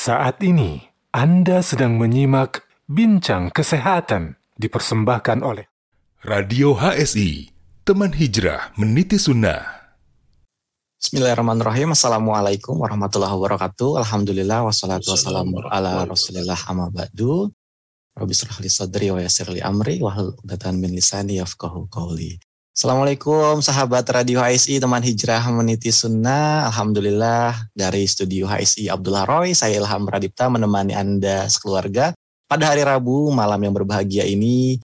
Saat 0.00 0.40
ini 0.40 0.80
Anda 1.12 1.60
sedang 1.60 2.00
menyimak 2.00 2.64
Bincang 2.88 3.52
Kesehatan 3.52 4.40
dipersembahkan 4.56 5.44
oleh 5.44 5.68
Radio 6.24 6.72
HSI, 6.72 7.52
teman 7.84 8.08
hijrah 8.16 8.72
meniti 8.80 9.20
sunnah. 9.20 9.60
Bismillahirrahmanirrahim. 11.04 11.92
Assalamualaikum 11.92 12.80
warahmatullahi 12.80 13.28
wabarakatuh. 13.28 14.00
Alhamdulillah 14.00 14.64
wassalatu 14.72 15.12
wassalamu 15.12 15.68
ala 15.68 16.08
rasulillah 16.08 16.56
amma 16.64 16.88
ba'du. 16.88 17.52
Rabbi 18.16 18.32
li 18.64 18.72
sadri 18.72 19.12
wa 19.12 19.20
yassir 19.20 19.52
li 19.52 19.60
amri 19.60 20.00
wa 20.00 20.16
uqdatan 20.16 20.80
min 20.80 20.96
lisani 20.96 21.44
yafqahu 21.44 21.92
qawli. 21.92 22.40
Assalamualaikum 22.70 23.58
sahabat 23.58 24.06
Radio 24.14 24.38
HSI 24.38 24.78
teman 24.78 25.02
hijrah 25.02 25.42
meniti 25.50 25.90
sunnah. 25.90 26.70
Alhamdulillah 26.70 27.66
dari 27.74 28.06
studio 28.06 28.46
HSI 28.46 28.86
Abdullah 28.86 29.26
Roy, 29.26 29.58
saya 29.58 29.82
Ilham 29.82 30.06
Pradipta 30.06 30.46
menemani 30.46 30.94
Anda 30.94 31.50
sekeluarga 31.50 32.14
pada 32.46 32.70
hari 32.70 32.86
Rabu 32.86 33.34
malam 33.34 33.58
yang 33.58 33.74
berbahagia 33.74 34.22
ini 34.22 34.78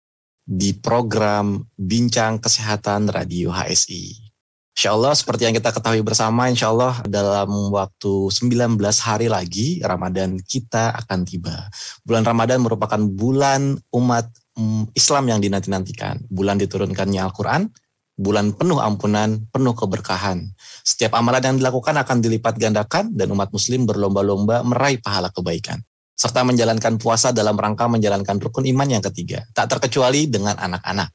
di 0.48 0.72
program 0.72 1.60
Bincang 1.76 2.40
Kesehatan 2.40 3.12
Radio 3.12 3.52
HSI. 3.52 4.32
Insya 4.74 4.96
Allah 4.96 5.12
seperti 5.12 5.44
yang 5.44 5.54
kita 5.54 5.68
ketahui 5.70 6.00
bersama, 6.00 6.48
insya 6.48 6.72
Allah 6.72 7.04
dalam 7.04 7.68
waktu 7.68 8.32
19 8.32 8.80
hari 9.04 9.28
lagi 9.28 9.84
Ramadan 9.84 10.40
kita 10.40 10.96
akan 11.04 11.28
tiba. 11.28 11.68
Bulan 12.00 12.24
Ramadan 12.24 12.64
merupakan 12.64 12.98
bulan 12.98 13.76
umat 13.92 14.32
mm, 14.58 14.94
Islam 14.94 15.24
yang 15.30 15.38
dinanti-nantikan. 15.42 16.26
Bulan 16.30 16.58
diturunkannya 16.58 17.20
Al-Quran, 17.22 17.70
bulan 18.14 18.54
penuh 18.54 18.78
ampunan, 18.78 19.42
penuh 19.50 19.74
keberkahan. 19.74 20.54
Setiap 20.86 21.18
amalan 21.18 21.42
yang 21.42 21.56
dilakukan 21.58 21.94
akan 21.98 22.22
dilipat 22.22 22.58
gandakan 22.58 23.10
dan 23.14 23.30
umat 23.34 23.50
muslim 23.50 23.86
berlomba-lomba 23.86 24.62
meraih 24.62 25.02
pahala 25.02 25.30
kebaikan. 25.34 25.82
Serta 26.14 26.46
menjalankan 26.46 26.94
puasa 27.02 27.34
dalam 27.34 27.58
rangka 27.58 27.90
menjalankan 27.90 28.38
rukun 28.38 28.70
iman 28.70 28.86
yang 28.86 29.02
ketiga. 29.02 29.42
Tak 29.50 29.66
terkecuali 29.66 30.30
dengan 30.30 30.54
anak-anak. 30.54 31.10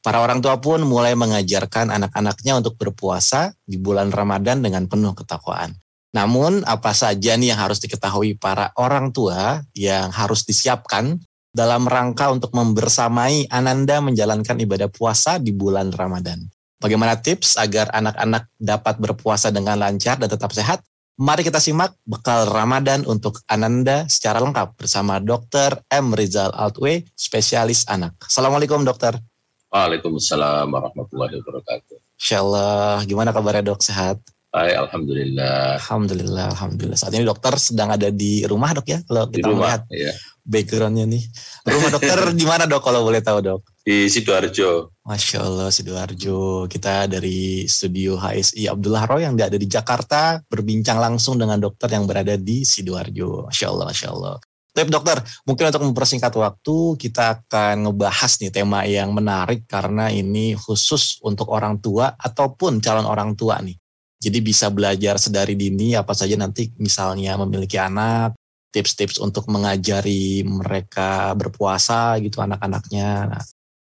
Para 0.00 0.24
orang 0.24 0.40
tua 0.40 0.58
pun 0.58 0.80
mulai 0.82 1.12
mengajarkan 1.12 1.92
anak-anaknya 1.92 2.58
untuk 2.58 2.74
berpuasa 2.80 3.52
di 3.62 3.76
bulan 3.76 4.10
Ramadan 4.10 4.64
dengan 4.64 4.88
penuh 4.88 5.12
ketakwaan. 5.12 5.76
Namun 6.10 6.66
apa 6.66 6.90
saja 6.90 7.38
nih 7.38 7.54
yang 7.54 7.60
harus 7.60 7.78
diketahui 7.78 8.34
para 8.34 8.74
orang 8.74 9.14
tua 9.14 9.62
yang 9.76 10.10
harus 10.10 10.42
disiapkan 10.42 11.20
dalam 11.50 11.86
rangka 11.86 12.30
untuk 12.30 12.54
membersamai 12.54 13.50
Ananda 13.50 13.98
menjalankan 13.98 14.56
ibadah 14.62 14.86
puasa 14.90 15.42
di 15.42 15.50
bulan 15.50 15.90
Ramadan. 15.90 16.46
Bagaimana 16.80 17.20
tips 17.20 17.60
agar 17.60 17.92
anak-anak 17.92 18.48
dapat 18.56 18.94
berpuasa 18.96 19.52
dengan 19.52 19.76
lancar 19.76 20.16
dan 20.16 20.32
tetap 20.32 20.48
sehat? 20.56 20.80
Mari 21.20 21.44
kita 21.44 21.60
simak 21.60 21.92
bekal 22.08 22.48
Ramadan 22.48 23.04
untuk 23.04 23.44
Ananda 23.44 24.08
secara 24.08 24.40
lengkap 24.40 24.80
bersama 24.80 25.20
Dr. 25.20 25.84
M. 25.92 26.16
Rizal 26.16 26.48
Altwe, 26.56 27.04
spesialis 27.12 27.84
anak. 27.92 28.16
Assalamualaikum 28.24 28.80
dokter. 28.80 29.20
Waalaikumsalam 29.68 30.72
warahmatullahi 30.72 31.36
wabarakatuh. 31.44 31.96
Insya 32.16 32.40
Allah, 32.40 33.04
gimana 33.04 33.36
kabarnya 33.36 33.68
dok? 33.68 33.84
Sehat? 33.84 34.16
Baik, 34.50 34.88
Alhamdulillah. 34.88 35.78
Alhamdulillah, 35.78 36.46
Alhamdulillah. 36.56 36.98
Saat 36.98 37.12
ini 37.14 37.28
dokter 37.28 37.54
sedang 37.60 37.92
ada 37.92 38.08
di 38.08 38.42
rumah 38.48 38.74
dok 38.74 38.88
ya? 38.88 38.98
Kalau 39.04 39.28
Di 39.28 39.38
kita 39.38 39.46
rumah, 39.52 39.60
melihat 39.62 39.82
ya. 39.92 40.12
Backgroundnya 40.44 41.06
nih. 41.06 41.24
Rumah 41.68 41.90
dokter 41.92 42.18
di 42.40 42.44
mana 42.48 42.64
dok 42.64 42.82
kalau 42.82 43.04
boleh 43.06 43.20
tahu 43.20 43.38
dok? 43.40 43.60
Di 43.80 44.06
Sidoarjo. 44.06 44.92
Masya 45.04 45.38
Allah, 45.42 45.68
Sidoarjo. 45.72 46.68
Kita 46.68 47.08
dari 47.08 47.64
studio 47.64 48.20
HSI 48.20 48.68
Abdullah 48.68 49.04
Roy 49.08 49.24
yang 49.24 49.34
ada 49.38 49.56
di 49.56 49.68
Jakarta 49.68 50.40
berbincang 50.44 51.00
langsung 51.00 51.40
dengan 51.40 51.58
dokter 51.58 51.90
yang 51.92 52.04
berada 52.04 52.36
di 52.36 52.62
Sidoarjo. 52.62 53.48
Masya 53.48 53.66
Allah, 53.68 53.86
Masya 53.88 54.08
Allah. 54.12 54.36
Tapi 54.70 54.86
dokter, 54.86 55.18
mungkin 55.42 55.66
untuk 55.66 55.82
mempersingkat 55.82 56.30
waktu, 56.30 56.76
kita 56.94 57.42
akan 57.42 57.90
ngebahas 57.90 58.32
nih 58.38 58.52
tema 58.54 58.86
yang 58.86 59.10
menarik 59.10 59.66
karena 59.66 60.08
ini 60.14 60.54
khusus 60.54 61.18
untuk 61.26 61.50
orang 61.50 61.82
tua 61.82 62.14
ataupun 62.14 62.78
calon 62.78 63.04
orang 63.04 63.34
tua 63.34 63.58
nih. 63.58 63.74
Jadi 64.20 64.38
bisa 64.44 64.68
belajar 64.68 65.16
sedari 65.16 65.56
dini 65.56 65.96
apa 65.96 66.12
saja 66.12 66.36
nanti 66.36 66.68
misalnya 66.76 67.40
memiliki 67.40 67.80
anak, 67.80 68.36
tips-tips 68.70 69.18
untuk 69.18 69.50
mengajari 69.50 70.46
mereka 70.46 71.34
berpuasa 71.34 72.18
gitu 72.22 72.38
anak-anaknya. 72.42 73.30
Nah, 73.30 73.42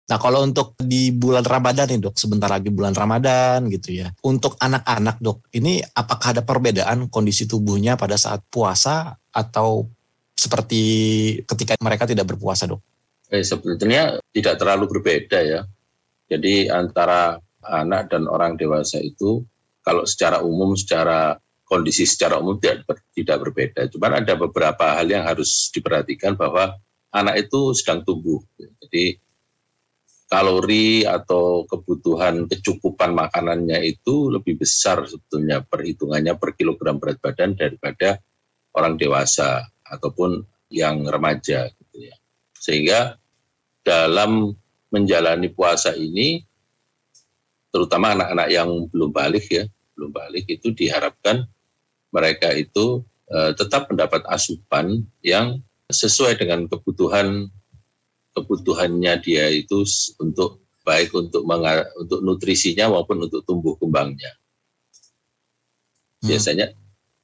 Nah 0.04 0.20
kalau 0.20 0.44
untuk 0.44 0.76
di 0.76 1.08
bulan 1.16 1.40
Ramadan 1.40 1.88
nih 1.88 1.96
dok, 1.96 2.20
sebentar 2.20 2.52
lagi 2.52 2.68
bulan 2.68 2.92
Ramadan 2.92 3.64
gitu 3.72 4.04
ya. 4.04 4.12
Untuk 4.20 4.60
anak-anak 4.60 5.16
dok, 5.16 5.48
ini 5.56 5.80
apakah 5.80 6.36
ada 6.36 6.44
perbedaan 6.44 7.08
kondisi 7.08 7.48
tubuhnya 7.48 7.96
pada 7.96 8.20
saat 8.20 8.44
puasa 8.52 9.16
atau 9.32 9.88
seperti 10.36 10.82
ketika 11.48 11.80
mereka 11.80 12.04
tidak 12.04 12.28
berpuasa 12.28 12.68
dok? 12.68 12.84
Eh, 13.32 13.40
sebetulnya 13.40 14.20
tidak 14.28 14.60
terlalu 14.60 14.92
berbeda 14.92 15.40
ya. 15.40 15.64
Jadi 16.28 16.68
antara 16.68 17.40
anak 17.64 18.12
dan 18.12 18.28
orang 18.28 18.60
dewasa 18.60 19.00
itu 19.00 19.40
kalau 19.80 20.04
secara 20.04 20.44
umum, 20.44 20.76
secara 20.76 21.40
kondisi 21.64 22.04
secara 22.04 22.38
umum 22.38 22.60
tidak, 22.60 22.84
ber- 22.84 23.04
tidak 23.16 23.36
berbeda. 23.40 23.80
Cuman 23.88 24.20
ada 24.22 24.34
beberapa 24.36 25.00
hal 25.00 25.08
yang 25.08 25.24
harus 25.24 25.72
diperhatikan 25.72 26.36
bahwa 26.36 26.76
anak 27.10 27.48
itu 27.48 27.72
sedang 27.72 28.04
tumbuh. 28.04 28.40
Jadi 28.58 29.16
kalori 30.28 31.04
atau 31.04 31.62
kebutuhan 31.68 32.48
kecukupan 32.48 33.14
makanannya 33.14 33.80
itu 33.86 34.32
lebih 34.32 34.58
besar 34.58 35.04
sebetulnya 35.06 35.62
perhitungannya 35.62 36.34
per 36.34 36.56
kilogram 36.58 36.98
berat 36.98 37.20
badan 37.20 37.54
daripada 37.54 38.18
orang 38.74 38.98
dewasa 38.98 39.62
ataupun 39.86 40.42
yang 40.72 41.06
remaja 41.06 41.70
gitu 41.70 41.96
ya. 42.10 42.16
Sehingga 42.56 43.14
dalam 43.84 44.56
menjalani 44.90 45.52
puasa 45.52 45.94
ini 45.94 46.42
terutama 47.70 48.14
anak-anak 48.14 48.48
yang 48.50 48.68
belum 48.90 49.10
balik 49.10 49.46
ya, 49.50 49.64
belum 49.94 50.10
balik 50.10 50.46
itu 50.50 50.74
diharapkan 50.74 51.46
mereka 52.14 52.50
itu 52.54 53.02
eh, 53.30 53.54
tetap 53.54 53.90
mendapat 53.90 54.22
asupan 54.30 55.02
yang 55.22 55.58
sesuai 55.90 56.38
dengan 56.38 56.66
kebutuhan 56.70 57.50
kebutuhannya 58.34 59.14
dia 59.22 59.46
itu 59.50 59.86
untuk 60.18 60.64
baik 60.84 61.14
untuk 61.16 61.46
untuk 61.96 62.20
nutrisinya 62.20 62.92
maupun 62.92 63.24
untuk 63.24 63.40
tumbuh 63.46 63.78
kembangnya. 63.80 64.34
Hmm. 66.20 66.28
Biasanya 66.28 66.66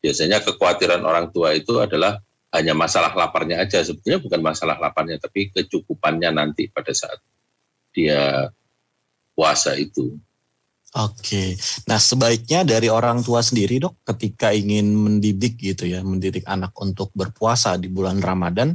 biasanya 0.00 0.40
kekhawatiran 0.40 1.02
orang 1.04 1.28
tua 1.28 1.52
itu 1.52 1.76
adalah 1.76 2.16
hanya 2.50 2.74
masalah 2.74 3.14
laparnya 3.14 3.62
aja 3.62 3.84
sebetulnya 3.84 4.18
bukan 4.18 4.40
masalah 4.42 4.74
laparnya 4.80 5.20
tapi 5.20 5.52
kecukupannya 5.54 6.34
nanti 6.34 6.66
pada 6.72 6.90
saat 6.96 7.20
dia 7.92 8.48
puasa 9.36 9.76
itu. 9.76 10.16
Oke, 10.90 11.54
nah 11.86 12.02
sebaiknya 12.02 12.66
dari 12.66 12.90
orang 12.90 13.22
tua 13.22 13.46
sendiri 13.46 13.78
dok, 13.78 14.02
ketika 14.02 14.50
ingin 14.50 14.90
mendidik 14.90 15.54
gitu 15.54 15.86
ya, 15.86 16.02
mendidik 16.02 16.42
anak 16.50 16.74
untuk 16.82 17.14
berpuasa 17.14 17.78
di 17.78 17.86
bulan 17.86 18.18
Ramadan, 18.18 18.74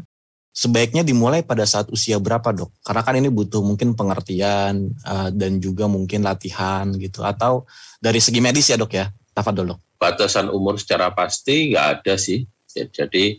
sebaiknya 0.56 1.04
dimulai 1.04 1.44
pada 1.44 1.68
saat 1.68 1.92
usia 1.92 2.16
berapa 2.16 2.56
dok? 2.56 2.72
Karena 2.88 3.04
kan 3.04 3.20
ini 3.20 3.28
butuh 3.28 3.60
mungkin 3.60 4.00
pengertian 4.00 4.96
eh, 4.96 5.30
dan 5.36 5.60
juga 5.60 5.92
mungkin 5.92 6.24
latihan 6.24 6.88
gitu, 6.96 7.20
atau 7.20 7.68
dari 8.00 8.24
segi 8.24 8.40
medis 8.40 8.72
ya 8.72 8.80
dok 8.80 8.96
ya, 8.96 9.12
tafadol 9.36 9.76
dok. 9.76 9.80
batasan 10.00 10.48
umur 10.48 10.80
secara 10.80 11.12
pasti 11.12 11.76
nggak 11.76 11.88
ada 12.00 12.16
sih. 12.16 12.48
Jadi 12.72 13.36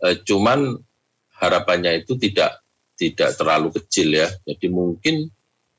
eh, 0.00 0.16
cuman 0.24 0.72
harapannya 1.36 2.00
itu 2.00 2.16
tidak 2.16 2.64
tidak 2.96 3.36
terlalu 3.36 3.76
kecil 3.76 4.08
ya. 4.24 4.28
Jadi 4.48 4.72
mungkin 4.72 5.28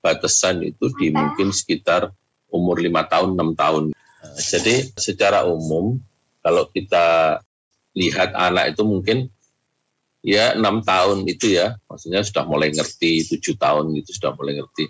batasan 0.05 0.61
itu 0.61 0.85
di 1.01 1.09
mungkin 1.09 1.49
sekitar 1.49 2.13
umur 2.51 2.79
lima 2.79 3.03
tahun 3.05 3.35
enam 3.35 3.51
tahun. 3.53 3.83
Eh, 3.93 4.41
Jadi 4.41 4.75
secara 4.95 5.43
umum 5.47 5.99
kalau 6.41 6.67
kita 6.71 7.39
lihat 7.97 8.31
anak 8.37 8.77
itu 8.77 8.83
mungkin 8.87 9.27
ya 10.23 10.53
enam 10.55 10.83
tahun 10.83 11.23
itu 11.27 11.55
ya, 11.55 11.75
maksudnya 11.89 12.21
sudah 12.23 12.43
mulai 12.47 12.71
ngerti 12.71 13.27
tujuh 13.35 13.55
tahun 13.57 13.91
gitu 13.99 14.15
sudah 14.15 14.31
mulai 14.37 14.59
ngerti. 14.59 14.87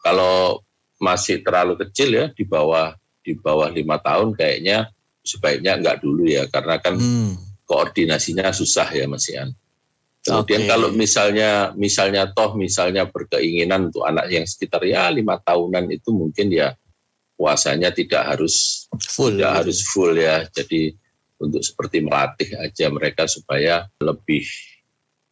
Kalau 0.00 0.60
masih 1.00 1.40
terlalu 1.40 1.80
kecil 1.80 2.12
ya 2.12 2.26
di 2.30 2.44
bawah 2.44 2.92
di 3.24 3.32
bawah 3.36 3.68
lima 3.72 3.96
tahun 4.00 4.36
kayaknya 4.36 4.88
sebaiknya 5.24 5.80
enggak 5.80 6.00
dulu 6.04 6.24
ya 6.28 6.44
karena 6.48 6.76
kan 6.80 6.96
Hmm, 6.96 7.36
koordinasinya 7.64 8.52
susah 8.52 8.88
ya 8.92 9.04
Mas 9.08 9.28
Ian. 9.28 9.52
Kemudian 10.20 10.68
Oke. 10.68 10.68
kalau 10.68 10.88
misalnya 10.92 11.72
misalnya 11.80 12.28
toh 12.28 12.52
misalnya 12.52 13.08
berkeinginan 13.08 13.88
untuk 13.88 14.04
anak 14.04 14.28
yang 14.28 14.44
sekitar 14.44 14.84
ya 14.84 15.08
lima 15.08 15.40
tahunan 15.40 15.88
itu 15.88 16.12
mungkin 16.12 16.52
ya 16.52 16.76
puasanya 17.40 17.88
tidak 17.88 18.20
harus 18.36 18.84
full. 19.00 19.32
tidak 19.32 19.48
gitu. 19.48 19.58
harus 19.64 19.78
full 19.88 20.12
ya. 20.12 20.44
Jadi 20.52 20.92
untuk 21.40 21.64
seperti 21.64 22.04
melatih 22.04 22.52
aja 22.60 22.92
mereka 22.92 23.24
supaya 23.24 23.88
lebih 23.96 24.44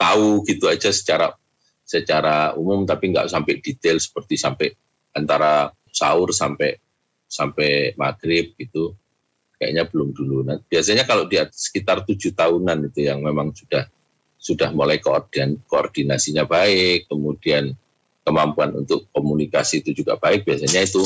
tahu 0.01 0.41
gitu 0.49 0.65
aja 0.73 0.89
secara 0.89 1.37
secara 1.85 2.57
umum 2.57 2.89
tapi 2.89 3.13
nggak 3.13 3.29
sampai 3.29 3.61
detail 3.61 4.01
seperti 4.01 4.41
sampai 4.41 4.73
antara 5.13 5.69
sahur 5.93 6.33
sampai 6.33 6.81
sampai 7.29 7.93
maghrib 8.01 8.57
gitu 8.57 8.97
kayaknya 9.61 9.85
belum 9.85 10.17
dulu. 10.17 10.49
Nah, 10.49 10.57
biasanya 10.65 11.05
kalau 11.05 11.29
di 11.29 11.37
sekitar 11.37 12.09
tujuh 12.09 12.33
tahunan 12.33 12.89
itu 12.89 13.05
yang 13.05 13.21
memang 13.21 13.53
sudah 13.53 13.85
sudah 14.39 14.71
mulai 14.71 15.03
koordin, 15.03 15.61
koordinasinya 15.67 16.47
baik, 16.47 17.11
kemudian 17.11 17.75
kemampuan 18.23 18.71
untuk 18.79 19.11
komunikasi 19.11 19.83
itu 19.83 19.99
juga 19.99 20.15
baik, 20.15 20.47
biasanya 20.47 20.87
itu 20.87 21.03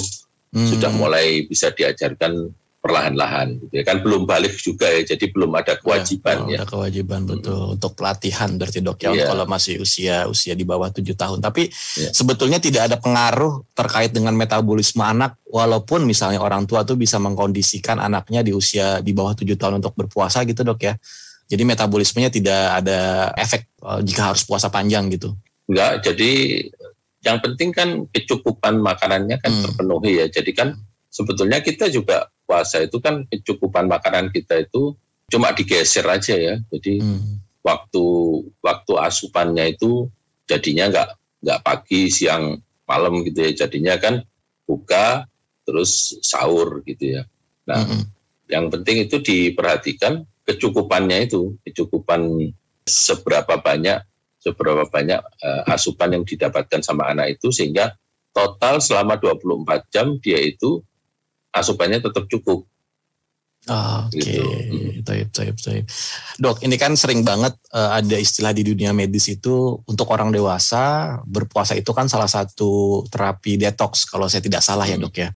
hmm. 0.52 0.69
sudah 0.69 0.90
mulai 0.93 1.49
bisa 1.49 1.72
diajarkan 1.72 2.52
perlahan-lahan 2.82 3.62
gitu 3.62 3.78
ya 3.78 3.84
kan 3.87 4.02
belum 4.02 4.26
balik 4.26 4.58
juga 4.58 4.90
ya 4.90 5.06
jadi 5.06 5.31
belum 5.31 5.54
ada 5.54 5.78
kewajiban 5.78 6.50
ya, 6.50 6.58
ya. 6.58 6.58
ada 6.58 6.66
kewajiban 6.66 7.22
betul 7.31 7.54
hmm. 7.54 7.75
untuk 7.78 7.94
pelatihan 7.94 8.50
berarti 8.58 8.82
dok 8.82 8.99
ya 8.99 9.10
yeah. 9.14 9.26
kalau 9.31 9.46
masih 9.46 9.78
usia 9.78 10.26
usia 10.26 10.58
di 10.58 10.66
bawah 10.66 10.90
tujuh 10.90 11.14
tahun 11.14 11.38
tapi 11.38 11.70
yeah. 11.70 12.10
sebetulnya 12.10 12.58
tidak 12.58 12.90
ada 12.90 12.99
pengaruh 12.99 13.62
terkait 13.70 14.10
dengan 14.10 14.34
metabolisme 14.34 14.99
anak 14.99 15.38
walaupun 15.46 16.02
misalnya 16.02 16.43
orang 16.43 16.66
tua 16.66 16.82
tuh 16.82 16.98
bisa 16.98 17.22
mengkondisikan 17.22 18.02
anaknya 18.02 18.43
di 18.43 18.50
usia 18.50 18.98
di 18.98 19.14
bawah 19.14 19.38
tujuh 19.38 19.55
tahun 19.55 19.78
untuk 19.78 19.94
berpuasa 19.94 20.43
gitu 20.43 20.66
dok 20.66 20.82
ya 20.82 20.98
jadi 21.46 21.62
metabolismenya 21.62 22.34
tidak 22.34 22.82
ada 22.82 23.31
efek 23.38 23.70
uh, 23.87 24.02
jika 24.02 24.34
harus 24.34 24.43
puasa 24.43 24.75
panjang 24.75 25.06
gitu 25.06 25.38
enggak 25.70 26.02
jadi 26.02 26.31
yang 27.22 27.38
penting 27.38 27.70
kan 27.70 28.06
kecukupan 28.10 28.82
makanannya 28.82 29.38
kan 29.38 29.50
hmm. 29.50 29.62
terpenuhi 29.62 30.12
ya 30.22 30.26
jadi 30.26 30.50
kan 30.52 30.69
sebetulnya 31.12 31.62
kita 31.62 31.92
juga 31.92 32.32
puasa 32.48 32.82
itu 32.82 32.98
kan 32.98 33.24
kecukupan 33.28 33.86
makanan 33.86 34.28
kita 34.28 34.60
itu 34.64 34.96
cuma 35.32 35.56
digeser 35.56 36.04
aja 36.04 36.36
ya. 36.36 36.60
Jadi 36.69 37.00
hmm. 37.00 37.64
waktu 37.64 38.04
waktu 38.60 38.92
asupannya 39.00 39.72
itu 39.72 40.12
jadinya 40.44 40.92
nggak 40.92 41.08
nggak 41.40 41.62
pagi, 41.64 42.12
siang, 42.12 42.60
malam 42.84 43.24
gitu 43.24 43.48
ya. 43.48 43.64
Jadinya 43.64 43.96
kan 43.96 44.20
buka 44.69 45.24
terus 45.64 46.20
sahur 46.20 46.84
gitu 46.84 47.16
ya. 47.16 47.22
Nah, 47.64 47.80
hmm. 47.80 48.04
yang 48.52 48.69
penting 48.69 49.08
itu 49.08 49.24
diperhatikan 49.24 50.28
kecukupannya 50.44 51.24
itu, 51.30 51.56
kecukupan 51.64 52.52
seberapa 52.84 53.56
banyak 53.62 54.02
seberapa 54.43 54.83
banyak 54.91 55.23
uh, 55.23 55.62
asupan 55.71 56.19
yang 56.19 56.25
didapatkan 56.27 56.83
sama 56.83 57.06
anak 57.15 57.39
itu 57.39 57.55
sehingga 57.55 57.94
total 58.35 58.83
selama 58.83 59.15
24 59.23 59.87
jam 59.94 60.19
dia 60.19 60.43
itu 60.43 60.83
asupannya 61.55 62.03
tetap 62.03 62.27
cukup. 62.27 62.67
Oke, 63.62 64.19
okay. 64.19 64.27
gitu. 64.27 64.43
taib, 65.06 65.29
taib, 65.31 65.55
taib. 65.55 65.87
Dok, 66.35 66.67
ini 66.67 66.75
kan 66.75 66.99
sering 66.99 67.23
banget 67.23 67.55
uh, 67.71 67.94
ada 67.94 68.19
istilah 68.19 68.50
di 68.50 68.67
dunia 68.67 68.91
medis 68.91 69.31
itu 69.31 69.79
untuk 69.87 70.11
orang 70.11 70.35
dewasa 70.35 71.15
berpuasa 71.23 71.79
itu 71.79 71.94
kan 71.94 72.11
salah 72.11 72.27
satu 72.27 73.06
terapi 73.06 73.55
detox 73.62 74.11
kalau 74.11 74.27
saya 74.27 74.43
tidak 74.43 74.67
salah 74.67 74.83
hmm. 74.83 74.99
ya 74.99 74.99
dok 74.99 75.15
ya. 75.15 75.31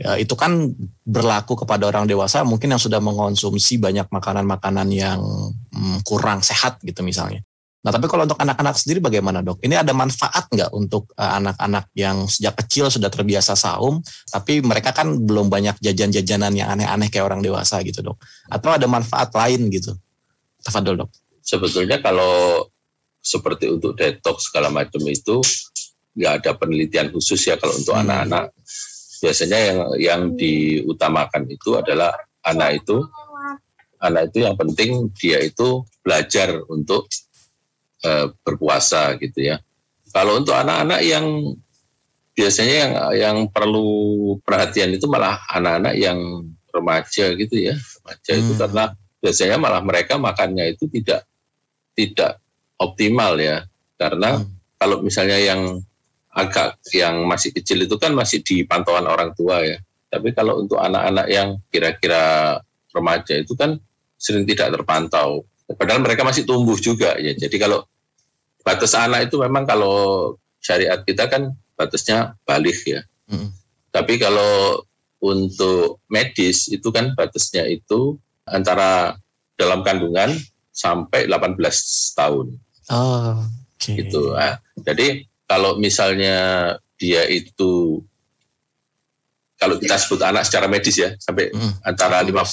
Ya, 0.00 0.16
itu 0.16 0.32
kan 0.32 0.72
berlaku 1.04 1.60
kepada 1.60 1.84
orang 1.84 2.08
dewasa 2.08 2.40
mungkin 2.40 2.72
yang 2.72 2.80
sudah 2.80 3.04
mengonsumsi 3.04 3.76
banyak 3.76 4.08
makanan-makanan 4.08 4.88
yang 4.90 5.20
hmm, 5.76 6.00
kurang 6.08 6.40
sehat 6.40 6.80
gitu 6.82 7.04
misalnya. 7.04 7.44
Nah, 7.80 7.90
tapi 7.96 8.12
kalau 8.12 8.28
untuk 8.28 8.36
anak-anak 8.36 8.76
sendiri 8.76 9.00
bagaimana 9.00 9.40
dok? 9.40 9.64
Ini 9.64 9.80
ada 9.80 9.96
manfaat 9.96 10.52
nggak 10.52 10.70
untuk 10.76 11.16
eh, 11.16 11.32
anak-anak 11.40 11.88
uh, 11.88 11.96
yang 11.96 12.28
sejak 12.28 12.60
kecil 12.60 12.92
sudah 12.92 13.08
terbiasa 13.08 13.56
saum, 13.56 14.04
tapi 14.28 14.60
mereka 14.60 14.92
kan 14.92 15.16
belum 15.16 15.48
banyak 15.48 15.80
jajan-jajanan 15.80 16.52
yang 16.52 16.68
aneh-aneh 16.76 17.08
kayak 17.08 17.24
orang 17.24 17.40
dewasa 17.40 17.80
gitu 17.80 18.04
dok? 18.04 18.20
Atau 18.52 18.76
ada 18.76 18.84
manfaat 18.84 19.32
lain 19.32 19.72
gitu? 19.72 19.96
Tafadol 20.60 21.06
dok. 21.06 21.10
Sebetulnya 21.40 22.04
kalau 22.04 22.68
seperti 23.20 23.72
untuk 23.72 23.96
detox 23.96 24.52
segala 24.52 24.68
macam 24.68 25.00
itu 25.08 25.40
nggak 26.20 26.32
ada 26.44 26.50
penelitian 26.56 27.08
khusus 27.08 27.40
ya 27.48 27.56
kalau 27.56 27.72
untuk 27.72 27.96
hmm. 27.96 28.04
anak-anak. 28.04 28.44
Hmm. 28.52 29.18
Biasanya 29.20 29.58
yang 29.60 29.78
yang 29.96 30.20
diutamakan 30.36 31.48
itu 31.48 31.80
adalah 31.80 32.12
anak 32.44 32.84
itu 32.84 33.04
anak 34.00 34.32
itu 34.32 34.48
yang 34.48 34.56
penting 34.56 35.12
dia 35.12 35.38
itu 35.44 35.84
belajar 36.00 36.56
untuk 36.72 37.04
uh, 38.04 38.32
berpuasa 38.44 39.16
gitu 39.18 39.52
ya. 39.54 39.56
Kalau 40.10 40.42
untuk 40.42 40.56
anak-anak 40.58 41.00
yang 41.06 41.26
biasanya 42.34 42.74
yang 42.74 42.92
yang 43.14 43.36
perlu 43.52 43.88
perhatian 44.42 44.96
itu 44.96 45.06
malah 45.06 45.38
anak-anak 45.50 45.94
yang 45.94 46.18
remaja 46.72 47.34
gitu 47.34 47.54
ya. 47.70 47.74
Remaja 47.76 48.32
hmm. 48.34 48.40
itu 48.40 48.52
karena 48.58 48.84
biasanya 49.20 49.56
malah 49.60 49.82
mereka 49.84 50.16
makannya 50.16 50.74
itu 50.74 50.88
tidak 50.90 51.26
tidak 51.94 52.40
optimal 52.80 53.36
ya. 53.38 53.66
Karena 54.00 54.40
hmm. 54.40 54.80
kalau 54.80 55.04
misalnya 55.04 55.38
yang 55.38 55.78
agak 56.30 56.78
yang 56.94 57.26
masih 57.26 57.50
kecil 57.50 57.82
itu 57.84 57.98
kan 57.98 58.14
masih 58.14 58.40
di 58.40 58.62
pantauan 58.62 59.06
orang 59.06 59.34
tua 59.34 59.62
ya. 59.62 59.78
Tapi 60.10 60.34
kalau 60.34 60.62
untuk 60.62 60.78
anak-anak 60.78 61.26
yang 61.30 61.58
kira-kira 61.70 62.58
remaja 62.90 63.38
itu 63.38 63.54
kan 63.54 63.78
sering 64.18 64.46
tidak 64.46 64.74
terpantau. 64.74 65.46
Padahal 65.78 66.02
mereka 66.02 66.26
masih 66.26 66.42
tumbuh 66.42 66.78
juga 66.78 67.14
ya. 67.18 67.34
Jadi 67.34 67.56
kalau 67.60 67.86
batas 68.66 68.94
anak 68.94 69.30
itu 69.30 69.38
memang 69.38 69.64
kalau 69.64 70.34
syariat 70.60 71.00
kita 71.06 71.30
kan 71.30 71.54
batasnya 71.78 72.34
balik 72.44 72.78
ya. 72.84 73.00
Hmm. 73.30 73.54
Tapi 73.90 74.18
kalau 74.18 74.82
untuk 75.20 76.00
medis 76.08 76.68
itu 76.72 76.88
kan 76.90 77.12
batasnya 77.14 77.68
itu 77.68 78.16
antara 78.48 79.14
dalam 79.54 79.84
kandungan 79.84 80.32
sampai 80.72 81.28
18 81.28 81.60
tahun. 82.16 82.46
Oh, 82.90 83.44
okay. 83.76 84.00
Gitu. 84.00 84.32
Nah, 84.32 84.56
jadi 84.80 85.24
kalau 85.44 85.76
misalnya 85.76 86.74
dia 86.96 87.24
itu 87.28 88.00
kalau 89.60 89.76
kita 89.76 90.00
sebut 90.00 90.24
anak 90.24 90.48
secara 90.48 90.66
medis 90.72 90.96
ya 90.96 91.12
sampai 91.20 91.52
hmm. 91.52 91.84
antara 91.84 92.24
15 92.24 92.48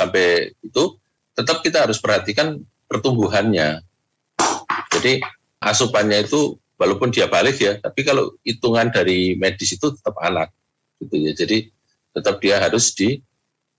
sampai 0.00 0.56
itu 0.64 0.96
tetap 1.38 1.62
kita 1.62 1.86
harus 1.86 2.02
perhatikan 2.02 2.58
pertumbuhannya. 2.90 3.86
Jadi 4.90 5.22
asupannya 5.62 6.26
itu 6.26 6.58
walaupun 6.74 7.14
dia 7.14 7.30
balik 7.30 7.62
ya, 7.62 7.78
tapi 7.78 8.02
kalau 8.02 8.34
hitungan 8.42 8.90
dari 8.90 9.38
medis 9.38 9.78
itu 9.78 9.94
tetap 9.94 10.18
anak 10.18 10.50
gitu 10.98 11.14
ya. 11.14 11.32
Jadi 11.38 11.70
tetap 12.10 12.42
dia 12.42 12.58
harus 12.58 12.90
di 12.90 13.22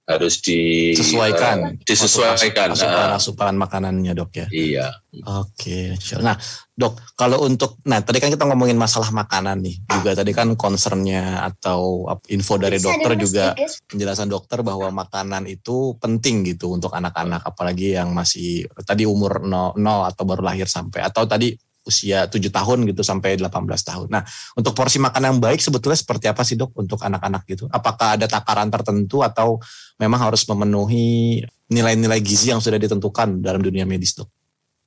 harus 0.10 0.42
disesuaikan, 0.42 1.78
uh, 1.78 1.86
disesuaikan 1.86 2.74
asupan, 2.74 3.10
asupan 3.14 3.54
makanannya 3.62 4.18
dok 4.18 4.32
ya. 4.34 4.48
Iya. 4.50 4.88
Oke, 5.10 5.98
okay. 5.98 6.18
nah 6.22 6.38
dok 6.74 7.14
kalau 7.18 7.46
untuk, 7.46 7.82
nah 7.86 8.02
tadi 8.02 8.22
kan 8.22 8.30
kita 8.30 8.46
ngomongin 8.46 8.78
masalah 8.78 9.10
makanan 9.10 9.62
nih, 9.62 9.78
juga 9.90 10.18
tadi 10.18 10.34
kan 10.34 10.54
concernnya 10.54 11.46
atau 11.46 12.10
info 12.30 12.58
dari 12.62 12.78
Bisa 12.78 12.86
dokter 12.90 13.12
juga 13.18 13.46
penjelasan 13.90 14.30
dokter 14.30 14.62
bahwa 14.62 14.90
makanan 14.94 15.50
itu 15.50 15.98
penting 16.02 16.46
gitu 16.46 16.74
untuk 16.74 16.94
anak-anak, 16.94 17.46
apalagi 17.46 17.98
yang 17.98 18.14
masih 18.14 18.66
tadi 18.86 19.06
umur 19.06 19.46
0, 19.46 19.78
0 19.78 20.10
atau 20.10 20.24
baru 20.26 20.42
lahir 20.46 20.66
sampai 20.70 21.06
atau 21.06 21.26
tadi 21.26 21.54
usia 21.90 22.30
7 22.30 22.38
tahun 22.54 22.86
gitu 22.86 23.02
sampai 23.02 23.36
18 23.36 23.50
tahun. 23.82 24.08
Nah, 24.14 24.22
untuk 24.54 24.78
porsi 24.78 25.02
makan 25.02 25.22
yang 25.26 25.38
baik 25.42 25.58
sebetulnya 25.58 25.98
seperti 25.98 26.30
apa 26.30 26.46
sih 26.46 26.54
dok 26.54 26.78
untuk 26.78 27.02
anak-anak 27.02 27.44
gitu? 27.50 27.66
Apakah 27.74 28.16
ada 28.16 28.30
takaran 28.30 28.70
tertentu 28.70 29.26
atau 29.26 29.58
memang 29.98 30.30
harus 30.30 30.46
memenuhi 30.46 31.42
nilai-nilai 31.68 32.22
gizi 32.22 32.54
yang 32.54 32.62
sudah 32.62 32.78
ditentukan 32.78 33.42
dalam 33.42 33.60
dunia 33.66 33.90
medis 33.90 34.14
dok? 34.14 34.30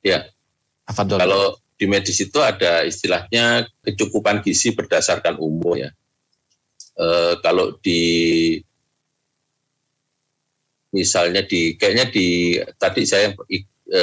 Ya, 0.03 0.31
Afadol. 0.87 1.19
kalau 1.19 1.59
di 1.83 1.91
medis 1.91 2.23
itu 2.23 2.39
ada 2.39 2.87
istilahnya 2.87 3.67
kecukupan 3.83 4.39
gizi 4.47 4.71
berdasarkan 4.71 5.35
umur 5.43 5.83
ya. 5.83 5.91
E, 6.95 7.39
kalau 7.43 7.75
di 7.83 8.03
misalnya 10.95 11.43
di 11.43 11.75
kayaknya 11.75 12.07
di 12.13 12.55
tadi 12.79 13.03
saya 13.03 13.35
e, 13.91 14.03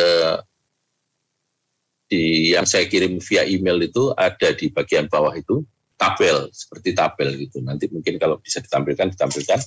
di 2.09 2.57
yang 2.57 2.65
saya 2.65 2.89
kirim 2.89 3.21
via 3.21 3.45
email 3.45 3.77
itu 3.85 4.09
ada 4.17 4.49
di 4.57 4.73
bagian 4.73 5.05
bawah 5.05 5.31
itu 5.37 5.61
tabel 5.93 6.49
seperti 6.49 6.97
tabel 6.97 7.37
gitu. 7.37 7.61
Nanti 7.61 7.85
mungkin 7.93 8.17
kalau 8.17 8.41
bisa 8.41 8.59
ditampilkan 8.59 9.13
ditampilkan 9.13 9.59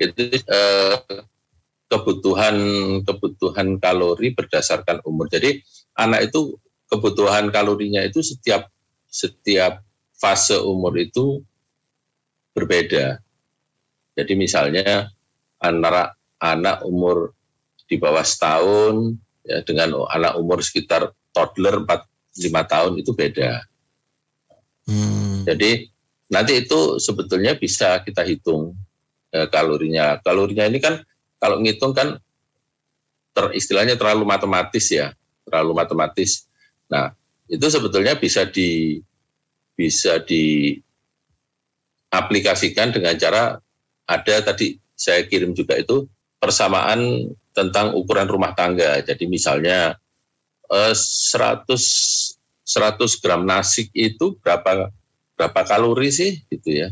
itu 0.00 0.22
eh, 0.46 0.96
kebutuhan 1.90 2.56
kebutuhan 3.02 3.82
kalori 3.82 4.30
berdasarkan 4.32 5.02
umur. 5.02 5.26
Jadi 5.26 5.58
anak 5.98 6.30
itu 6.30 6.54
kebutuhan 6.86 7.50
kalorinya 7.50 8.06
itu 8.06 8.22
setiap 8.22 8.70
setiap 9.10 9.82
fase 10.14 10.54
umur 10.62 10.94
itu 10.94 11.42
berbeda. 12.54 13.18
Jadi 14.14 14.32
misalnya 14.38 15.10
antara 15.58 16.14
anak 16.38 16.86
umur 16.86 17.34
di 17.90 17.98
bawah 17.98 18.22
setahun 18.22 19.18
ya, 19.42 19.66
dengan 19.66 20.06
anak 20.06 20.38
umur 20.38 20.62
sekitar 20.62 21.10
toddler 21.30 21.82
4 21.82 22.10
5 22.30 22.72
tahun 22.72 22.92
itu 23.02 23.10
beda. 23.10 23.66
Hmm. 24.86 25.42
Jadi 25.44 25.90
nanti 26.30 26.62
itu 26.62 27.02
sebetulnya 27.02 27.58
bisa 27.58 28.00
kita 28.06 28.22
hitung 28.22 28.74
eh, 29.34 29.46
kalorinya. 29.50 30.22
Kalorinya 30.22 30.70
ini 30.70 30.78
kan 30.78 31.02
kalau 31.42 31.58
ngitung 31.58 31.92
kan 31.92 32.18
ter, 33.34 33.44
istilahnya 33.54 33.98
terlalu 33.98 34.26
matematis 34.26 34.86
ya, 34.90 35.10
terlalu 35.46 35.72
matematis. 35.74 36.46
Nah, 36.86 37.14
itu 37.50 37.66
sebetulnya 37.66 38.14
bisa 38.18 38.46
di 38.46 39.00
bisa 39.74 40.20
di 40.22 40.76
aplikasikan 42.10 42.92
dengan 42.92 43.16
cara 43.16 43.56
ada 44.06 44.34
tadi 44.42 44.76
saya 44.98 45.24
kirim 45.24 45.54
juga 45.54 45.78
itu 45.78 46.04
persamaan 46.36 47.30
tentang 47.54 47.94
ukuran 47.96 48.28
rumah 48.28 48.52
tangga. 48.52 49.00
Jadi 49.00 49.24
misalnya 49.30 49.96
eh, 50.70 50.94
100 50.94 52.38
100 52.62 53.18
gram 53.18 53.42
nasi 53.42 53.90
itu 53.90 54.38
berapa 54.38 54.94
berapa 55.34 55.60
kalori 55.66 56.14
sih 56.14 56.38
gitu 56.46 56.70
ya. 56.70 56.88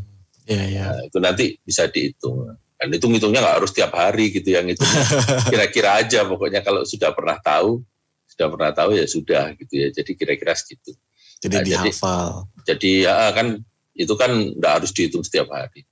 Iya, 0.49 0.63
iya. 0.67 0.85
Nah, 0.91 1.01
itu 1.07 1.19
nanti 1.23 1.45
bisa 1.63 1.87
dihitung. 1.87 2.51
Dan 2.79 2.89
itu 2.95 3.07
ngitungnya 3.07 3.43
nggak 3.45 3.57
harus 3.63 3.71
tiap 3.75 3.95
hari 3.95 4.31
gitu 4.35 4.55
yang 4.55 4.67
itu 4.67 4.81
kira-kira 5.53 6.03
aja 6.03 6.27
pokoknya 6.27 6.63
kalau 6.67 6.83
sudah 6.83 7.11
pernah 7.15 7.39
tahu 7.39 7.83
sudah 8.27 8.47
pernah 8.55 8.71
tahu 8.75 8.91
ya 8.99 9.07
sudah 9.07 9.55
gitu 9.55 9.75
ya. 9.77 9.89
Jadi 9.95 10.11
kira-kira 10.19 10.55
segitu. 10.59 10.95
Jadi 11.39 11.55
Nah, 11.55 11.63
jadi- 11.63 11.93
dihafal. 11.95 12.31
Jadi 12.67 12.91
ya 13.07 13.31
kan 13.31 13.61
itu 13.95 14.15
kan 14.19 14.31
nggak 14.59 14.73
harus 14.83 14.91
dihitung 14.95 15.23
setiap 15.23 15.51
hari. 15.55 15.87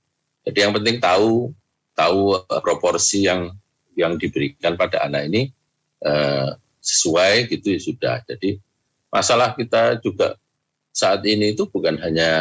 Jadi 0.47 0.57
yang 0.63 0.71
penting 0.75 0.99
tahu 0.99 1.51
tahu 1.95 2.19
eh, 2.39 2.61
proporsi 2.63 3.23
yang 3.23 3.51
yang 3.95 4.15
diberikan 4.19 4.75
pada 4.75 5.07
anak 5.07 5.27
ini 5.31 5.47
eh, 6.03 6.49
sesuai 6.87 7.51
gitu 7.51 7.75
ya 7.75 7.79
sudah. 7.83 8.15
Jadi 8.23 8.63
masalah 9.11 9.51
kita 9.59 9.99
juga 9.99 10.39
saat 10.95 11.21
ini 11.27 11.51
itu 11.51 11.67
bukan 11.67 11.99
hanya 11.99 12.31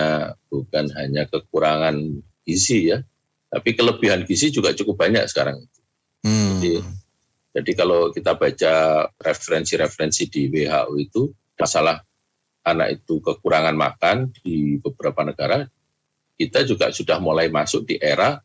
bukan 0.47 0.87
hanya 0.95 1.27
kekurangan 1.27 1.99
gizi 2.47 2.95
ya, 2.95 3.03
tapi 3.51 3.75
kelebihan 3.75 4.23
gizi 4.23 4.55
juga 4.55 4.71
cukup 4.71 5.03
banyak 5.03 5.27
sekarang. 5.27 5.67
Hmm. 6.23 6.63
Jadi, 6.63 6.81
Jadi 7.57 7.73
kalau 7.73 8.13
kita 8.13 8.37
baca 8.37 9.09
referensi-referensi 9.17 10.29
di 10.29 10.45
WHO 10.53 10.93
itu 11.01 11.33
masalah 11.57 12.05
anak 12.69 13.01
itu 13.01 13.17
kekurangan 13.25 13.73
makan 13.73 14.29
di 14.45 14.77
beberapa 14.77 15.25
negara, 15.25 15.65
kita 16.37 16.69
juga 16.69 16.93
sudah 16.93 17.17
mulai 17.17 17.49
masuk 17.49 17.89
di 17.89 17.97
era 17.97 18.37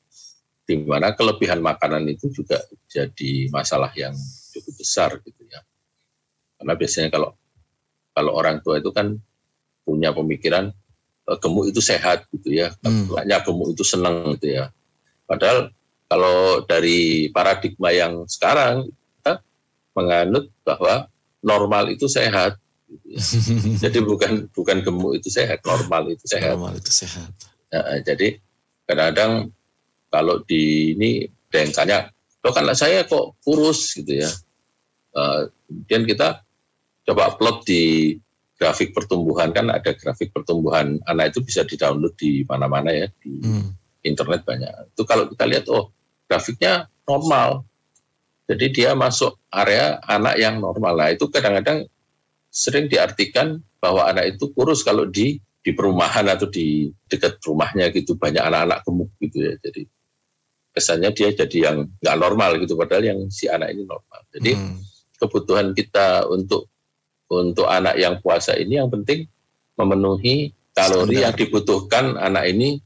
di 0.64 0.80
mana 0.80 1.12
kelebihan 1.12 1.60
makanan 1.60 2.08
itu 2.08 2.32
juga 2.32 2.64
jadi 2.88 3.52
masalah 3.52 3.92
yang 4.00 4.16
cukup 4.56 4.74
besar 4.80 5.20
gitu 5.20 5.44
ya. 5.44 5.60
Karena 6.62 6.78
biasanya 6.78 7.10
kalau 7.10 7.34
kalau 8.14 8.32
orang 8.38 8.62
tua 8.62 8.78
itu 8.78 8.94
kan 8.94 9.18
punya 9.82 10.14
pemikiran 10.14 10.70
eh, 11.26 11.38
gemuk 11.42 11.74
itu 11.74 11.82
sehat 11.82 12.30
gitu 12.30 12.54
ya, 12.54 12.70
Hmm. 12.86 13.10
hanya 13.18 13.42
gemuk 13.42 13.74
itu 13.74 13.82
senang 13.82 14.38
gitu 14.38 14.62
ya. 14.62 14.70
Padahal 15.26 15.74
kalau 16.06 16.62
dari 16.70 17.32
paradigma 17.34 17.90
yang 17.90 18.30
sekarang 18.30 18.94
kita 18.94 19.42
menganut 19.98 20.54
bahwa 20.62 21.10
normal 21.42 21.90
itu 21.90 22.06
sehat. 22.06 22.62
gitu 22.86 23.08
ya. 23.16 23.20
Jadi 23.90 24.06
bukan 24.06 24.46
bukan 24.54 24.86
gemuk 24.86 25.18
itu 25.18 25.34
sehat, 25.34 25.66
normal 25.66 26.14
itu 26.14 26.30
sehat. 26.30 26.54
Normal 26.54 26.78
itu 26.78 26.92
sehat. 26.94 27.32
Ya, 27.72 28.04
jadi 28.04 28.36
kadang-kadang 28.84 29.48
kalau 30.12 30.44
di 30.44 30.92
ini 30.94 31.24
tanya, 31.50 32.12
lo 32.44 32.52
kan 32.52 32.68
saya 32.76 33.08
kok 33.08 33.40
kurus 33.42 33.96
gitu 33.96 34.20
ya. 34.20 34.30
Eh, 35.16 35.40
kemudian 35.72 36.04
kita 36.04 36.44
coba 37.06 37.34
upload 37.34 37.66
di 37.66 38.14
grafik 38.62 38.94
pertumbuhan 38.94 39.50
kan 39.50 39.74
ada 39.74 39.98
grafik 39.98 40.30
pertumbuhan 40.30 41.02
anak 41.10 41.34
itu 41.34 41.42
bisa 41.42 41.66
di 41.66 41.74
download 41.74 42.14
di 42.14 42.46
mana-mana 42.46 42.94
ya 42.94 43.10
di 43.18 43.42
Hmm. 43.42 43.74
internet 44.06 44.46
banyak. 44.46 44.94
Itu 44.94 45.02
kalau 45.06 45.30
kita 45.30 45.46
lihat 45.50 45.66
oh 45.74 45.90
grafiknya 46.30 46.86
normal. 47.10 47.66
Jadi 48.46 48.66
dia 48.70 48.92
masuk 48.98 49.38
area 49.50 49.98
anak 50.06 50.36
yang 50.38 50.60
normal. 50.60 50.98
Nah, 50.98 51.10
itu 51.14 51.30
kadang-kadang 51.32 51.88
sering 52.52 52.92
diartikan 52.92 53.64
bahwa 53.80 54.06
anak 54.10 54.36
itu 54.36 54.52
kurus 54.52 54.84
kalau 54.84 55.08
di 55.08 55.40
di 55.62 55.72
perumahan 55.78 56.26
atau 56.26 56.50
di 56.50 56.90
dekat 57.06 57.38
rumahnya 57.46 57.94
gitu 57.94 58.18
banyak 58.18 58.42
anak-anak 58.42 58.82
gemuk 58.84 59.10
gitu 59.22 59.38
ya. 59.46 59.54
Jadi 59.62 59.86
kesannya 60.74 61.10
dia 61.14 61.30
jadi 61.34 61.58
yang 61.72 61.78
nggak 62.02 62.18
normal 62.18 62.58
gitu 62.62 62.74
padahal 62.76 63.04
yang 63.06 63.20
si 63.30 63.46
anak 63.46 63.74
ini 63.74 63.86
normal. 63.86 64.22
Jadi 64.34 64.52
Hmm. 64.58 64.82
kebutuhan 65.22 65.78
kita 65.78 66.26
untuk 66.28 66.68
untuk 67.32 67.66
anak 67.66 67.96
yang 67.96 68.20
puasa 68.20 68.54
ini 68.54 68.76
yang 68.76 68.92
penting 68.92 69.24
memenuhi 69.80 70.52
kalori 70.76 71.16
Standar. 71.16 71.24
yang 71.24 71.34
dibutuhkan 71.36 72.06
anak 72.20 72.44
ini. 72.52 72.80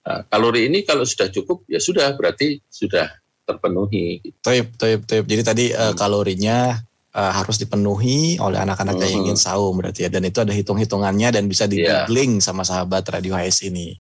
Nah, 0.00 0.24
kalori 0.26 0.72
ini 0.72 0.80
kalau 0.82 1.04
sudah 1.04 1.28
cukup 1.28 1.68
ya 1.68 1.76
sudah 1.76 2.16
berarti 2.16 2.64
sudah 2.66 3.06
terpenuhi. 3.44 4.24
Toib, 4.40 4.72
toib, 4.74 5.04
toib. 5.04 5.24
Jadi 5.28 5.42
tadi 5.44 5.64
eh, 5.70 5.92
Hmm. 5.92 5.96
kalorinya 5.96 6.80
eh, 7.10 7.32
harus 7.34 7.58
dipenuhi 7.58 8.38
oleh 8.38 8.56
anak-anak 8.56 8.96
yang 9.02 9.10
Hmm. 9.12 9.20
ingin 9.26 9.38
saum 9.38 9.74
berarti 9.76 10.06
ya. 10.06 10.10
Dan 10.10 10.24
itu 10.24 10.38
ada 10.40 10.54
hitung-hitungannya 10.54 11.28
dan 11.34 11.44
bisa 11.44 11.66
di 11.66 11.82
googling 11.82 12.38
sama 12.40 12.62
sahabat 12.62 13.02
Radio 13.10 13.34
HS 13.36 13.66
ini. 13.66 13.98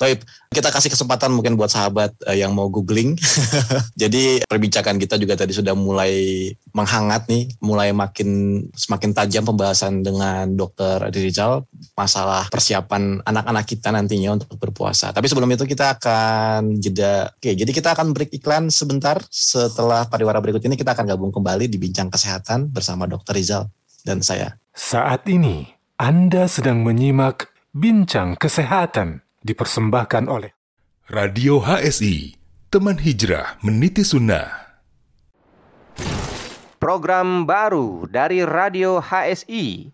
Toib, 0.00 0.24
kita 0.48 0.72
kasih 0.72 0.88
kesempatan 0.88 1.28
mungkin 1.28 1.60
buat 1.60 1.68
sahabat 1.68 2.16
eh, 2.24 2.40
yang 2.40 2.56
mau 2.56 2.72
googling. 2.72 3.20
Jadi 4.00 4.40
perbincangan 4.48 4.96
kita 4.96 5.20
juga 5.20 5.36
tadi 5.36 5.52
sudah 5.52 5.76
mulai 5.76 6.48
menghangat 6.72 7.28
nih, 7.28 7.52
mulai 7.60 7.92
makin 7.92 8.64
semakin 8.72 9.12
tajam 9.12 9.44
pembahasan 9.44 10.00
dengan 10.00 10.56
Dokter 10.56 11.04
Adi 11.04 11.28
Rizal 11.28 11.68
masalah 11.92 12.48
persiapan 12.48 13.20
anak-anak 13.28 13.68
kita 13.68 13.92
nantinya 13.92 14.40
untuk 14.40 14.56
berpuasa. 14.56 15.12
Tapi 15.12 15.28
sebelum 15.28 15.52
itu 15.52 15.68
kita 15.68 16.00
akan 16.00 16.80
jeda. 16.80 17.36
Oke, 17.36 17.52
jadi 17.52 17.68
kita 17.68 17.92
akan 17.92 18.16
break 18.16 18.32
iklan 18.40 18.72
sebentar. 18.72 19.20
Setelah 19.28 20.08
pariwara 20.08 20.40
berikut 20.40 20.64
ini 20.64 20.80
kita 20.80 20.96
akan 20.96 21.12
gabung 21.12 21.28
kembali 21.28 21.68
di 21.68 21.76
Bincang 21.76 22.08
Kesehatan 22.08 22.72
bersama 22.72 23.04
Dokter 23.04 23.36
Rizal 23.36 23.68
dan 24.08 24.24
saya. 24.24 24.56
Saat 24.72 25.28
ini 25.28 25.68
Anda 26.00 26.48
sedang 26.48 26.80
menyimak 26.80 27.52
Bincang 27.76 28.40
Kesehatan 28.40 29.28
dipersembahkan 29.40 30.28
oleh 30.28 30.52
Radio 31.08 31.64
HSI, 31.64 32.36
teman 32.68 33.00
hijrah 33.00 33.56
meniti 33.64 34.04
sunnah. 34.04 34.76
Program 36.76 37.48
baru 37.48 38.04
dari 38.08 38.44
Radio 38.44 39.00
HSI. 39.00 39.88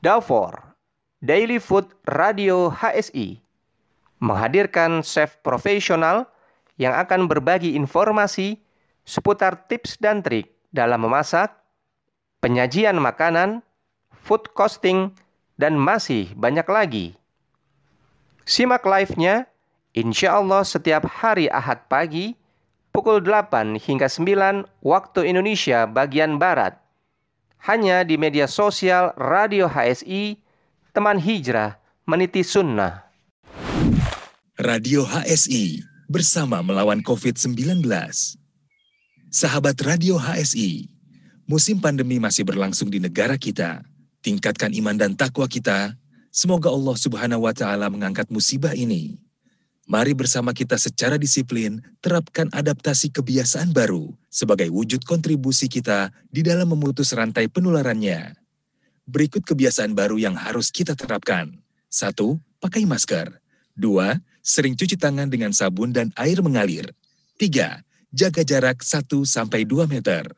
Dafor, 0.00 0.56
Daily 1.20 1.60
Food 1.60 1.92
Radio 2.08 2.72
HSI, 2.72 3.36
menghadirkan 4.24 5.04
chef 5.04 5.36
profesional 5.44 6.24
yang 6.80 6.96
akan 6.96 7.28
berbagi 7.28 7.76
informasi 7.76 8.56
seputar 9.04 9.68
tips 9.68 10.00
dan 10.00 10.24
trik 10.24 10.48
dalam 10.72 11.04
memasak, 11.04 11.52
penyajian 12.40 12.96
makanan, 12.96 13.60
food 14.24 14.48
costing, 14.56 15.12
dan 15.60 15.76
masih 15.76 16.32
banyak 16.40 16.64
lagi. 16.64 17.19
Simak 18.48 18.82
live-nya 18.88 19.46
insya 19.92 20.40
Allah 20.40 20.64
setiap 20.64 21.04
hari 21.06 21.52
Ahad 21.52 21.84
pagi 21.92 22.34
pukul 22.90 23.20
8 23.22 23.76
hingga 23.78 24.08
9 24.08 24.66
waktu 24.82 25.20
Indonesia 25.28 25.84
bagian 25.84 26.40
Barat. 26.40 26.76
Hanya 27.60 28.00
di 28.08 28.16
media 28.16 28.48
sosial 28.48 29.12
Radio 29.20 29.68
HSI, 29.68 30.40
teman 30.96 31.20
hijrah 31.20 31.76
meniti 32.08 32.40
sunnah. 32.40 33.04
Radio 34.56 35.04
HSI 35.04 35.84
bersama 36.08 36.64
melawan 36.64 37.04
COVID-19. 37.04 37.84
Sahabat 39.28 39.76
Radio 39.84 40.16
HSI, 40.16 40.88
musim 41.44 41.78
pandemi 41.78 42.16
masih 42.16 42.48
berlangsung 42.48 42.88
di 42.88 42.98
negara 42.98 43.36
kita. 43.36 43.84
Tingkatkan 44.24 44.72
iman 44.80 44.96
dan 44.96 45.12
takwa 45.14 45.44
kita. 45.46 45.94
Semoga 46.30 46.70
Allah 46.70 46.94
Subhanahu 46.94 47.42
wa 47.42 47.50
taala 47.50 47.90
mengangkat 47.90 48.30
musibah 48.30 48.70
ini. 48.70 49.18
Mari 49.90 50.14
bersama 50.14 50.54
kita 50.54 50.78
secara 50.78 51.18
disiplin 51.18 51.82
terapkan 51.98 52.46
adaptasi 52.54 53.10
kebiasaan 53.10 53.74
baru 53.74 54.14
sebagai 54.30 54.70
wujud 54.70 55.02
kontribusi 55.02 55.66
kita 55.66 56.14
di 56.30 56.46
dalam 56.46 56.70
memutus 56.70 57.10
rantai 57.10 57.50
penularannya. 57.50 58.38
Berikut 59.10 59.42
kebiasaan 59.42 59.90
baru 59.90 60.22
yang 60.22 60.38
harus 60.38 60.70
kita 60.70 60.94
terapkan. 60.94 61.50
Satu, 61.90 62.38
pakai 62.62 62.86
masker. 62.86 63.34
Dua, 63.74 64.14
sering 64.38 64.78
cuci 64.78 64.94
tangan 64.94 65.26
dengan 65.26 65.50
sabun 65.50 65.90
dan 65.90 66.14
air 66.14 66.38
mengalir. 66.38 66.86
Tiga, 67.34 67.82
jaga 68.14 68.46
jarak 68.46 68.86
1-2 68.86 69.26
meter. 69.90 70.30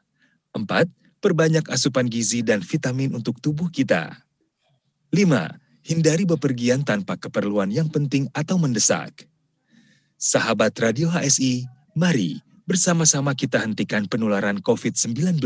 Empat, 0.56 0.88
perbanyak 1.20 1.68
asupan 1.68 2.08
gizi 2.08 2.40
dan 2.40 2.64
vitamin 2.64 3.12
untuk 3.12 3.37
tubuh 3.44 3.68
kita. 3.68 4.25
Lima, 5.12 5.61
hindari 5.83 6.23
bepergian 6.23 6.87
tanpa 6.87 7.19
keperluan 7.19 7.69
yang 7.69 7.91
penting 7.91 8.31
atau 8.33 8.57
mendesak. 8.57 9.27
Sahabat 10.17 10.79
Radio 10.79 11.11
HSI, 11.11 11.67
mari 11.99 12.39
bersama-sama 12.62 13.35
kita 13.35 13.59
hentikan 13.59 14.07
penularan 14.07 14.62
COVID-19. 14.62 15.43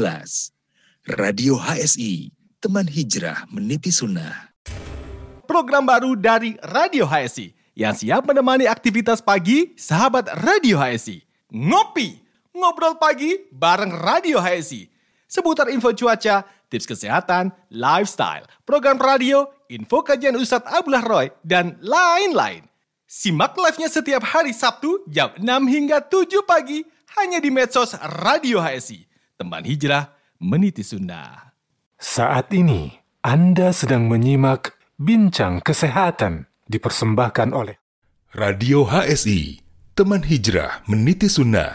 Radio 1.16 1.57
HSI, 1.57 2.28
teman 2.61 2.85
hijrah 2.85 3.49
meniti 3.49 3.88
sunnah. 3.88 4.52
program 5.47 5.87
baru 5.87 6.19
dari 6.19 6.59
Radio 6.59 7.07
HSI 7.07 7.55
yang 7.78 7.95
siap 7.95 8.26
menemani 8.26 8.66
aktivitas 8.66 9.23
pagi 9.23 9.73
sahabat 9.78 10.26
Radio 10.43 10.75
HSI. 10.75 11.23
Ngopi, 11.55 12.19
ngobrol 12.50 12.99
pagi 12.99 13.47
bareng 13.55 13.95
Radio 13.95 14.43
HSI. 14.43 14.90
Seputar 15.31 15.71
info 15.71 15.95
cuaca, 15.95 16.43
tips 16.68 16.87
kesehatan, 16.87 17.54
lifestyle, 17.70 18.46
program 18.66 18.99
radio, 18.99 19.46
info 19.70 20.02
kajian 20.02 20.38
Ustadz 20.38 20.66
Abdullah 20.66 21.04
Roy, 21.04 21.26
dan 21.46 21.78
lain-lain. 21.82 22.66
Simak 23.06 23.54
live-nya 23.54 23.87
setiap 23.87 24.23
hari 24.26 24.50
Sabtu 24.50 25.06
jam 25.06 25.30
6 25.38 25.46
hingga 25.46 26.02
7 26.02 26.42
pagi 26.42 26.82
hanya 27.23 27.38
di 27.38 27.54
medsos 27.54 27.94
Radio 28.26 28.58
HSI. 28.58 29.06
Teman 29.38 29.62
Hijrah 29.62 30.11
Meniti 30.42 30.82
Sunnah. 30.82 31.54
Saat 31.96 32.52
ini 32.52 32.92
Anda 33.23 33.73
sedang 33.73 34.11
menyimak 34.11 34.76
Bincang 34.96 35.61
Kesehatan 35.61 36.49
dipersembahkan 36.66 37.52
oleh 37.52 37.76
Radio 38.37 38.85
HSI, 38.85 39.61
teman 39.96 40.20
hijrah 40.20 40.85
meniti 40.85 41.25
sunnah. 41.25 41.73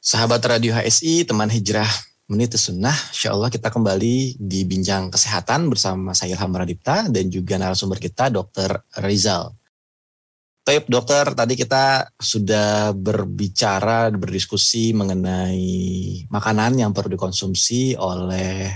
Sahabat 0.00 0.44
Radio 0.44 0.76
HSI, 0.76 1.24
teman 1.24 1.48
hijrah 1.48 1.88
meniti 2.28 2.60
sunnah. 2.60 2.94
Insya 3.10 3.32
Allah 3.32 3.48
kita 3.48 3.72
kembali 3.72 4.36
di 4.36 4.60
Bincang 4.68 5.08
Kesehatan 5.08 5.72
bersama 5.72 6.12
saya 6.12 6.36
Ilham 6.36 6.52
Radipta 6.52 7.08
dan 7.08 7.32
juga 7.32 7.56
narasumber 7.56 7.96
kita 7.96 8.28
Dr. 8.28 8.84
Rizal. 9.00 9.56
Baik 10.68 10.84
dokter, 10.84 11.24
tadi 11.32 11.56
kita 11.56 12.12
sudah 12.20 12.92
berbicara, 12.92 14.12
berdiskusi 14.12 14.92
mengenai 14.92 16.28
makanan 16.28 16.76
yang 16.76 16.92
perlu 16.92 17.16
dikonsumsi 17.16 17.96
oleh 17.96 18.68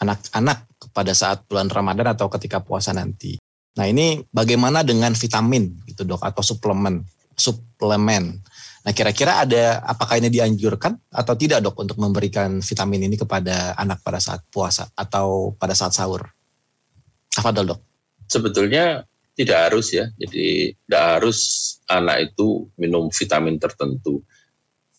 anak-anak 0.00 0.64
pada 0.96 1.12
saat 1.12 1.44
bulan 1.44 1.68
Ramadan 1.68 2.16
atau 2.16 2.32
ketika 2.32 2.64
puasa 2.64 2.96
nanti. 2.96 3.36
Nah 3.76 3.84
ini 3.84 4.24
bagaimana 4.32 4.80
dengan 4.80 5.12
vitamin 5.12 5.68
gitu 5.84 6.08
dok 6.08 6.24
atau 6.24 6.40
suplemen, 6.40 7.04
suplemen. 7.36 8.40
Nah 8.88 8.96
kira-kira 8.96 9.44
ada 9.44 9.84
apakah 9.84 10.16
ini 10.16 10.32
dianjurkan 10.32 10.96
atau 11.12 11.36
tidak 11.36 11.60
dok 11.60 11.76
untuk 11.76 12.00
memberikan 12.00 12.64
vitamin 12.64 13.04
ini 13.04 13.20
kepada 13.20 13.76
anak 13.76 14.00
pada 14.00 14.16
saat 14.16 14.40
puasa 14.48 14.88
atau 14.96 15.52
pada 15.60 15.76
saat 15.76 15.92
sahur? 15.92 16.24
Apa 17.36 17.52
dok? 17.52 17.84
Sebetulnya 18.32 19.04
tidak 19.36 19.68
harus 19.68 19.92
ya. 19.92 20.08
Jadi 20.16 20.72
tidak 20.72 21.04
harus 21.04 21.38
anak 21.84 22.32
itu 22.32 22.64
minum 22.80 23.12
vitamin 23.12 23.60
tertentu. 23.60 24.24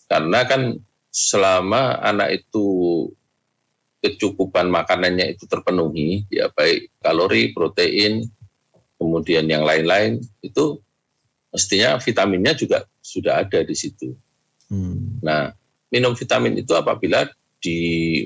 Karena 0.05 0.45
kan 0.45 0.77
selama 1.09 1.97
anak 1.97 2.45
itu 2.45 2.65
kecukupan 4.05 4.69
makanannya 4.69 5.33
itu 5.33 5.49
terpenuhi, 5.49 6.29
ya 6.29 6.53
baik 6.53 6.93
kalori, 7.01 7.57
protein, 7.57 8.21
kemudian 9.01 9.49
yang 9.49 9.65
lain-lain 9.65 10.21
itu 10.45 10.77
mestinya 11.49 11.97
vitaminnya 11.97 12.53
juga 12.53 12.85
sudah 13.01 13.41
ada 13.41 13.65
di 13.65 13.75
situ. 13.75 14.13
Hmm. 14.69 15.19
Nah, 15.25 15.49
minum 15.89 16.13
vitamin 16.13 16.61
itu 16.61 16.73
apabila 16.77 17.25
di 17.59 17.77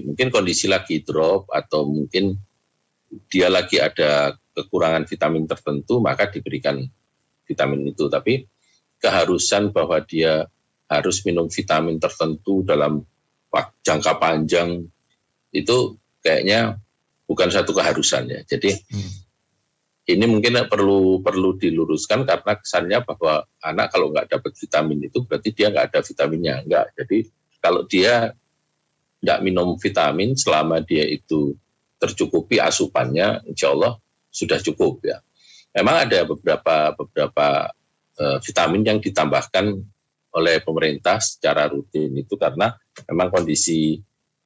mungkin 0.06 0.30
kondisi 0.30 0.70
lagi 0.70 1.02
drop 1.02 1.50
atau 1.50 1.90
mungkin 1.90 2.38
dia 3.32 3.50
lagi 3.50 3.82
ada 3.82 4.38
kekurangan 4.54 5.10
vitamin 5.10 5.50
tertentu 5.50 5.98
maka 5.98 6.30
diberikan 6.30 6.86
vitamin 7.50 7.90
itu 7.90 8.06
tapi 8.14 8.46
keharusan 9.02 9.74
bahwa 9.74 9.98
dia 10.06 10.46
harus 10.86 11.26
minum 11.26 11.50
vitamin 11.50 11.98
tertentu 11.98 12.62
dalam 12.62 13.02
jangka 13.82 14.22
panjang 14.22 14.86
itu 15.50 15.98
kayaknya 16.22 16.78
bukan 17.26 17.50
satu 17.50 17.74
keharusan 17.74 18.30
ya 18.30 18.40
jadi 18.46 18.78
hmm. 18.78 19.23
Ini 20.04 20.26
mungkin 20.28 20.68
perlu 20.68 21.24
perlu 21.24 21.56
diluruskan 21.56 22.28
karena 22.28 22.60
kesannya 22.60 23.00
bahwa 23.08 23.48
anak 23.64 23.88
kalau 23.92 24.12
nggak 24.12 24.28
dapat 24.36 24.52
vitamin 24.56 25.08
itu 25.08 25.24
berarti 25.24 25.50
dia 25.56 25.72
nggak 25.72 25.86
ada 25.92 26.00
vitaminnya 26.04 26.56
enggak 26.64 26.86
jadi 27.00 27.18
kalau 27.64 27.82
dia 27.88 28.36
nggak 29.24 29.40
minum 29.40 29.80
vitamin 29.80 30.36
selama 30.36 30.84
dia 30.84 31.08
itu 31.08 31.56
tercukupi 31.96 32.60
asupannya 32.60 33.48
insya 33.48 33.72
Allah 33.72 33.96
sudah 34.28 34.60
cukup 34.60 35.00
ya. 35.08 35.24
Memang 35.72 36.04
ada 36.04 36.28
beberapa 36.28 36.92
beberapa 37.00 37.72
uh, 38.20 38.38
vitamin 38.44 38.84
yang 38.84 39.00
ditambahkan 39.00 39.72
oleh 40.36 40.60
pemerintah 40.60 41.24
secara 41.24 41.72
rutin 41.72 42.12
itu 42.20 42.36
karena 42.36 42.76
memang 43.08 43.32
kondisi 43.32 43.96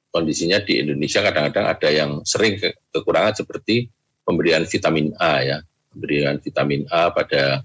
kondisinya 0.08 0.62
di 0.62 0.78
Indonesia 0.84 1.20
kadang-kadang 1.20 1.66
ada 1.68 1.88
yang 1.90 2.10
sering 2.22 2.56
ke, 2.60 2.78
kekurangan 2.94 3.34
seperti 3.44 3.90
pemberian 4.28 4.68
vitamin 4.68 5.16
A 5.16 5.40
ya, 5.40 5.58
pemberian 5.88 6.36
vitamin 6.36 6.84
A 6.92 7.08
pada 7.08 7.64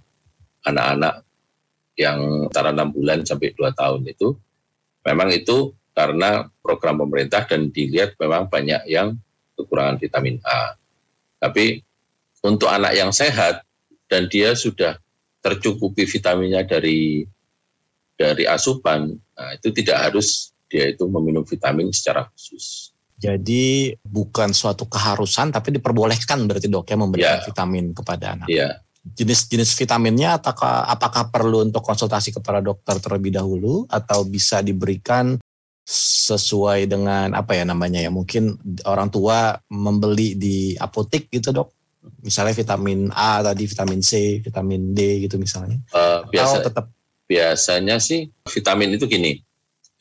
anak-anak 0.63 1.27
yang 1.99 2.47
antara 2.47 2.71
enam 2.71 2.95
bulan 2.95 3.27
sampai 3.27 3.51
dua 3.51 3.75
tahun 3.75 4.07
itu 4.07 4.31
memang 5.03 5.29
itu 5.35 5.75
karena 5.91 6.47
program 6.63 7.03
pemerintah 7.03 7.43
dan 7.45 7.69
dilihat 7.69 8.15
memang 8.17 8.47
banyak 8.47 8.87
yang 8.87 9.19
kekurangan 9.59 9.99
vitamin 9.99 10.39
A. 10.47 10.79
Tapi 11.37 11.83
untuk 12.41 12.71
anak 12.71 12.95
yang 12.95 13.11
sehat 13.11 13.61
dan 14.07 14.31
dia 14.31 14.55
sudah 14.55 14.97
tercukupi 15.43 16.07
vitaminnya 16.07 16.63
dari 16.63 17.27
dari 18.15 18.47
asupan, 18.47 19.11
nah 19.11 19.51
itu 19.53 19.69
tidak 19.75 20.09
harus 20.09 20.55
dia 20.71 20.89
itu 20.89 21.03
meminum 21.05 21.43
vitamin 21.43 21.91
secara 21.91 22.25
khusus. 22.31 22.92
Jadi 23.17 23.95
bukan 24.03 24.51
suatu 24.51 24.89
keharusan 24.89 25.53
tapi 25.53 25.79
diperbolehkan 25.79 26.43
berarti 26.43 26.67
dok 26.67 26.87
ya 26.89 26.97
memberikan 26.99 27.39
ya. 27.39 27.45
vitamin 27.45 27.95
kepada 27.95 28.25
anak. 28.35 28.47
Iya. 28.51 28.83
Jenis-jenis 29.03 29.75
vitaminnya 29.75 30.39
apakah 30.39 30.87
apakah 30.87 31.27
perlu 31.27 31.67
untuk 31.67 31.83
konsultasi 31.83 32.31
kepada 32.31 32.63
dokter 32.63 32.99
terlebih 33.03 33.35
dahulu 33.35 33.83
atau 33.91 34.23
bisa 34.23 34.63
diberikan 34.63 35.35
sesuai 35.83 36.87
dengan 36.87 37.35
apa 37.35 37.59
ya 37.59 37.67
namanya 37.67 37.99
ya 37.99 38.07
mungkin 38.07 38.55
orang 38.87 39.11
tua 39.11 39.59
membeli 39.67 40.39
di 40.39 40.71
apotek 40.79 41.27
gitu 41.27 41.51
dok 41.51 41.75
misalnya 42.23 42.55
vitamin 42.55 43.11
A 43.15 43.43
tadi, 43.43 43.63
vitamin 43.67 43.99
C, 44.03 44.39
vitamin 44.43 44.91
D 44.91 45.27
gitu 45.27 45.39
misalnya? 45.39 45.79
Uh, 45.91 46.23
biasa, 46.27 46.59
Atau 46.59 46.67
tetap 46.71 46.85
biasanya 47.27 47.97
sih 47.99 48.27
vitamin 48.47 48.95
itu 48.95 49.07
gini, 49.07 49.39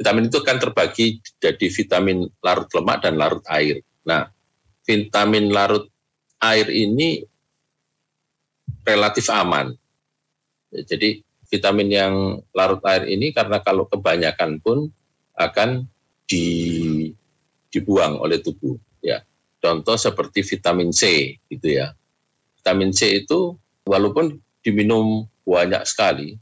vitamin 0.03 0.27
itu 0.27 0.43
kan 0.43 0.59
terbagi 0.59 1.23
jadi 1.39 1.67
vitamin 1.71 2.27
larut 2.43 2.67
lemak 2.75 3.07
dan 3.07 3.15
larut 3.15 3.47
air. 3.47 3.87
Nah, 4.03 4.27
vitamin 4.83 5.55
larut 5.55 5.87
air 6.43 6.67
ini 6.67 7.23
relatif 8.83 9.31
aman. 9.31 9.71
Jadi 10.75 11.23
vitamin 11.47 11.87
yang 11.87 12.15
larut 12.51 12.83
air 12.83 13.07
ini 13.07 13.31
karena 13.31 13.63
kalau 13.63 13.87
kebanyakan 13.87 14.59
pun 14.59 14.91
akan 15.39 15.87
di, 16.27 17.07
dibuang 17.71 18.19
oleh 18.19 18.43
tubuh. 18.43 18.75
Ya, 18.99 19.23
Contoh 19.63 19.95
seperti 19.95 20.43
vitamin 20.43 20.91
C 20.91 21.39
gitu 21.47 21.79
ya. 21.79 21.95
Vitamin 22.59 22.91
C 22.91 23.23
itu 23.23 23.55
walaupun 23.87 24.43
diminum 24.59 25.31
banyak 25.47 25.87
sekali, 25.87 26.35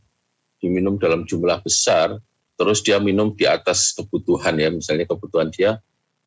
diminum 0.57 0.97
dalam 0.97 1.29
jumlah 1.29 1.61
besar, 1.61 2.17
terus 2.61 2.85
dia 2.85 3.01
minum 3.01 3.33
di 3.33 3.49
atas 3.49 3.97
kebutuhan 3.97 4.53
ya, 4.61 4.69
misalnya 4.69 5.09
kebutuhan 5.09 5.49
dia 5.49 5.81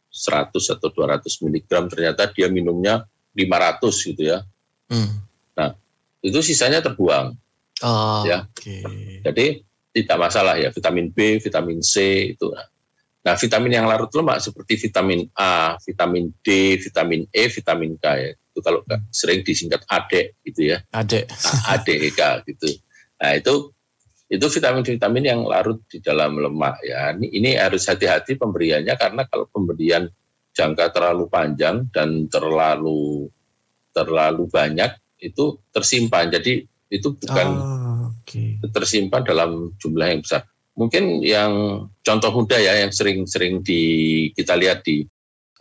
100 0.10 0.50
atau 0.50 0.90
200 0.90 1.22
mg, 1.30 1.70
ternyata 1.94 2.26
dia 2.34 2.50
minumnya 2.50 3.06
500 3.38 4.10
gitu 4.10 4.22
ya. 4.34 4.42
Hmm. 4.90 5.22
Nah, 5.54 5.78
itu 6.26 6.42
sisanya 6.42 6.82
terbuang. 6.82 7.38
Oh, 7.86 8.26
ya. 8.26 8.50
Okay. 8.50 9.22
Jadi 9.22 9.62
tidak 9.94 10.18
masalah 10.18 10.58
ya, 10.58 10.74
vitamin 10.74 11.14
B, 11.14 11.38
vitamin 11.38 11.86
C 11.86 12.30
itu. 12.34 12.50
Nah, 13.24 13.34
vitamin 13.38 13.78
yang 13.78 13.86
larut 13.86 14.10
lemak 14.14 14.42
seperti 14.42 14.90
vitamin 14.90 15.30
A, 15.38 15.78
vitamin 15.82 16.34
D, 16.42 16.78
vitamin 16.82 17.30
E, 17.30 17.46
vitamin 17.50 17.94
K 18.02 18.06
ya. 18.18 18.32
Itu 18.34 18.62
kalau 18.62 18.86
sering 19.10 19.42
disingkat 19.42 19.82
AD 19.86 20.38
gitu 20.46 20.74
ya. 20.74 20.82
AD. 20.94 21.30
ADK 21.74 22.22
gitu. 22.54 22.70
Nah, 23.18 23.34
itu 23.34 23.73
itu 24.34 24.46
vitamin-vitamin 24.50 25.26
yang 25.30 25.42
larut 25.46 25.78
di 25.86 26.02
dalam 26.02 26.42
lemak 26.42 26.82
ya. 26.82 27.14
Ini, 27.14 27.28
ini 27.30 27.50
harus 27.54 27.86
hati-hati 27.86 28.34
pemberiannya 28.34 28.98
karena 28.98 29.30
kalau 29.30 29.46
pemberian 29.46 30.10
jangka 30.58 30.90
terlalu 30.90 31.30
panjang 31.30 31.86
dan 31.94 32.26
terlalu 32.34 33.30
terlalu 33.94 34.50
banyak 34.50 34.90
itu 35.22 35.62
tersimpan. 35.70 36.34
Jadi 36.34 36.66
itu 36.90 37.14
bukan 37.14 37.48
oh, 37.62 38.06
okay. 38.26 38.58
tersimpan 38.74 39.22
dalam 39.22 39.74
jumlah 39.78 40.08
yang 40.10 40.22
besar 40.26 40.50
mungkin 40.74 41.22
yang 41.22 41.86
contoh 42.02 42.32
muda 42.34 42.58
ya 42.58 42.82
yang 42.82 42.90
sering-sering 42.90 43.62
di 43.62 43.82
kita 44.34 44.58
lihat 44.58 44.82
di 44.82 45.06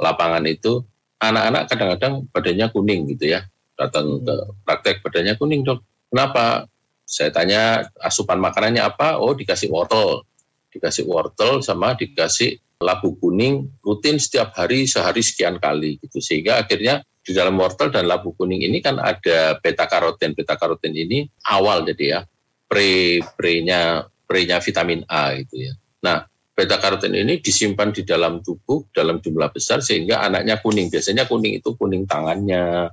lapangan 0.01 0.45
itu 0.49 0.81
anak-anak 1.21 1.69
kadang-kadang 1.69 2.15
badannya 2.33 2.67
kuning 2.73 3.01
gitu 3.13 3.37
ya 3.37 3.45
datang 3.77 4.25
ke 4.25 4.35
praktek 4.65 5.05
badannya 5.05 5.37
kuning 5.37 5.63
dok 5.63 5.85
kenapa 6.09 6.65
saya 7.13 7.29
tanya 7.29 7.85
asupan 8.01 8.41
makanannya 8.41 8.81
apa 8.81 9.21
oh 9.21 9.37
dikasih 9.37 9.69
wortel 9.69 10.25
dikasih 10.73 11.05
wortel 11.05 11.61
sama 11.61 11.93
dikasih 11.93 12.57
labu 12.81 13.13
kuning 13.21 13.69
rutin 13.85 14.17
setiap 14.17 14.57
hari 14.57 14.89
sehari 14.89 15.21
sekian 15.21 15.61
kali 15.61 16.01
gitu 16.01 16.25
sehingga 16.25 16.65
akhirnya 16.65 17.05
di 17.21 17.37
dalam 17.37 17.61
wortel 17.61 17.93
dan 17.93 18.09
labu 18.09 18.33
kuning 18.33 18.65
ini 18.65 18.81
kan 18.81 18.97
ada 18.97 19.61
beta 19.61 19.85
karoten 19.85 20.33
beta 20.33 20.57
karoten 20.57 20.97
ini 20.97 21.29
awal 21.53 21.85
jadi 21.85 22.05
ya 22.17 22.21
pre 22.67 23.21
prenya 23.37 24.09
spraynya 24.33 24.65
vitamin 24.65 25.05
A 25.13 25.37
gitu 25.37 25.61
ya. 25.61 25.77
Nah, 26.09 26.25
beta 26.57 26.81
karoten 26.81 27.13
ini 27.13 27.37
disimpan 27.45 27.93
di 27.93 28.01
dalam 28.01 28.41
tubuh 28.41 28.89
dalam 28.89 29.21
jumlah 29.21 29.53
besar 29.53 29.85
sehingga 29.85 30.25
anaknya 30.25 30.57
kuning. 30.57 30.89
Biasanya 30.89 31.29
kuning 31.29 31.61
itu 31.61 31.77
kuning 31.77 32.09
tangannya, 32.09 32.89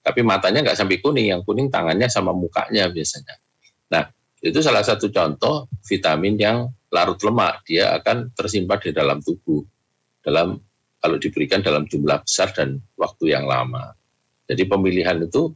Tapi 0.00 0.24
matanya 0.24 0.64
nggak 0.64 0.80
sampai 0.80 0.96
kuning, 0.98 1.28
yang 1.28 1.44
kuning 1.44 1.68
tangannya 1.68 2.08
sama 2.08 2.32
mukanya 2.32 2.88
biasanya. 2.88 3.36
Nah, 3.90 4.04
itu 4.40 4.58
salah 4.62 4.80
satu 4.80 5.10
contoh 5.10 5.68
vitamin 5.84 6.34
yang 6.38 6.58
larut 6.90 7.20
lemak. 7.20 7.66
Dia 7.66 7.94
akan 7.98 8.32
tersimpan 8.32 8.78
di 8.80 8.90
dalam 8.94 9.18
tubuh. 9.20 9.62
Dalam 10.20 10.58
kalau 11.00 11.16
diberikan 11.16 11.64
dalam 11.64 11.88
jumlah 11.88 12.24
besar 12.24 12.52
dan 12.52 12.76
waktu 12.96 13.32
yang 13.32 13.48
lama. 13.48 13.96
Jadi 14.44 14.68
pemilihan 14.68 15.16
itu 15.24 15.54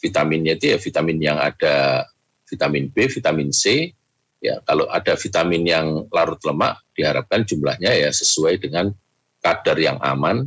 vitaminnya 0.00 0.56
itu 0.56 0.72
ya 0.72 0.78
vitamin 0.80 1.18
yang 1.20 1.38
ada 1.38 2.06
vitamin 2.48 2.88
B, 2.88 3.10
vitamin 3.10 3.52
C. 3.52 3.92
Ya, 4.38 4.62
kalau 4.62 4.86
ada 4.86 5.18
vitamin 5.18 5.66
yang 5.66 6.06
larut 6.14 6.38
lemak, 6.46 6.78
diharapkan 6.94 7.42
jumlahnya 7.42 7.90
ya 7.90 8.10
sesuai 8.14 8.62
dengan 8.62 8.94
kadar 9.42 9.74
yang 9.74 9.98
aman 9.98 10.46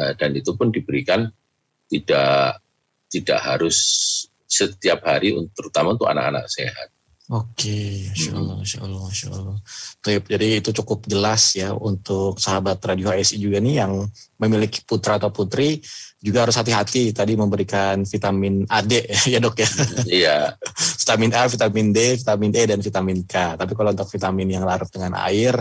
eh, 0.00 0.12
dan 0.16 0.32
itu 0.32 0.56
pun 0.56 0.72
diberikan 0.72 1.28
tidak 1.92 2.64
tidak 3.12 3.40
harus 3.44 3.76
setiap 4.50 5.06
hari, 5.06 5.32
terutama 5.54 5.94
untuk 5.94 6.10
anak-anak 6.10 6.50
sehat. 6.50 6.90
Oke, 7.30 8.10
Masya 8.10 8.34
Allah, 8.34 8.54
Masya 8.58 8.78
Allah, 8.82 9.00
Masya 9.06 9.28
Allah. 9.30 9.58
Jadi 10.02 10.48
itu 10.58 10.70
cukup 10.82 11.06
jelas 11.06 11.54
ya 11.54 11.70
untuk 11.70 12.42
sahabat 12.42 12.82
Radio 12.82 13.06
HSI 13.06 13.38
juga 13.38 13.62
nih 13.62 13.86
yang 13.86 14.02
memiliki 14.42 14.82
putra 14.82 15.14
atau 15.14 15.30
putri 15.30 15.78
juga 16.18 16.42
harus 16.42 16.58
hati-hati 16.58 17.14
tadi 17.14 17.38
memberikan 17.38 18.02
vitamin 18.02 18.66
A, 18.66 18.82
D 18.82 19.06
ya 19.32 19.38
dok 19.38 19.62
ya. 19.62 19.70
Iya. 20.10 20.38
vitamin 20.98 21.30
A, 21.38 21.46
vitamin 21.46 21.86
D, 21.94 21.98
vitamin 22.18 22.50
E, 22.50 22.62
dan 22.66 22.80
vitamin 22.82 23.18
K. 23.22 23.54
Tapi 23.54 23.72
kalau 23.78 23.94
untuk 23.94 24.10
vitamin 24.10 24.48
yang 24.50 24.66
larut 24.66 24.90
dengan 24.90 25.14
air, 25.22 25.54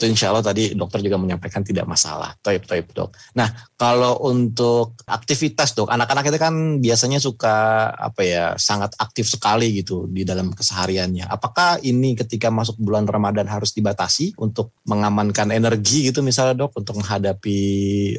itu 0.00 0.08
insya 0.08 0.32
Allah 0.32 0.40
tadi 0.40 0.72
dokter 0.72 1.04
juga 1.04 1.20
menyampaikan 1.20 1.60
tidak 1.60 1.84
masalah. 1.84 2.32
Toib, 2.40 2.64
toib 2.64 2.88
dok. 2.96 3.12
Nah 3.36 3.52
kalau 3.76 4.16
untuk 4.24 4.96
aktivitas 5.04 5.76
dok, 5.76 5.92
anak-anak 5.92 6.32
itu 6.32 6.38
kan 6.40 6.54
biasanya 6.80 7.20
suka 7.20 7.88
apa 7.92 8.24
ya 8.24 8.44
sangat 8.56 8.96
aktif 8.96 9.28
sekali 9.28 9.76
gitu 9.76 10.08
di 10.08 10.24
dalam 10.24 10.56
kesehariannya. 10.56 11.28
Apakah 11.28 11.84
ini 11.84 12.16
ketika 12.16 12.48
masuk 12.48 12.80
bulan 12.80 13.04
Ramadan 13.04 13.44
harus 13.44 13.76
dibatasi 13.76 14.40
untuk 14.40 14.72
mengamankan 14.88 15.52
energi 15.52 16.08
gitu 16.08 16.24
misalnya 16.24 16.64
dok 16.64 16.80
untuk 16.80 16.96
menghadapi 16.96 17.60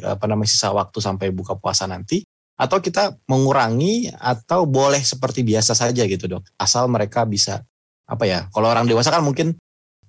apa 0.06 0.24
namanya 0.30 0.54
sisa 0.54 0.70
waktu 0.70 1.02
sampai 1.02 1.34
buka 1.34 1.58
puasa 1.58 1.90
nanti? 1.90 2.22
Atau 2.54 2.78
kita 2.78 3.18
mengurangi 3.26 4.06
atau 4.14 4.70
boleh 4.70 5.02
seperti 5.02 5.42
biasa 5.42 5.74
saja 5.74 6.06
gitu 6.06 6.30
dok, 6.30 6.46
asal 6.54 6.86
mereka 6.86 7.26
bisa 7.26 7.66
apa 8.06 8.22
ya? 8.22 8.46
Kalau 8.54 8.70
orang 8.70 8.86
dewasa 8.86 9.10
kan 9.10 9.26
mungkin 9.26 9.58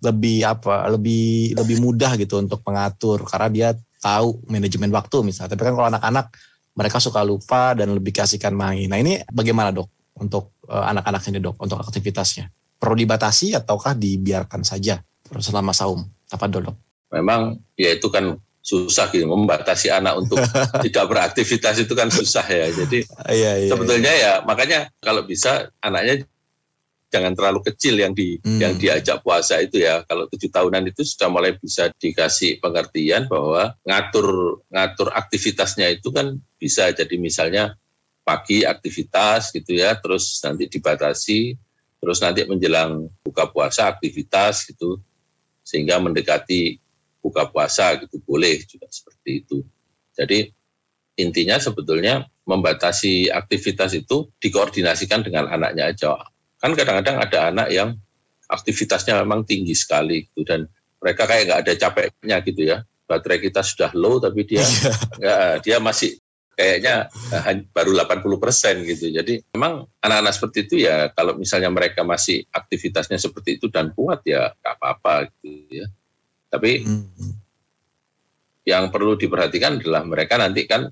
lebih 0.03 0.43
apa 0.43 0.91
lebih 0.91 1.55
lebih 1.55 1.79
mudah 1.79 2.19
gitu 2.19 2.43
untuk 2.43 2.59
mengatur. 2.67 3.23
Karena 3.23 3.47
dia 3.49 3.69
tahu 4.03 4.43
manajemen 4.51 4.91
waktu 4.91 5.23
misalnya. 5.23 5.55
Tapi 5.55 5.63
kan 5.63 5.73
kalau 5.73 5.87
anak-anak 5.87 6.25
mereka 6.75 6.97
suka 6.99 7.23
lupa 7.23 7.71
dan 7.73 7.95
lebih 7.95 8.11
kasihkan 8.11 8.51
main. 8.51 8.85
Nah 8.91 8.99
ini 8.99 9.23
bagaimana 9.31 9.71
dok 9.71 9.87
untuk 10.19 10.59
uh, 10.67 10.85
anak-anak 10.91 11.23
ini 11.31 11.39
dok 11.39 11.55
untuk 11.57 11.79
aktivitasnya? 11.79 12.51
Perlu 12.77 12.99
dibatasi 12.99 13.55
ataukah 13.55 13.95
dibiarkan 13.95 14.67
saja 14.67 14.99
selama 15.39 15.71
saum? 15.71 16.03
Apa 16.29 16.51
dok 16.51 16.75
memang 17.13 17.61
ya 17.77 17.93
itu 17.93 18.09
kan 18.09 18.35
susah 18.65 19.13
gitu. 19.13 19.29
Membatasi 19.29 19.93
anak 19.93 20.17
untuk 20.25 20.41
tidak 20.89 21.05
beraktivitas 21.05 21.77
itu 21.85 21.93
kan 21.93 22.09
susah 22.09 22.43
ya. 22.49 22.67
Jadi 22.73 23.05
iya, 23.29 23.51
iya, 23.61 23.69
sebetulnya 23.69 24.11
iya. 24.11 24.31
ya 24.41 24.47
makanya 24.47 24.89
kalau 24.97 25.21
bisa 25.23 25.69
anaknya 25.79 26.25
jangan 27.13 27.37
terlalu 27.37 27.61
kecil 27.69 28.01
yang 28.01 28.17
di 28.17 28.41
hmm. 28.41 28.57
yang 28.57 28.73
diajak 28.73 29.21
puasa 29.21 29.61
itu 29.61 29.85
ya. 29.85 30.01
Kalau 30.09 30.25
tujuh 30.25 30.49
tahunan 30.49 30.89
itu 30.89 31.05
sudah 31.05 31.29
mulai 31.29 31.53
bisa 31.53 31.93
dikasih 31.93 32.57
pengertian 32.57 33.29
bahwa 33.29 33.77
ngatur 33.85 34.59
ngatur 34.73 35.13
aktivitasnya 35.13 35.93
itu 35.93 36.09
kan 36.09 36.41
bisa 36.57 36.89
jadi 36.89 37.13
misalnya 37.21 37.77
pagi 38.25 38.65
aktivitas 38.65 39.53
gitu 39.53 39.77
ya, 39.77 39.93
terus 39.99 40.41
nanti 40.41 40.65
dibatasi, 40.65 41.53
terus 42.01 42.17
nanti 42.23 42.47
menjelang 42.49 43.11
buka 43.21 43.51
puasa 43.51 43.91
aktivitas 43.91 44.65
gitu, 44.65 44.97
sehingga 45.61 45.99
mendekati 46.01 46.81
buka 47.21 47.45
puasa 47.51 47.93
gitu 48.01 48.17
boleh 48.25 48.63
juga 48.65 48.87
seperti 48.89 49.43
itu. 49.43 49.57
Jadi 50.15 50.49
intinya 51.19 51.59
sebetulnya 51.61 52.25
membatasi 52.47 53.29
aktivitas 53.29 53.95
itu 53.95 54.31
dikoordinasikan 54.39 55.23
dengan 55.23 55.47
anaknya 55.47 55.91
aja 55.93 56.19
kan 56.63 56.71
kadang-kadang 56.71 57.19
ada 57.19 57.39
anak 57.51 57.67
yang 57.75 57.99
aktivitasnya 58.47 59.19
memang 59.19 59.43
tinggi 59.43 59.75
sekali 59.75 60.23
gitu 60.31 60.47
dan 60.47 60.63
mereka 61.03 61.27
kayak 61.27 61.43
nggak 61.51 61.61
ada 61.67 61.73
capeknya 61.75 62.37
gitu 62.39 62.61
ya. 62.63 62.77
Baterai 63.03 63.43
kita 63.43 63.59
sudah 63.59 63.91
low 63.91 64.23
tapi 64.23 64.47
dia 64.47 64.63
ya, 65.19 65.59
dia 65.59 65.77
masih 65.83 66.15
kayaknya 66.55 67.11
baru 67.75 67.91
80 67.99 68.39
persen 68.39 68.79
gitu. 68.87 69.11
Jadi 69.11 69.43
memang 69.51 69.83
anak-anak 69.99 70.33
seperti 70.39 70.57
itu 70.71 70.75
ya 70.87 71.11
kalau 71.11 71.35
misalnya 71.35 71.67
mereka 71.67 72.07
masih 72.07 72.47
aktivitasnya 72.47 73.19
seperti 73.19 73.59
itu 73.59 73.67
dan 73.67 73.91
kuat 73.91 74.23
ya 74.23 74.55
nggak 74.55 74.73
apa-apa 74.79 75.27
gitu 75.43 75.83
ya. 75.83 75.91
Tapi 76.47 76.87
hmm. 76.87 77.33
yang 78.63 78.87
perlu 78.87 79.19
diperhatikan 79.19 79.83
adalah 79.83 80.07
mereka 80.07 80.39
nanti 80.39 80.63
kan 80.63 80.87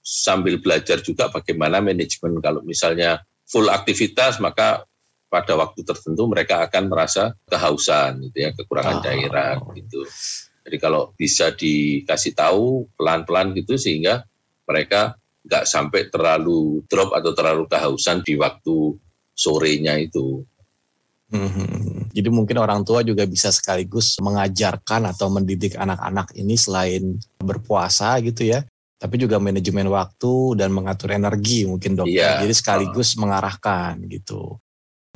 sambil 0.00 0.56
belajar 0.56 1.04
juga 1.04 1.28
bagaimana 1.28 1.84
manajemen. 1.84 2.40
Kalau 2.40 2.64
misalnya 2.64 3.20
full 3.46 3.70
aktivitas 3.70 4.42
maka 4.42 4.84
pada 5.26 5.58
waktu 5.58 5.82
tertentu 5.82 6.26
mereka 6.30 6.62
akan 6.66 6.90
merasa 6.90 7.34
kehausan 7.50 8.30
gitu 8.30 8.46
ya 8.46 8.50
kekurangan 8.54 8.98
oh. 8.98 9.02
cairan 9.02 9.56
gitu 9.74 10.02
jadi 10.66 10.82
kalau 10.82 11.14
bisa 11.14 11.54
dikasih 11.54 12.34
tahu 12.34 12.90
pelan-pelan 12.98 13.54
gitu 13.54 13.78
sehingga 13.78 14.26
mereka 14.66 15.14
nggak 15.46 15.62
sampai 15.62 16.10
terlalu 16.10 16.82
drop 16.90 17.14
atau 17.14 17.30
terlalu 17.30 17.70
kehausan 17.70 18.26
di 18.26 18.34
waktu 18.34 18.98
sorenya 19.30 19.94
itu. 20.02 20.42
Hmm, 21.30 22.10
jadi 22.10 22.30
mungkin 22.30 22.58
orang 22.58 22.82
tua 22.82 23.02
juga 23.06 23.26
bisa 23.26 23.50
sekaligus 23.54 24.18
mengajarkan 24.18 25.10
atau 25.10 25.30
mendidik 25.30 25.78
anak-anak 25.78 26.34
ini 26.34 26.54
selain 26.58 27.18
berpuasa 27.38 28.18
gitu 28.22 28.46
ya, 28.46 28.66
tapi 28.96 29.20
juga 29.20 29.36
manajemen 29.36 29.92
waktu 29.92 30.56
dan 30.56 30.72
mengatur 30.72 31.12
energi 31.12 31.68
mungkin 31.68 31.96
dokter. 32.00 32.16
Iya. 32.16 32.44
Jadi 32.44 32.54
sekaligus 32.56 33.16
mengarahkan 33.20 34.00
gitu. 34.08 34.56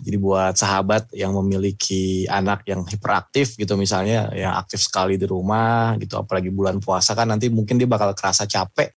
Jadi 0.00 0.16
buat 0.16 0.56
sahabat 0.56 1.12
yang 1.12 1.36
memiliki 1.36 2.24
anak 2.24 2.64
yang 2.64 2.88
hiperaktif 2.88 3.56
gitu 3.60 3.76
misalnya, 3.76 4.32
yang 4.32 4.56
aktif 4.56 4.80
sekali 4.80 5.20
di 5.20 5.28
rumah 5.28 5.92
gitu, 6.00 6.16
apalagi 6.16 6.48
bulan 6.48 6.80
puasa 6.80 7.12
kan 7.12 7.28
nanti 7.28 7.52
mungkin 7.52 7.76
dia 7.76 7.84
bakal 7.84 8.16
kerasa 8.16 8.48
capek. 8.48 8.96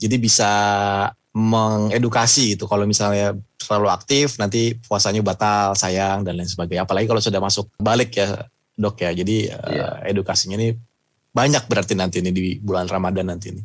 Jadi 0.00 0.16
bisa 0.16 0.48
mengedukasi 1.36 2.56
gitu. 2.56 2.64
Kalau 2.64 2.88
misalnya 2.88 3.36
terlalu 3.60 3.92
aktif 3.92 4.40
nanti 4.40 4.72
puasanya 4.88 5.20
batal, 5.20 5.76
sayang 5.76 6.24
dan 6.24 6.40
lain 6.40 6.48
sebagainya. 6.48 6.88
Apalagi 6.88 7.04
kalau 7.04 7.20
sudah 7.20 7.40
masuk 7.44 7.68
balik 7.76 8.16
ya 8.16 8.48
dok 8.72 9.04
ya. 9.04 9.12
Jadi 9.12 9.52
yeah. 9.52 10.00
uh, 10.00 10.08
edukasinya 10.08 10.56
ini 10.56 10.72
banyak 11.28 11.68
berarti 11.68 11.92
nanti 11.92 12.24
ini 12.24 12.32
di 12.32 12.56
bulan 12.56 12.88
Ramadan 12.88 13.28
nanti 13.28 13.52
ini. 13.52 13.62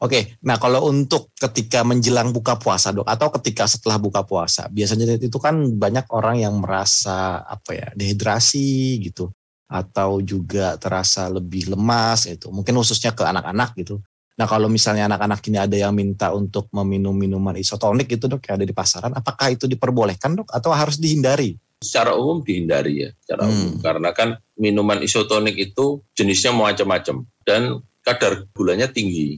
Oke, 0.00 0.40
nah 0.40 0.56
kalau 0.56 0.88
untuk 0.88 1.28
ketika 1.36 1.84
menjelang 1.84 2.32
buka 2.32 2.56
puasa 2.56 2.88
dok, 2.88 3.04
atau 3.04 3.28
ketika 3.36 3.68
setelah 3.68 4.00
buka 4.00 4.24
puasa, 4.24 4.64
biasanya 4.72 5.20
itu 5.20 5.36
kan 5.36 5.76
banyak 5.76 6.08
orang 6.16 6.40
yang 6.40 6.56
merasa 6.56 7.44
apa 7.44 7.76
ya 7.76 7.88
dehidrasi 7.92 8.96
gitu, 9.04 9.28
atau 9.68 10.24
juga 10.24 10.80
terasa 10.80 11.28
lebih 11.28 11.76
lemas 11.76 12.24
itu, 12.24 12.48
mungkin 12.48 12.80
khususnya 12.80 13.12
ke 13.12 13.28
anak-anak 13.28 13.76
gitu. 13.76 14.00
Nah 14.40 14.48
kalau 14.48 14.72
misalnya 14.72 15.04
anak-anak 15.04 15.44
ini 15.52 15.60
ada 15.60 15.76
yang 15.76 15.92
minta 15.92 16.32
untuk 16.32 16.72
meminum 16.72 17.12
minuman 17.12 17.60
isotonik 17.60 18.08
gitu 18.08 18.24
dok 18.24 18.40
yang 18.48 18.56
ada 18.56 18.64
di 18.64 18.72
pasaran, 18.72 19.12
apakah 19.12 19.52
itu 19.52 19.68
diperbolehkan 19.68 20.32
dok 20.32 20.48
atau 20.48 20.72
harus 20.72 20.96
dihindari? 20.96 21.60
Secara 21.84 22.16
umum 22.16 22.40
dihindari 22.40 23.04
ya, 23.04 23.12
secara 23.20 23.44
hmm. 23.44 23.52
umum 23.52 23.72
karena 23.84 24.16
kan 24.16 24.40
minuman 24.56 25.04
isotonik 25.04 25.60
itu 25.60 26.00
jenisnya 26.16 26.56
macam-macam 26.56 27.28
dan 27.44 27.84
kadar 28.00 28.48
gulanya 28.56 28.88
tinggi 28.88 29.36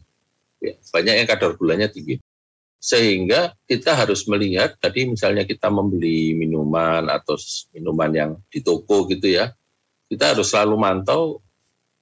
ya, 0.63 0.75
banyak 0.79 1.15
yang 1.19 1.29
kadar 1.29 1.59
gulanya 1.59 1.91
tinggi. 1.91 2.23
Sehingga 2.83 3.55
kita 3.67 3.95
harus 3.95 4.27
melihat 4.27 4.75
tadi 4.79 5.07
misalnya 5.07 5.47
kita 5.47 5.71
membeli 5.71 6.35
minuman 6.35 7.07
atau 7.07 7.39
minuman 7.71 8.11
yang 8.11 8.31
di 8.51 8.59
toko 8.59 9.07
gitu 9.07 9.27
ya, 9.39 9.55
kita 10.11 10.35
harus 10.35 10.51
selalu 10.51 10.79
mantau 10.79 11.39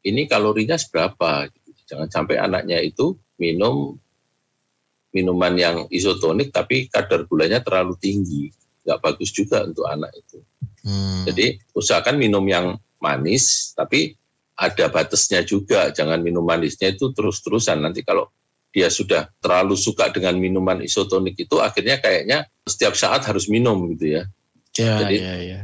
ini 0.04 0.24
kalorinya 0.24 0.80
seberapa. 0.80 1.48
Gitu. 1.52 1.68
Jangan 1.84 2.08
sampai 2.08 2.40
anaknya 2.40 2.80
itu 2.80 3.12
minum 3.36 3.96
minuman 5.10 5.54
yang 5.58 5.76
isotonik 5.90 6.54
tapi 6.54 6.86
kadar 6.88 7.28
gulanya 7.28 7.60
terlalu 7.60 7.98
tinggi. 8.00 8.48
Nggak 8.86 9.00
bagus 9.04 9.30
juga 9.36 9.66
untuk 9.68 9.84
anak 9.84 10.16
itu. 10.16 10.40
Hmm. 10.80 11.28
Jadi 11.28 11.60
usahakan 11.76 12.16
minum 12.16 12.44
yang 12.48 12.80
manis 13.02 13.76
tapi 13.76 14.16
ada 14.56 14.88
batasnya 14.88 15.44
juga. 15.44 15.92
Jangan 15.92 16.24
minum 16.24 16.44
manisnya 16.44 16.92
itu 16.92 17.12
terus-terusan. 17.12 17.80
Nanti 17.84 18.00
kalau 18.00 18.28
dia 18.70 18.86
sudah 18.86 19.26
terlalu 19.42 19.74
suka 19.74 20.14
dengan 20.14 20.38
minuman 20.38 20.78
isotonik 20.78 21.34
itu 21.34 21.58
akhirnya 21.58 21.98
kayaknya 21.98 22.46
setiap 22.62 22.94
saat 22.94 23.26
harus 23.26 23.50
minum 23.50 23.76
gitu 23.94 24.18
ya. 24.18 24.22
Ya, 24.78 24.94
Jadi 25.02 25.16
ya, 25.18 25.34
ya. 25.42 25.60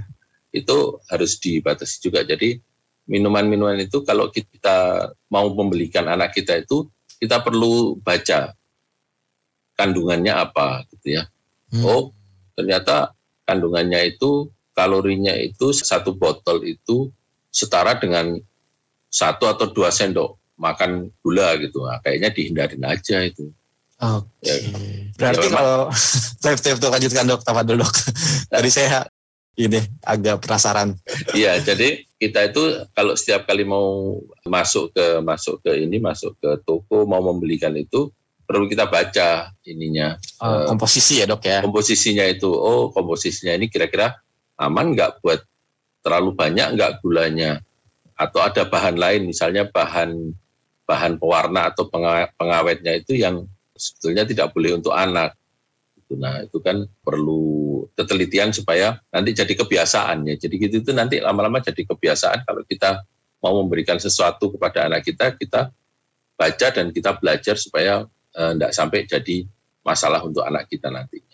itu 0.50 0.76
harus 1.06 1.38
dibatasi 1.38 2.02
juga. 2.02 2.26
Jadi 2.26 2.58
minuman-minuman 3.06 3.78
itu 3.78 4.02
kalau 4.02 4.28
kita 4.34 5.08
mau 5.30 5.46
membelikan 5.54 6.10
anak 6.10 6.34
kita 6.34 6.58
itu 6.58 6.90
kita 7.22 7.40
perlu 7.40 7.96
baca 8.02 8.50
kandungannya 9.78 10.34
apa 10.34 10.82
gitu 10.90 11.22
ya. 11.22 11.24
Hmm. 11.70 11.86
Oh, 11.86 12.02
ternyata 12.58 13.14
kandungannya 13.46 14.18
itu 14.18 14.50
kalorinya 14.74 15.32
itu 15.38 15.70
satu 15.70 16.18
botol 16.18 16.66
itu 16.66 17.14
setara 17.54 17.96
dengan 17.96 18.34
satu 19.06 19.48
atau 19.48 19.70
dua 19.70 19.94
sendok 19.94 20.36
makan 20.56 21.12
gula 21.20 21.56
gitu. 21.60 21.84
Nah, 21.84 22.00
kayaknya 22.00 22.32
dihindarin 22.32 22.84
aja 22.84 23.22
itu. 23.22 23.52
Oke. 23.96 24.28
Ya. 24.44 24.56
Berarti 25.16 25.46
Ya, 25.48 25.52
kalau 25.52 25.78
Tep 26.44 26.58
Tep 26.60 26.76
tuh 26.76 26.90
lanjutkan 26.92 27.24
dok, 27.24 27.40
Tafadol 27.40 27.80
dok. 27.80 27.92
Tadi 28.52 28.68
saya 28.68 29.04
ini 29.56 29.80
agak 30.04 30.44
penasaran. 30.44 30.92
Iya, 31.32 31.56
jadi 31.64 32.04
kita 32.20 32.52
itu 32.52 32.60
kalau 32.92 33.16
setiap 33.16 33.48
kali 33.48 33.64
mau 33.64 34.20
masuk 34.44 34.92
ke 34.92 35.20
masuk 35.24 35.64
ke 35.64 35.80
ini 35.80 35.96
masuk 35.96 36.36
ke 36.36 36.60
toko 36.64 37.08
mau 37.08 37.24
membelikan 37.24 37.72
itu 37.72 38.12
perlu 38.44 38.68
kita 38.68 38.84
baca 38.86 39.50
ininya 39.64 40.16
Eh, 40.38 40.44
Eh, 40.44 40.64
komposisi 40.68 41.24
ya 41.24 41.26
dok 41.26 41.40
ya. 41.44 41.64
komposisinya 41.64 42.24
itu. 42.28 42.52
Oh, 42.52 42.92
komposisinya 42.92 43.56
ini 43.56 43.72
kira-kira 43.72 44.12
aman 44.60 44.92
nggak 44.92 45.24
buat 45.24 45.40
terlalu 46.04 46.36
banyak 46.36 46.76
nggak 46.76 46.92
gulanya? 47.00 47.60
Atau 48.16 48.40
ada 48.40 48.64
bahan 48.64 48.96
lain, 48.96 49.28
misalnya 49.28 49.68
bahan 49.68 50.32
bahan 50.86 51.18
pewarna 51.18 51.74
atau 51.74 51.90
penga- 51.90 52.30
pengawetnya 52.38 52.94
itu 52.96 53.18
yang 53.18 53.44
sebetulnya 53.74 54.24
tidak 54.24 54.54
boleh 54.54 54.78
untuk 54.78 54.94
anak. 54.94 55.34
Gitu. 55.98 56.14
Nah, 56.16 56.46
itu 56.46 56.62
kan 56.62 56.86
perlu 57.02 57.84
ketelitian 57.98 58.54
supaya 58.54 58.96
nanti 59.10 59.34
jadi 59.34 59.52
kebiasaan 59.52 60.30
ya. 60.30 60.34
Jadi 60.38 60.54
gitu 60.62 60.74
itu 60.86 60.90
nanti 60.94 61.18
lama-lama 61.18 61.58
jadi 61.58 61.82
kebiasaan 61.82 62.46
kalau 62.46 62.62
kita 62.62 63.02
mau 63.42 63.58
memberikan 63.58 63.98
sesuatu 63.98 64.54
kepada 64.54 64.86
anak 64.86 65.02
kita, 65.02 65.34
kita 65.34 65.74
baca 66.38 66.66
dan 66.70 66.94
kita 66.94 67.18
belajar 67.18 67.58
supaya 67.58 68.06
tidak 68.36 68.72
sampai 68.72 69.08
jadi 69.08 69.48
masalah 69.80 70.22
untuk 70.22 70.44
anak 70.44 70.68
kita 70.70 70.92
nantinya. 70.92 71.25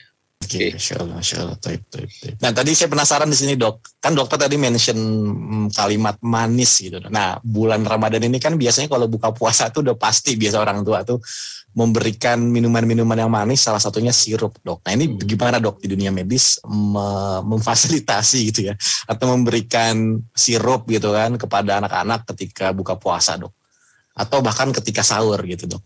Oke, 0.42 0.74
Masya 0.74 0.94
Allah, 0.98 1.16
Masya 1.22 1.36
Allah. 1.46 1.56
Taib, 1.62 1.82
taib, 1.86 2.10
taib. 2.10 2.34
Nah 2.42 2.50
tadi 2.50 2.74
saya 2.74 2.90
penasaran 2.90 3.30
di 3.30 3.38
sini 3.38 3.54
dok, 3.54 4.02
kan 4.02 4.12
dokter 4.12 4.36
tadi 4.42 4.58
mention 4.58 4.98
mm, 4.98 5.66
kalimat 5.70 6.18
manis 6.18 6.82
gitu. 6.82 6.98
Nah 7.06 7.38
bulan 7.40 7.86
Ramadan 7.86 8.26
ini 8.26 8.42
kan 8.42 8.58
biasanya 8.58 8.90
kalau 8.90 9.06
buka 9.06 9.30
puasa 9.30 9.70
tuh 9.70 9.86
udah 9.86 9.96
pasti 9.96 10.34
biasa 10.34 10.58
orang 10.58 10.82
tua 10.82 11.06
tuh 11.06 11.22
memberikan 11.72 12.36
minuman-minuman 12.36 13.16
yang 13.16 13.32
manis, 13.32 13.64
salah 13.64 13.80
satunya 13.80 14.12
sirup 14.12 14.60
dok. 14.60 14.84
Nah 14.84 14.92
ini 14.92 15.16
gimana 15.16 15.56
dok 15.56 15.80
di 15.80 15.88
dunia 15.88 16.12
medis 16.12 16.60
me- 16.68 17.40
memfasilitasi 17.48 18.38
gitu 18.52 18.60
ya, 18.68 18.74
atau 19.08 19.32
memberikan 19.32 20.20
sirup 20.36 20.84
gitu 20.92 21.16
kan 21.16 21.40
kepada 21.40 21.80
anak-anak 21.80 22.28
ketika 22.34 22.76
buka 22.76 23.00
puasa 23.00 23.40
dok, 23.40 23.56
atau 24.12 24.44
bahkan 24.44 24.68
ketika 24.74 25.00
sahur 25.00 25.40
gitu 25.48 25.64
dok. 25.64 25.80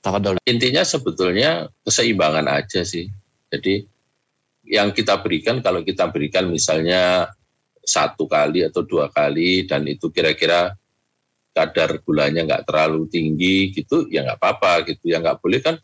Tafadol. 0.00 0.40
Intinya 0.48 0.80
sebetulnya 0.80 1.68
keseimbangan 1.84 2.48
aja 2.48 2.82
sih. 2.82 3.12
Jadi 3.50 3.82
yang 4.70 4.94
kita 4.94 5.18
berikan 5.18 5.58
kalau 5.58 5.82
kita 5.82 6.06
berikan 6.08 6.46
misalnya 6.46 7.26
satu 7.82 8.30
kali 8.30 8.62
atau 8.62 8.86
dua 8.86 9.10
kali 9.10 9.66
dan 9.66 9.82
itu 9.88 10.12
kira-kira 10.12 10.76
kadar 11.50 11.98
gulanya 12.06 12.46
nggak 12.46 12.64
terlalu 12.68 13.10
tinggi 13.10 13.74
gitu 13.74 14.06
ya 14.06 14.22
nggak 14.22 14.38
apa-apa 14.38 14.86
gitu 14.86 15.10
ya 15.10 15.18
nggak 15.18 15.42
boleh 15.42 15.58
kan 15.58 15.76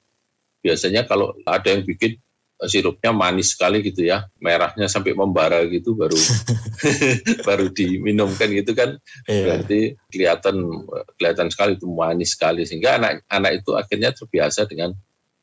biasanya 0.63 1.03
kalau 1.09 1.35
ada 1.43 1.75
yang 1.75 1.83
bikin 1.83 2.15
eh, 2.63 2.69
sirupnya 2.71 3.11
manis 3.11 3.59
sekali 3.59 3.83
gitu 3.83 4.07
ya 4.07 4.31
merahnya 4.39 4.87
sampai 4.87 5.19
membara 5.19 5.67
gitu 5.67 5.99
baru 5.99 6.15
baru 7.49 7.67
diminumkan 7.73 8.47
gitu 8.55 8.73
kan 8.77 8.95
Iya. 9.27 9.43
berarti 9.43 9.81
kelihatan 10.13 10.57
kelihatan 11.19 11.49
sekali 11.51 11.75
itu 11.75 11.87
manis 11.91 12.39
sekali 12.39 12.63
sehingga 12.63 13.03
anak 13.03 13.27
anak 13.27 13.59
itu 13.65 13.75
akhirnya 13.75 14.15
terbiasa 14.15 14.71
dengan 14.71 14.95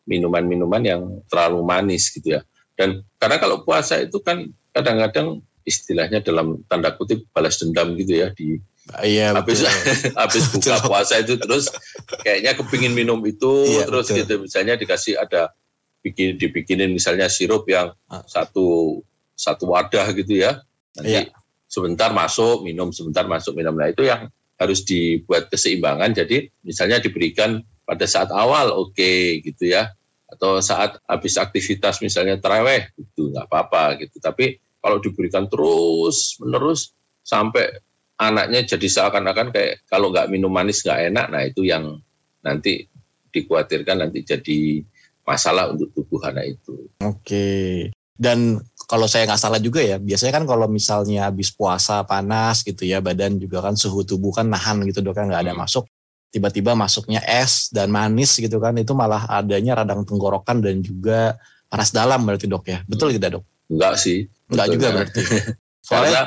minuman-minuman 0.05 0.83
yang 0.83 1.01
terlalu 1.27 1.63
manis 1.63 2.11
gitu 2.11 2.37
ya 2.37 2.41
dan 2.75 3.01
karena 3.17 3.37
kalau 3.37 3.61
puasa 3.61 4.01
itu 4.01 4.17
kan 4.19 4.45
kadang-kadang 4.73 5.39
istilahnya 5.63 6.19
dalam 6.19 6.59
tanda 6.67 6.91
kutip 6.91 7.23
balas 7.31 7.55
dendam 7.57 7.95
gitu 7.95 8.19
ya 8.19 8.29
di 8.31 8.59
Iya 8.99 9.31
habis 9.31 9.63
habis 10.19 10.43
buka 10.51 10.75
Betul. 10.75 10.87
puasa 10.91 11.15
itu 11.23 11.39
terus 11.39 11.71
kayaknya 12.19 12.51
kepingin 12.51 12.91
minum 12.91 13.15
itu 13.23 13.63
Iya, 13.63 13.87
terus 13.87 14.11
betul. 14.11 14.17
gitu 14.19 14.33
misalnya 14.43 14.75
dikasih 14.75 15.15
ada 15.15 15.55
bikin 16.03 16.35
dibikinin 16.35 16.91
misalnya 16.91 17.31
sirup 17.31 17.63
yang 17.71 17.95
Ah. 18.11 18.19
satu 18.27 18.99
satu 19.39 19.71
wadah 19.71 20.11
gitu 20.11 20.35
ya 20.35 20.59
nanti 20.99 21.15
Iya. 21.15 21.31
sebentar 21.63 22.11
masuk 22.11 22.59
minum 22.59 22.91
sebentar 22.91 23.23
masuk 23.23 23.55
minum 23.55 23.71
nah 23.71 23.87
itu 23.87 24.03
yang 24.03 24.27
harus 24.59 24.83
dibuat 24.83 25.47
keseimbangan 25.47 26.11
jadi 26.11 26.51
misalnya 26.59 26.99
diberikan 26.99 27.63
pada 27.84 28.06
saat 28.08 28.32
awal 28.32 28.72
oke 28.74 29.43
gitu 29.43 29.69
ya 29.69 29.91
atau 30.28 30.58
saat 30.63 30.98
habis 31.06 31.38
aktivitas 31.38 32.02
misalnya 32.02 32.41
teraweh 32.41 32.89
itu 32.98 33.30
nggak 33.30 33.46
apa-apa 33.46 34.02
gitu 34.02 34.17
tapi 34.17 34.58
kalau 34.82 34.98
diberikan 34.98 35.46
terus 35.46 36.36
menerus 36.41 36.91
sampai 37.22 37.69
anaknya 38.17 38.65
jadi 38.65 38.88
seakan-akan 38.89 39.54
kayak 39.54 39.86
kalau 39.86 40.10
nggak 40.10 40.28
minum 40.34 40.50
manis 40.50 40.82
nggak 40.82 41.13
enak 41.13 41.26
nah 41.30 41.41
itu 41.46 41.62
yang 41.67 42.02
nanti 42.41 42.89
dikhawatirkan 43.30 44.06
nanti 44.10 44.26
jadi 44.26 44.82
masalah 45.24 45.72
untuk 45.72 45.93
tubuh 45.96 46.19
anak 46.28 46.60
itu 46.60 46.89
Oke. 47.00 47.89
Dan 48.13 48.62
kalau 48.86 49.10
saya 49.10 49.26
nggak 49.26 49.41
salah 49.41 49.58
juga 49.58 49.82
ya, 49.82 49.98
biasanya 49.98 50.38
kan 50.38 50.46
kalau 50.46 50.69
misalnya 50.69 51.28
habis 51.28 51.50
puasa 51.50 52.06
panas 52.06 52.62
gitu 52.62 52.86
ya, 52.86 53.02
badan 53.02 53.41
juga 53.41 53.58
kan 53.58 53.74
suhu 53.74 54.06
tubuh 54.06 54.30
kan 54.30 54.46
nahan 54.46 54.86
gitu 54.86 55.02
dok 55.02 55.17
kan 55.17 55.26
nggak 55.26 55.50
ada 55.50 55.54
Hmm. 55.58 55.65
masuk. 55.65 55.89
Tiba-tiba 56.34 56.74
masuknya 56.74 57.22
es 57.22 57.69
dan 57.69 57.88
manis 57.88 58.34
gitu 58.36 58.58
kan, 58.58 58.74
itu 58.74 58.89
malah 58.91 59.30
adanya 59.30 59.78
radang 59.78 60.02
tenggorokan 60.02 60.60
dan 60.60 60.82
juga 60.82 61.38
panas 61.69 61.93
dalam 61.93 62.26
berarti 62.26 62.50
dok 62.50 62.65
ya. 62.65 62.82
Betul 62.84 63.13
tidak 63.13 63.38
dok? 63.38 63.46
enggak 63.63 63.96
sih 63.96 64.26
Enggak 64.50 64.67
juga 64.69 64.88
Sebetulnya. 64.89 64.98
berarti. 64.98 65.22
Soalnya 65.88 66.22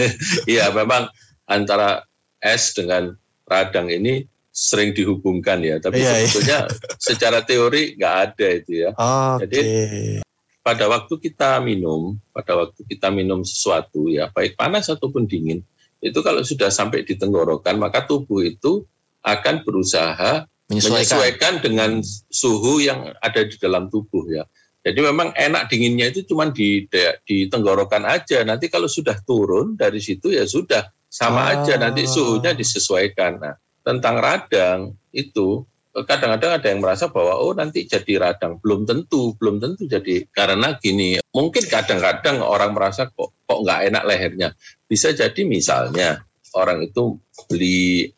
iya 0.52 0.66
memang 0.70 1.02
antara 1.44 2.02
es 2.38 2.70
dengan 2.72 3.14
radang 3.44 3.86
ini 3.86 4.22
sering 4.48 4.92
dihubungkan 4.92 5.62
ya 5.62 5.78
tapi 5.78 5.98
Iya, 5.98 6.12
iya. 6.12 6.26
sebetulnya 6.26 6.58
secara 7.08 7.38
teori 7.40 7.96
nggak 7.96 8.16
ada 8.28 8.46
itu 8.52 8.72
ya 8.82 8.90
oke. 8.92 9.46
Jadi- 9.46 10.20
pada 10.62 10.86
waktu 10.86 11.14
kita 11.18 11.58
minum 11.58 12.14
pada 12.30 12.54
waktu 12.54 12.80
kita 12.84 13.10
minum 13.10 13.42
sesuatu 13.42 14.06
ya 14.06 14.30
baik 14.30 14.54
panas 14.54 14.86
ataupun 14.86 15.26
dingin 15.26 15.58
itu 15.98 16.18
kalau 16.20 16.38
sudah 16.40 16.70
sampai 16.70 17.02
di 17.02 17.16
tenggorokan 17.16 17.76
maka 17.76 18.04
tubuh 18.04 18.42
itu 18.42 18.86
akan 19.22 19.62
berusaha 19.62 20.46
menyesuaikan. 20.66 20.92
menyesuaikan 20.92 21.54
dengan 21.62 21.90
suhu 22.30 22.82
yang 22.82 23.10
ada 23.22 23.42
di 23.46 23.56
dalam 23.58 23.86
tubuh 23.88 24.26
ya. 24.30 24.44
Jadi 24.82 24.98
memang 24.98 25.30
enak 25.38 25.70
dinginnya 25.70 26.10
itu 26.10 26.26
cuma 26.26 26.50
di 26.50 26.82
di 27.22 27.46
tenggorokan 27.46 28.02
aja. 28.02 28.42
Nanti 28.42 28.66
kalau 28.66 28.90
sudah 28.90 29.14
turun 29.22 29.78
dari 29.78 30.02
situ 30.02 30.34
ya 30.34 30.42
sudah 30.42 30.90
sama 31.06 31.46
Ah. 31.46 31.62
aja 31.62 31.78
nanti 31.78 32.02
suhunya 32.02 32.50
disesuaikan. 32.56 33.38
Nah, 33.38 33.54
tentang 33.86 34.18
radang 34.18 34.80
itu 35.14 35.62
kadang-kadang 35.92 36.56
ada 36.56 36.66
yang 36.72 36.80
merasa 36.80 37.12
bahwa 37.12 37.36
oh 37.36 37.52
nanti 37.52 37.84
jadi 37.84 38.16
radang 38.16 38.56
belum 38.64 38.88
tentu 38.88 39.36
belum 39.36 39.60
tentu 39.60 39.84
jadi 39.84 40.24
karena 40.32 40.80
gini 40.80 41.20
mungkin 41.36 41.68
kadang-kadang 41.68 42.40
orang 42.40 42.72
merasa 42.72 43.12
kok 43.12 43.36
kok 43.44 43.60
nggak 43.60 43.92
enak 43.92 44.04
lehernya 44.08 44.48
bisa 44.88 45.12
jadi 45.12 45.44
misalnya 45.44 46.24
orang 46.56 46.88
itu 46.88 47.20
beli 47.44 48.08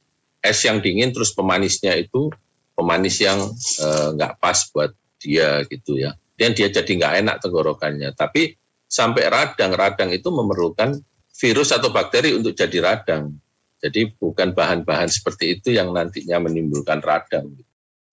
es 0.45 0.61
yang 0.69 0.85
dingin 0.85 1.09
terus 1.11 1.33
pemanisnya 1.33 1.97
itu 1.97 2.29
pemanis 2.77 3.17
yang 3.25 3.41
eh, 3.81 4.09
nggak 4.13 4.37
pas 4.37 4.59
buat 4.71 4.93
dia 5.17 5.65
gitu 5.73 5.97
ya. 5.97 6.13
Dan 6.37 6.53
dia 6.53 6.69
jadi 6.69 6.87
nggak 6.87 7.15
enak 7.25 7.37
tenggorokannya. 7.41 8.13
Tapi 8.13 8.53
sampai 8.85 9.25
radang 9.33 9.73
radang 9.73 10.13
itu 10.13 10.29
memerlukan 10.29 11.01
virus 11.35 11.73
atau 11.73 11.89
bakteri 11.89 12.37
untuk 12.37 12.53
jadi 12.53 12.79
radang. 12.85 13.33
Jadi 13.81 14.13
bukan 14.17 14.53
bahan-bahan 14.53 15.09
seperti 15.09 15.61
itu 15.61 15.73
yang 15.73 15.93
nantinya 15.93 16.41
menimbulkan 16.45 17.01
radang. 17.01 17.53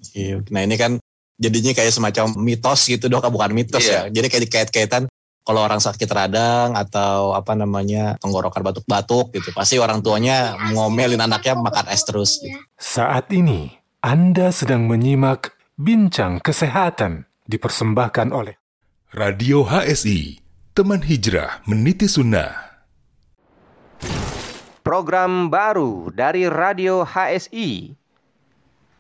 Oke, 0.02 0.42
Nah 0.50 0.62
ini 0.66 0.76
kan 0.76 0.98
jadinya 1.38 1.72
kayak 1.74 1.94
semacam 1.94 2.34
mitos 2.38 2.86
gitu 2.90 3.10
dok, 3.10 3.28
bukan 3.34 3.52
mitos 3.54 3.86
Iya. 3.86 4.08
ya. 4.08 4.20
Jadi 4.22 4.28
kayak 4.30 4.44
dikait-kaitan 4.50 5.04
kalau 5.42 5.66
orang 5.66 5.82
sakit 5.82 6.10
radang 6.10 6.78
atau 6.78 7.34
apa 7.34 7.58
namanya 7.58 8.18
tenggorokan 8.22 8.62
batuk-batuk 8.62 9.34
gitu, 9.34 9.50
pasti 9.54 9.82
orang 9.82 10.06
tuanya 10.06 10.54
ngomelin 10.74 11.22
anaknya 11.22 11.58
makan 11.58 11.86
es 11.90 12.06
terus. 12.06 12.38
Gitu. 12.42 12.58
Saat 12.78 13.34
ini 13.34 13.74
Anda 14.06 14.54
sedang 14.54 14.86
menyimak 14.86 15.58
Bincang 15.82 16.38
Kesehatan 16.46 17.26
dipersembahkan 17.50 18.30
oleh 18.30 18.62
Radio 19.12 19.66
HSI, 19.66 20.40
teman 20.78 21.04
hijrah 21.04 21.66
meniti 21.66 22.06
sunnah. 22.06 22.72
Program 24.82 25.50
baru 25.52 26.10
dari 26.14 26.50
Radio 26.50 27.04
HSI. 27.06 27.98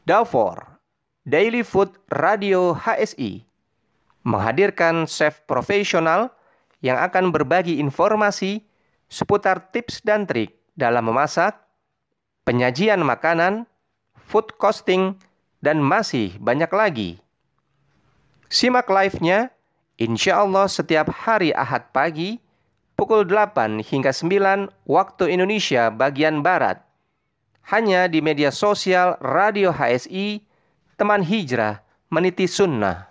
Davor, 0.06 0.82
Daily 1.24 1.62
Food 1.62 1.94
Radio 2.10 2.74
HSI, 2.74 3.46
menghadirkan 4.22 5.10
chef 5.10 5.42
profesional 5.50 6.30
yang 6.82 6.98
akan 6.98 7.30
berbagi 7.30 7.78
informasi 7.78 8.66
seputar 9.12 9.70
tips 9.76 10.02
dan 10.02 10.24
trik 10.24 10.56
dalam 10.74 11.12
memasak, 11.12 11.54
penyajian 12.48 13.04
makanan, 13.04 13.68
food 14.26 14.50
costing, 14.58 15.20
dan 15.62 15.78
masih 15.84 16.34
banyak 16.42 16.72
lagi. 16.74 17.12
Simak 18.48 18.90
live-nya 18.90 19.54
insya 20.00 20.42
Allah 20.42 20.66
setiap 20.68 21.12
hari 21.12 21.54
Ahad 21.54 21.92
pagi 21.94 22.42
pukul 22.98 23.28
8 23.28 23.84
hingga 23.84 24.16
9 24.16 24.72
waktu 24.88 25.24
Indonesia 25.28 25.92
bagian 25.92 26.42
Barat. 26.42 26.82
Hanya 27.68 28.10
di 28.10 28.20
media 28.26 28.50
sosial 28.50 29.22
Radio 29.22 29.70
HSI, 29.70 30.42
Teman 30.98 31.22
Hijrah, 31.22 31.86
Meniti 32.10 32.50
Sunnah. 32.50 33.11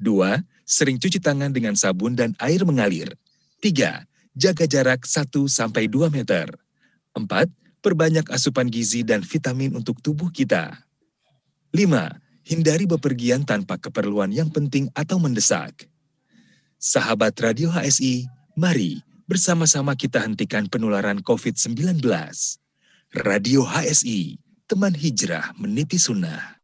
Dua, 0.00 0.40
sering 0.64 0.96
cuci 0.96 1.20
tangan 1.20 1.52
dengan 1.52 1.76
sabun 1.76 2.16
dan 2.16 2.32
air 2.40 2.64
mengalir. 2.64 3.12
Tiga, 3.60 4.08
jaga 4.32 4.64
jarak 4.64 5.04
1-2 5.04 5.44
meter. 6.08 6.48
Empat, 7.12 7.52
perbanyak 7.84 8.24
asupan 8.32 8.72
gizi 8.72 9.04
dan 9.04 9.20
vitamin 9.20 9.76
untuk 9.76 10.00
tubuh 10.00 10.32
kita. 10.32 10.72
Lima, 11.76 12.16
hindari 12.48 12.88
bepergian 12.88 13.44
tanpa 13.44 13.76
keperluan 13.76 14.32
yang 14.32 14.48
penting 14.48 14.88
atau 14.96 15.20
mendesak. 15.20 15.84
Sahabat 16.80 17.36
Radio 17.44 17.68
HSI, 17.68 18.24
mari 18.56 19.04
bersama-sama 19.28 19.92
kita 19.92 20.24
hentikan 20.24 20.64
penularan 20.64 21.20
COVID-19. 21.20 22.00
Radio 23.20 23.68
HSI, 23.68 24.40
teman 24.64 24.96
hijrah 24.96 25.52
meniti 25.60 26.00
sunnah. 26.00 26.56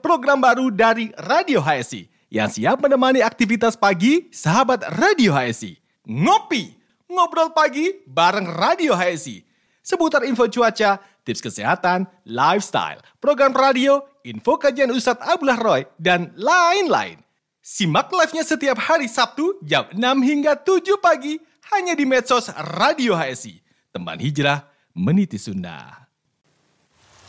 Program 0.00 0.40
baru 0.40 0.72
dari 0.72 1.12
Radio 1.20 1.60
HSI 1.60 2.17
yang 2.28 2.48
siap 2.52 2.80
menemani 2.80 3.24
aktivitas 3.24 3.76
pagi 3.76 4.28
sahabat 4.28 4.84
Radio 5.00 5.32
HSI. 5.32 5.80
Ngopi, 6.08 6.72
ngobrol 7.08 7.52
pagi 7.56 8.04
bareng 8.04 8.48
Radio 8.52 8.92
HSI. 8.96 9.44
Seputar 9.80 10.24
info 10.28 10.44
cuaca, 10.52 11.00
tips 11.24 11.40
kesehatan, 11.40 12.04
lifestyle, 12.28 13.00
program 13.20 13.56
radio, 13.56 14.04
info 14.24 14.60
kajian 14.60 14.92
Ustadz 14.92 15.24
Abdullah 15.24 15.60
Roy, 15.60 15.80
dan 15.96 16.36
lain-lain. 16.36 17.20
Simak 17.64 18.12
live-nya 18.12 18.44
setiap 18.44 18.80
hari 18.80 19.08
Sabtu 19.08 19.60
jam 19.64 19.88
6 19.92 20.00
hingga 20.24 20.56
7 20.56 21.00
pagi 21.00 21.36
hanya 21.72 21.92
di 21.92 22.08
medsos 22.08 22.48
Radio 22.80 23.12
HSI. 23.12 23.60
Teman 23.92 24.20
hijrah, 24.20 24.68
meniti 24.96 25.36
sunnah. 25.36 26.07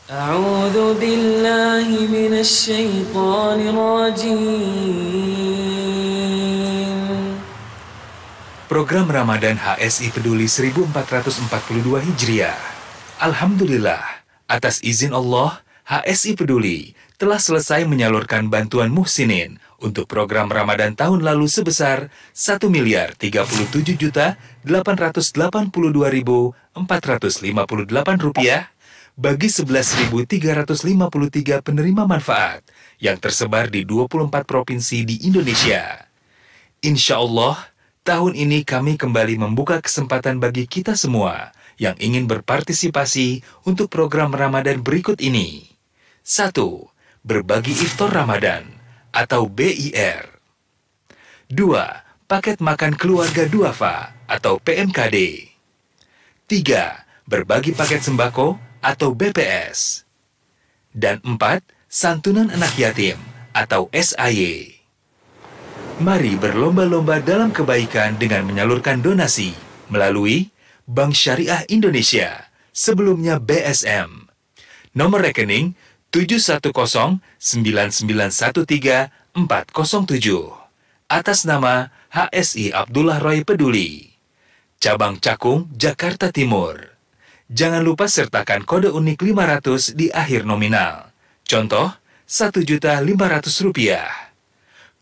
أعوذ 0.09 1.01
بالله 1.01 1.87
من 2.13 2.33
الشيطان 2.37 3.59
الرجيم 3.73 4.85
Program 8.65 9.09
Ramadan 9.09 9.57
HSI 9.57 10.09
Peduli 10.09 10.45
1442 10.45 12.05
Hijriah. 12.05 12.57
Alhamdulillah, 13.21 14.25
atas 14.45 14.81
izin 14.85 15.13
Allah, 15.13 15.61
HSI 15.85 16.33
Peduli 16.33 16.97
telah 17.17 17.37
selesai 17.37 17.85
menyalurkan 17.85 18.49
bantuan 18.49 18.89
muhsinin 18.89 19.61
untuk 19.77 20.05
program 20.05 20.49
Ramadan 20.49 20.97
tahun 20.97 21.21
lalu 21.21 21.45
sebesar 21.45 22.09
1 22.33 22.67
miliar 22.69 23.13
37 23.17 23.97
juta 23.97 24.37
882 24.65 25.33
ribu 26.09 26.57
458 26.73 27.45
rupiah 28.21 28.69
bagi 29.20 29.52
11.353 29.52 30.80
penerima 31.60 32.08
manfaat 32.08 32.64
yang 32.96 33.20
tersebar 33.20 33.68
di 33.68 33.84
24 33.84 34.48
provinsi 34.48 35.04
di 35.04 35.28
Indonesia. 35.28 36.08
Insya 36.80 37.20
Allah, 37.20 37.68
tahun 38.00 38.32
ini 38.32 38.64
kami 38.64 38.96
kembali 38.96 39.36
membuka 39.36 39.84
kesempatan 39.84 40.40
bagi 40.40 40.64
kita 40.64 40.96
semua 40.96 41.52
yang 41.76 41.92
ingin 42.00 42.24
berpartisipasi 42.24 43.44
untuk 43.68 43.92
program 43.92 44.32
Ramadan 44.32 44.80
berikut 44.80 45.20
ini. 45.20 45.68
1. 46.24 46.56
Berbagi 47.20 47.76
Iftar 47.76 48.08
Ramadan 48.24 48.64
atau 49.12 49.52
BIR. 49.52 50.40
2. 51.52 52.24
Paket 52.24 52.64
Makan 52.64 52.96
Keluarga 52.96 53.44
Duafa 53.44 54.16
atau 54.24 54.56
PMKD. 54.56 55.44
3. 56.48 57.28
Berbagi 57.28 57.76
paket 57.76 58.00
sembako 58.00 58.69
atau 58.80 59.16
BPS. 59.16 60.04
Dan 60.90 61.22
empat, 61.22 61.62
santunan 61.86 62.50
anak 62.50 62.74
yatim 62.76 63.16
atau 63.54 63.86
SAY. 63.94 64.80
Mari 66.00 66.32
berlomba-lomba 66.40 67.20
dalam 67.20 67.52
kebaikan 67.52 68.16
dengan 68.16 68.48
menyalurkan 68.48 69.04
donasi 69.04 69.52
melalui 69.92 70.48
Bank 70.88 71.12
Syariah 71.12 71.68
Indonesia, 71.68 72.48
sebelumnya 72.72 73.36
BSM. 73.36 74.32
Nomor 74.96 75.22
rekening 75.22 75.76
7109913 76.10 77.38
atas 81.06 81.38
nama 81.46 81.94
HSI 82.10 82.74
Abdullah 82.74 83.22
Roy 83.22 83.46
Peduli. 83.46 84.10
Cabang 84.80 85.20
Cakung, 85.20 85.70
Jakarta 85.76 86.32
Timur. 86.34 86.90
Jangan 87.50 87.82
lupa 87.82 88.06
sertakan 88.06 88.62
kode 88.62 88.94
unik 88.94 89.26
500 89.26 89.98
di 89.98 90.06
akhir 90.14 90.46
nominal. 90.46 91.10
Contoh, 91.42 91.90
Rp1.500. 92.30 93.10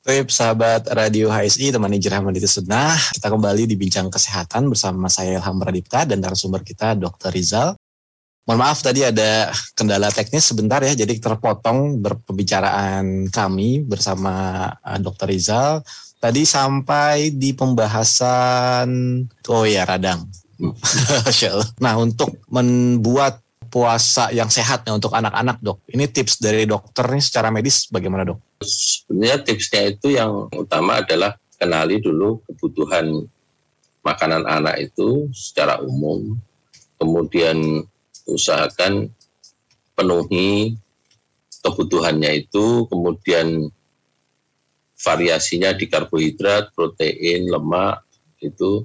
Baik, 0.08 0.32
sahabat 0.32 0.88
Radio 0.88 1.28
HSI, 1.28 1.76
teman 1.76 1.92
hijrah 1.92 2.24
meniti 2.24 2.48
sunnah. 2.48 2.96
Kita 2.96 3.28
kembali 3.28 3.68
di 3.68 3.76
Bincang 3.76 4.08
Kesehatan 4.08 4.72
bersama 4.72 5.12
saya 5.12 5.36
Ilham 5.36 5.60
Radipta 5.60 6.08
dan 6.08 6.24
narasumber 6.24 6.64
kita 6.64 6.96
Dr. 6.96 7.36
Rizal. 7.36 7.76
Mohon 8.48 8.60
maaf 8.64 8.80
tadi 8.80 9.04
ada 9.04 9.52
kendala 9.76 10.08
teknis 10.16 10.48
sebentar 10.48 10.80
ya, 10.80 10.96
jadi 10.96 11.12
terpotong 11.20 12.00
berpembicaraan 12.00 13.28
kami 13.28 13.84
bersama 13.84 14.72
uh, 14.80 14.96
Dr. 15.04 15.28
Rizal. 15.28 15.84
Tadi 16.24 16.48
sampai 16.48 17.36
di 17.36 17.52
pembahasan, 17.52 18.88
oh 19.52 19.68
ya 19.68 19.84
Radang. 19.84 20.24
nah 21.84 22.00
untuk 22.00 22.40
membuat 22.48 23.44
puasa 23.70 24.34
yang 24.34 24.50
sehat 24.50 24.84
nih 24.84 24.98
untuk 24.98 25.14
anak-anak 25.14 25.62
dok. 25.62 25.86
Ini 25.88 26.10
tips 26.10 26.42
dari 26.42 26.66
dokter 26.66 27.06
nih 27.08 27.24
secara 27.24 27.54
medis 27.54 27.88
bagaimana 27.88 28.26
dok? 28.28 28.42
Sebenarnya 28.66 29.40
tipsnya 29.46 29.82
itu 29.88 30.18
yang 30.18 30.52
utama 30.52 31.00
adalah 31.00 31.38
kenali 31.56 32.02
dulu 32.04 32.44
kebutuhan 32.50 33.30
makanan 34.04 34.44
anak 34.50 34.90
itu 34.90 35.30
secara 35.32 35.80
umum, 35.80 36.36
kemudian 36.98 37.86
usahakan 38.28 39.12
penuhi 39.94 40.76
kebutuhannya 41.60 42.48
itu, 42.48 42.88
kemudian 42.88 43.68
variasinya 45.00 45.72
di 45.76 45.88
karbohidrat, 45.88 46.72
protein, 46.76 47.48
lemak 47.48 48.04
itu 48.40 48.84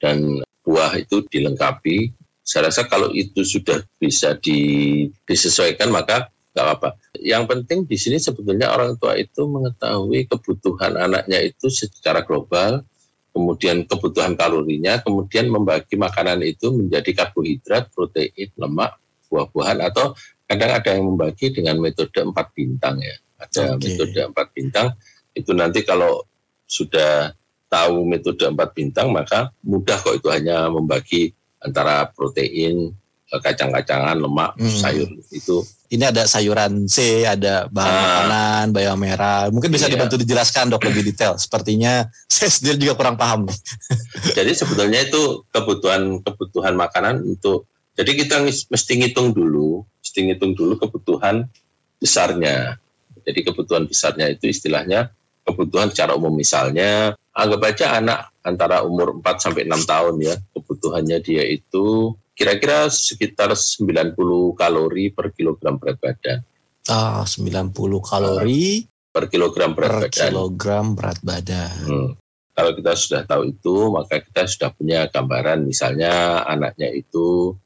dan 0.00 0.40
buah 0.64 0.96
itu 0.96 1.24
dilengkapi 1.28 2.12
saya 2.40 2.72
rasa 2.72 2.88
kalau 2.88 3.12
itu 3.14 3.44
sudah 3.46 3.78
bisa 4.00 4.34
di, 4.40 5.06
disesuaikan 5.28 5.92
maka 5.92 6.28
nggak 6.50 6.64
apa-apa. 6.66 6.88
Yang 7.22 7.44
penting 7.46 7.78
di 7.86 7.96
sini 7.96 8.18
sebetulnya 8.18 8.74
orang 8.74 8.98
tua 8.98 9.14
itu 9.14 9.46
mengetahui 9.46 10.26
kebutuhan 10.26 10.98
anaknya 10.98 11.38
itu 11.46 11.70
secara 11.70 12.26
global, 12.26 12.82
kemudian 13.30 13.86
kebutuhan 13.86 14.34
kalorinya, 14.34 14.98
kemudian 14.98 15.46
membagi 15.46 15.94
makanan 15.94 16.42
itu 16.42 16.74
menjadi 16.74 17.22
karbohidrat, 17.22 17.94
protein, 17.94 18.50
lemak, 18.58 18.98
buah-buahan, 19.30 19.78
atau 19.86 20.18
kadang 20.50 20.74
ada 20.74 20.90
yang 20.90 21.06
membagi 21.06 21.54
dengan 21.54 21.78
metode 21.78 22.18
empat 22.18 22.50
bintang 22.50 22.98
ya. 22.98 23.14
Ada 23.40 23.78
okay. 23.78 23.94
metode 23.94 24.20
empat 24.34 24.46
bintang, 24.50 24.86
itu 25.32 25.54
nanti 25.54 25.86
kalau 25.86 26.26
sudah 26.66 27.30
tahu 27.70 28.02
metode 28.02 28.42
empat 28.50 28.74
bintang 28.74 29.14
maka 29.14 29.54
mudah 29.62 29.94
kok 29.94 30.18
itu 30.18 30.28
hanya 30.30 30.66
membagi 30.66 31.30
antara 31.60 32.08
protein, 32.08 32.90
eh, 33.30 33.40
kacang-kacangan, 33.40 34.16
lemak, 34.16 34.56
Hmm. 34.56 34.80
sayur 34.80 35.08
itu. 35.30 35.60
Ini 35.90 36.06
ada 36.14 36.22
sayuran 36.22 36.86
C, 36.86 37.26
ada 37.26 37.66
bahan 37.66 37.90
Ah. 37.90 38.00
makanan, 38.00 38.64
bayam 38.70 38.94
merah. 38.94 39.50
Mungkin 39.50 39.74
bisa 39.74 39.90
Iya. 39.90 39.98
dibantu 39.98 40.14
dijelaskan 40.22 40.70
dok 40.70 40.86
lebih 40.86 41.02
detail. 41.02 41.34
Sepertinya 41.34 42.06
saya 42.30 42.46
sendiri 42.46 42.78
juga 42.78 42.94
kurang 42.94 43.18
paham. 43.18 43.50
Jadi 44.38 44.54
sebetulnya 44.54 45.02
itu 45.02 45.42
kebutuhan 45.50 46.22
kebutuhan 46.22 46.74
makanan 46.78 47.26
untuk 47.26 47.66
jadi 47.90 48.16
kita 48.16 48.40
mesti 48.70 48.92
ngitung 48.96 49.34
dulu, 49.36 49.84
mesti 50.00 50.18
ngitung 50.24 50.56
dulu 50.56 50.78
kebutuhan 50.80 51.44
besarnya. 52.00 52.78
Jadi 53.26 53.44
kebutuhan 53.44 53.84
besarnya 53.84 54.30
itu 54.32 54.48
istilahnya 54.48 55.10
kebutuhan 55.44 55.90
secara 55.92 56.16
umum 56.16 56.32
misalnya 56.32 57.12
anggap 57.34 57.60
aja 57.66 58.00
anak 58.00 58.29
antara 58.40 58.82
umur 58.84 59.20
4 59.20 59.44
sampai 59.44 59.68
6 59.68 59.84
tahun 59.84 60.14
ya, 60.20 60.34
kebutuhannya 60.56 61.18
dia 61.20 61.44
itu 61.44 62.14
kira-kira 62.32 62.88
sekitar 62.88 63.52
90 63.52 64.16
kalori 64.56 65.12
per 65.12 65.28
kilogram 65.36 65.76
berat 65.76 66.00
badan. 66.00 66.40
Ah, 66.88 67.22
90 67.28 67.76
kalori 68.00 68.88
Per 69.10 69.26
kilogram 69.26 69.74
berat 69.74 69.90
per 69.90 70.00
badan. 70.06 70.30
kilogram 70.30 70.86
berat 70.94 71.18
badan. 71.20 71.74
Hmm. 71.82 72.10
Kalau 72.54 72.70
kita 72.78 72.92
sudah 72.94 73.22
tahu 73.26 73.42
itu, 73.50 73.74
maka 73.90 74.22
kita 74.22 74.46
sudah 74.46 74.70
punya 74.70 75.10
gambaran. 75.10 75.66
Misalnya 75.66 76.46
anaknya 76.46 76.94
itu 76.94 77.58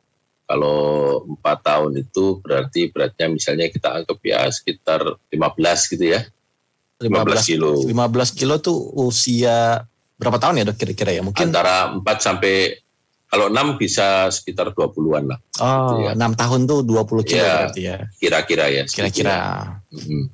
kalau 0.48 1.20
empat 1.28 1.58
tahun 1.64 2.00
itu 2.00 2.40
berarti 2.40 2.88
beratnya 2.88 3.28
misalnya 3.32 3.68
kita 3.68 3.92
anggap 3.92 4.18
ya 4.24 4.48
sekitar 4.48 5.00
15 5.28 5.92
gitu 5.96 6.04
ya, 6.16 6.20
15 7.00 7.44
kilo. 7.44 7.72
15 7.84 8.38
kilo 8.38 8.54
tuh 8.60 8.78
usia 9.04 9.84
berapa 10.24 10.40
tahun 10.40 10.58
ya 10.58 10.64
dok 10.64 10.76
kira-kira 10.76 11.10
ya? 11.12 11.20
Mungkin 11.20 11.44
Antara 11.44 11.92
4 11.92 12.00
sampai 12.18 12.80
kalau 13.28 13.46
6 13.46 13.76
bisa 13.76 14.28
sekitar 14.28 14.70
20-an 14.70 15.24
lah 15.26 15.38
oh, 15.58 16.00
gitu 16.00 16.06
ya. 16.06 16.12
6 16.16 16.34
tahun 16.34 16.60
tuh 16.64 16.80
20 16.82 17.22
kilo 17.22 17.36
Iya. 17.36 17.54
berarti 17.60 17.82
ya. 17.82 17.96
kira-kira 18.16 18.64
ya. 18.68 18.82
Kira-kira. 18.84 19.36
Mhm. 19.92 20.24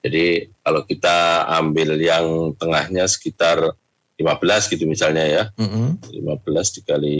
Jadi 0.00 0.24
kalau 0.58 0.80
kita 0.82 1.16
ambil 1.52 1.94
yang 1.94 2.56
tengahnya 2.56 3.04
sekitar 3.04 3.76
15 4.16 4.68
gitu 4.68 4.84
misalnya 4.84 5.24
ya, 5.24 5.42
Mm-mm. 5.56 5.96
15 6.08 6.76
dikali 6.76 7.16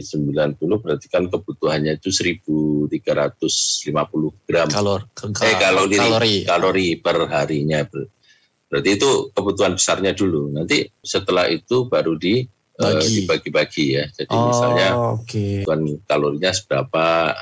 90 0.00 0.56
berarti 0.78 1.08
kan 1.08 1.24
kebutuhannya 1.24 1.96
itu 1.96 2.08
1350 2.08 4.32
gram 4.44 4.68
Kalor, 4.68 5.08
ke- 5.12 5.32
eh 5.40 5.56
kalori, 5.56 5.96
kalori. 5.96 6.34
kalori 6.44 6.88
per 6.96 7.16
harinya. 7.28 7.80
Ber- 8.72 8.80
Berarti 8.80 8.96
itu 8.96 9.10
kebutuhan 9.36 9.76
besarnya 9.76 10.16
dulu. 10.16 10.48
Nanti 10.48 10.88
setelah 11.04 11.44
itu 11.52 11.84
baru 11.92 12.16
di 12.16 12.40
Bagi. 12.72 13.28
dibagi-bagi 13.28 13.84
ya. 14.00 14.08
Jadi 14.08 14.32
Oh, 14.32 14.48
misalnya 14.48 14.88
kebutuhan 15.28 15.80
kalorinya 16.08 16.50
seberapa. 16.56 17.36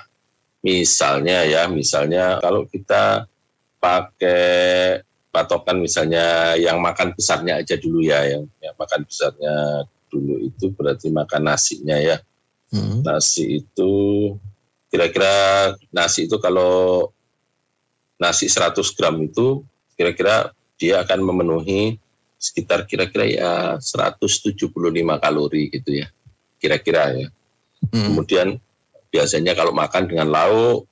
Misalnya 0.61 1.47
ya, 1.47 1.70
misalnya 1.70 2.43
kalau 2.43 2.66
kita 2.66 3.31
pakai 3.78 5.01
patokan 5.31 5.78
misalnya 5.81 6.59
yang 6.59 6.83
makan 6.83 7.14
besarnya 7.14 7.62
aja 7.62 7.78
dulu 7.78 8.03
ya, 8.03 8.26
yang, 8.26 8.45
yang 8.61 8.74
makan 8.76 9.07
besarnya 9.07 9.87
dulu 10.11 10.37
itu 10.43 10.74
berarti 10.74 11.09
makan 11.14 11.47
nasinya 11.47 11.97
ya. 11.97 12.18
Mm. 12.74 13.07
Nasi 13.07 13.62
itu 13.62 13.93
kira-kira 14.91 15.33
nasi 15.95 16.26
itu 16.26 16.37
kalau 16.43 17.09
nasi 18.18 18.51
100 18.51 18.76
gram 18.99 19.16
itu 19.22 19.62
kira-kira 19.95 20.51
dia 20.81 21.05
akan 21.05 21.20
memenuhi 21.20 22.01
sekitar 22.41 22.89
kira-kira 22.89 23.28
ya 23.28 23.53
175 23.76 24.57
kalori 25.20 25.68
gitu 25.68 26.01
ya. 26.01 26.09
Kira-kira 26.57 27.12
ya. 27.12 27.28
Mm. 27.93 28.05
Kemudian 28.09 28.49
biasanya 29.12 29.53
kalau 29.53 29.76
makan 29.76 30.09
dengan 30.09 30.33
lauk, 30.33 30.89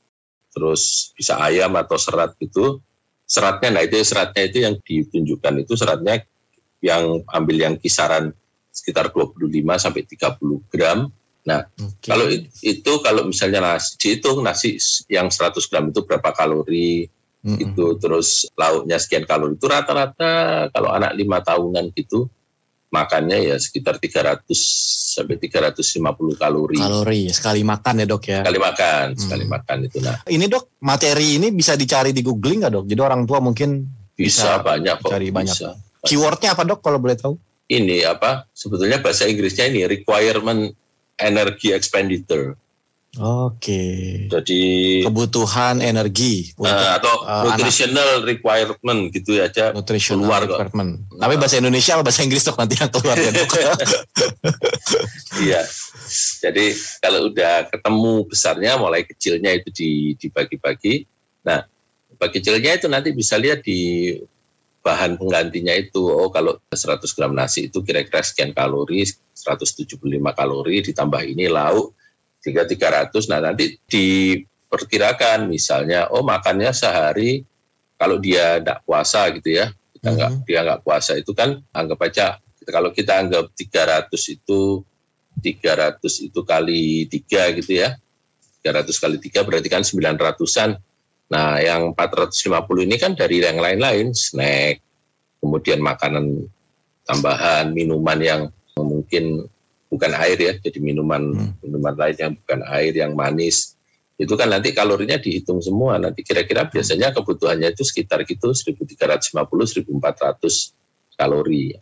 terus 0.52 1.14
bisa 1.16 1.40
ayam 1.40 1.72
atau 1.80 1.96
serat 1.96 2.36
gitu, 2.36 2.84
seratnya, 3.24 3.80
nah 3.80 3.82
itu 3.84 3.96
seratnya 4.04 4.42
itu 4.44 4.58
yang 4.64 4.74
ditunjukkan 4.80 5.54
itu 5.64 5.72
seratnya 5.76 6.24
yang 6.84 7.24
ambil 7.32 7.56
yang 7.56 7.74
kisaran 7.80 8.32
sekitar 8.72 9.08
25 9.08 9.48
sampai 9.80 10.02
30 10.04 10.60
gram. 10.68 11.08
Oke. 11.80 12.12
Kalau 12.12 12.28
it- 12.28 12.52
itu 12.60 12.92
kalau 13.00 13.24
misalnya 13.24 13.64
nasi 13.64 13.96
dihitung 13.96 14.44
nasi 14.44 14.76
yang 15.08 15.32
100 15.32 15.64
gram 15.64 15.88
itu 15.88 16.04
berapa 16.04 16.28
kalori 16.36 17.08
Mm-mm. 17.40 17.60
itu 17.60 17.86
terus 17.96 18.28
lauknya 18.52 18.96
sekian 18.96 19.22
kalori 19.22 19.54
itu 19.54 19.64
rata-rata 19.64 20.30
kalau 20.68 20.90
anak 20.90 21.12
lima 21.12 21.38
tahunan 21.38 21.90
gitu 21.92 22.26
makannya 22.88 23.38
ya 23.44 23.56
sekitar 23.56 23.94
300 23.94 24.48
sampai 25.12 25.36
350 25.36 26.00
kalori 26.34 26.74
kalori 26.74 27.22
sekali 27.28 27.60
makan 27.62 27.94
ya 27.98 28.06
dok 28.06 28.22
ya. 28.24 28.40
sekali 28.40 28.58
makan 28.58 29.06
Hmm. 29.08 29.20
sekali 29.20 29.44
makan 29.44 29.76
itu 29.84 29.98
nah 30.00 30.16
Ini 30.24 30.44
dok 30.46 30.64
materi 30.80 31.36
ini 31.36 31.48
bisa 31.50 31.74
dicari 31.74 32.10
di 32.10 32.20
googling 32.20 32.58
nggak 32.60 32.72
dok? 32.72 32.84
Jadi 32.86 33.00
orang 33.00 33.22
tua 33.22 33.38
mungkin 33.38 33.84
bisa, 34.10 34.56
Bisa 34.56 34.64
banyak 34.64 34.96
kok 34.98 35.10
cari 35.10 35.28
banyak. 35.28 35.52
bisa. 35.52 35.76
keywordnya 36.00 36.48
apa 36.50 36.62
dok 36.64 36.80
kalau 36.80 36.98
boleh 36.98 37.14
tahu? 37.14 37.34
ini 37.68 38.00
apa 38.00 38.48
sebetulnya 38.50 38.96
bahasa 38.96 39.24
Inggrisnya 39.24 39.68
ini 39.68 39.84
requirement 39.84 40.72
energy 41.14 41.70
expenditure 41.70 42.56
Oke. 43.16 43.82
jadi 44.28 44.62
Kebutuhan 45.00 45.80
energi 45.80 46.52
untuk 46.54 46.68
eh, 46.70 46.92
atau 46.92 47.14
anak. 47.24 47.56
nutritional 47.56 48.10
requirement 48.20 49.00
gitu 49.10 49.40
ya 49.40 49.48
aja 49.48 49.72
nutritional 49.72 50.28
keluar 50.28 50.40
kok. 50.44 50.50
requirement. 50.60 50.90
Tapi 51.16 51.34
bahasa 51.34 51.56
Indonesia 51.56 51.96
apa 51.96 52.04
bahasa 52.04 52.20
Inggris 52.20 52.44
dok 52.44 52.60
nanti 52.60 52.76
yang 52.76 52.92
keluar 52.92 53.16
ya 53.16 53.30
dok? 53.32 53.48
Iya. 55.38 55.62
Jadi 56.40 56.66
kalau 57.00 57.28
udah 57.28 57.68
ketemu 57.68 58.12
besarnya 58.24 58.72
mulai 58.76 59.02
kecilnya 59.02 59.56
itu 59.56 59.68
di- 59.72 60.14
dibagi-bagi. 60.16 61.04
Nah, 61.44 61.64
bagi 62.16 62.38
kecilnya 62.40 62.76
itu 62.76 62.86
nanti 62.88 63.12
bisa 63.12 63.34
lihat 63.36 63.62
di 63.62 64.14
bahan 64.80 65.16
penggantinya 65.16 65.74
itu. 65.74 66.00
Oh, 66.00 66.28
kalau 66.28 66.56
100 66.70 67.02
gram 67.12 67.32
nasi 67.32 67.68
itu 67.68 67.82
kira-kira 67.82 68.24
sekian 68.24 68.52
kalori, 68.52 69.04
175 69.34 69.96
kalori 70.32 70.76
ditambah 70.82 71.22
ini 71.24 71.50
lauk 71.50 71.97
3300. 72.42 73.26
Nah, 73.30 73.40
nanti 73.42 73.74
diperkirakan 73.88 75.50
misalnya 75.50 76.08
oh 76.12 76.22
makannya 76.22 76.70
sehari 76.70 77.42
kalau 77.98 78.20
dia 78.22 78.62
tidak 78.62 78.82
puasa 78.86 79.26
gitu 79.34 79.58
ya. 79.58 79.66
Kita 79.98 80.08
nggak 80.14 80.30
Mhm. 80.30 80.42
dia 80.46 80.60
nggak 80.62 80.82
puasa 80.86 81.12
itu 81.18 81.34
kan 81.34 81.58
anggap 81.74 81.98
aja 82.06 82.38
kalau 82.68 82.92
kita 82.94 83.18
anggap 83.18 83.50
300 83.56 84.28
itu 84.28 84.84
300 85.40 86.22
itu 86.22 86.40
kali 86.44 87.08
3 87.10 87.50
gitu 87.58 87.72
ya. 87.82 87.96
300 88.62 88.98
kali 88.98 89.16
3 89.22 89.42
berarti 89.46 89.68
kan 89.70 89.82
900-an. 89.82 90.76
Nah, 91.28 91.60
yang 91.60 91.92
450 91.94 92.84
ini 92.88 92.96
kan 92.96 93.12
dari 93.12 93.40
yang 93.44 93.60
lain-lain, 93.60 94.16
snack, 94.16 94.80
kemudian 95.38 95.78
makanan 95.78 96.48
tambahan, 97.04 97.72
minuman 97.72 98.18
yang 98.20 98.42
mungkin 98.76 99.46
bukan 99.88 100.12
air 100.16 100.36
ya, 100.36 100.52
jadi 100.56 100.78
minuman 100.78 101.22
Hmm. 101.32 101.50
minuman 101.60 101.96
lain 101.96 102.16
yang 102.16 102.32
bukan 102.36 102.60
air, 102.68 102.92
yang 102.92 103.12
manis. 103.12 103.74
Itu 104.14 104.34
kan 104.34 104.50
nanti 104.50 104.72
kalorinya 104.72 105.16
dihitung 105.16 105.62
semua. 105.62 105.96
Nanti 105.96 106.20
kira-kira 106.22 106.66
biasanya 106.66 107.14
kebutuhannya 107.14 107.72
itu 107.72 107.86
sekitar 107.86 108.26
gitu 108.26 108.50
1350 108.50 109.80
1400 109.86 110.74
kalori. 111.14 111.72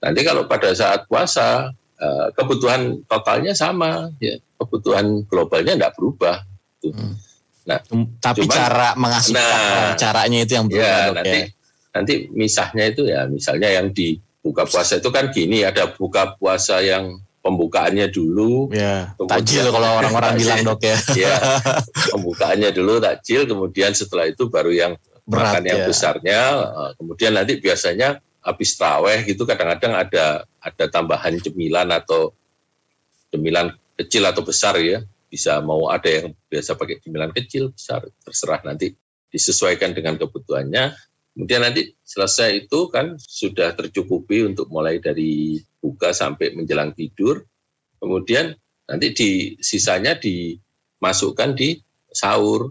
Nanti 0.00 0.20
kalau 0.22 0.44
pada 0.44 0.70
saat 0.72 1.06
puasa 1.06 1.70
eh, 2.00 2.28
kebutuhan 2.32 3.04
totalnya 3.04 3.52
sama 3.52 4.08
ya. 4.18 4.32
Kebutuhan 4.56 5.20
globalnya 5.24 5.76
tidak 5.76 5.92
berubah. 5.94 6.40
Tapi 8.18 8.40
Cuman- 8.42 8.56
cara 8.56 8.88
mengasuh 8.96 9.36
Nah. 9.36 9.94
caranya 9.94 10.38
itu 10.42 10.52
yang 10.56 10.66
berubah 10.66 10.80
Ya, 10.82 11.12
nanti 11.12 11.38
ya. 11.38 11.46
nanti 11.92 12.12
misahnya 12.32 12.84
itu 12.88 13.02
ya 13.04 13.28
misalnya 13.28 13.68
yang 13.68 13.92
di 13.92 14.16
buka 14.40 14.64
puasa 14.64 14.96
itu 14.96 15.12
kan 15.12 15.28
gini 15.28 15.60
ada 15.62 15.92
buka 15.92 16.34
puasa 16.34 16.80
yang 16.80 17.20
pembukaannya 17.40 18.12
dulu 18.12 18.68
Ya, 18.72 19.16
tajil 19.16 19.72
kalau 19.72 20.00
orang-orang 20.00 20.36
bilang 20.36 20.60
dok 20.64 20.80
ya. 20.84 20.96
ya 21.24 21.34
pembukaannya 22.14 22.70
dulu 22.72 23.00
takjil 23.00 23.48
kemudian 23.48 23.96
setelah 23.96 24.28
itu 24.28 24.48
baru 24.48 24.72
yang 24.72 24.92
Berat 25.24 25.60
makan 25.60 25.64
yang 25.68 25.80
ya. 25.84 25.86
besarnya 25.88 26.40
eh, 26.60 26.90
kemudian 27.00 27.32
nanti 27.36 27.56
biasanya 27.62 28.20
habis 28.40 28.76
traweh 28.76 29.20
gitu 29.28 29.44
kadang-kadang 29.44 29.94
ada 29.96 30.44
ada 30.60 30.84
tambahan 30.88 31.36
cemilan 31.40 31.88
atau 31.92 32.32
cemilan 33.32 33.72
kecil 34.00 34.24
atau 34.24 34.42
besar 34.44 34.80
ya 34.80 35.04
bisa 35.30 35.60
mau 35.62 35.86
ada 35.92 36.08
yang 36.08 36.32
biasa 36.50 36.74
pakai 36.74 36.98
cemilan 37.04 37.30
kecil 37.30 37.70
besar 37.70 38.02
terserah 38.24 38.60
nanti 38.66 38.96
disesuaikan 39.30 39.94
dengan 39.94 40.18
kebutuhannya 40.18 40.90
kemudian 41.40 41.64
nanti 41.64 41.96
selesai 42.04 42.68
itu 42.68 42.92
kan 42.92 43.16
sudah 43.16 43.72
tercukupi 43.72 44.44
untuk 44.44 44.68
mulai 44.68 45.00
dari 45.00 45.56
buka 45.80 46.12
sampai 46.12 46.52
menjelang 46.52 46.92
tidur 46.92 47.40
kemudian 47.96 48.52
nanti 48.84 49.16
di 49.16 49.30
sisanya 49.56 50.20
dimasukkan 50.20 51.56
di 51.56 51.80
sahur 52.12 52.68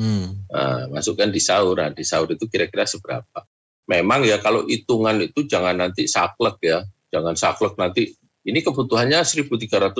Hmm. 0.00 0.48
Nah, 0.48 0.88
masukkan 0.88 1.28
di 1.28 1.36
sahur. 1.36 1.76
Nah, 1.76 1.92
di 1.92 2.00
sahur 2.08 2.32
itu 2.32 2.48
kira-kira 2.48 2.88
seberapa? 2.88 3.44
Memang 3.84 4.24
ya 4.24 4.40
kalau 4.40 4.64
hitungan 4.64 5.20
itu 5.20 5.44
jangan 5.44 5.76
nanti 5.76 6.08
saklek 6.08 6.56
ya. 6.64 6.80
jangan 7.10 7.34
saklek 7.34 7.74
nanti 7.74 8.14
ini 8.46 8.62
kebutuhannya 8.62 9.26
1350 9.26 9.98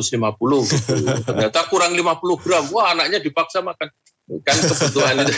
gitu. 0.71 0.95
Ternyata 1.29 1.66
kurang 1.68 1.93
50 1.93 2.43
gram. 2.47 2.64
Wah, 2.73 2.97
anaknya 2.97 3.21
dipaksa 3.21 3.61
makan. 3.61 3.93
Kan 4.47 4.57
kebutuhan 4.62 5.26
itu. 5.26 5.35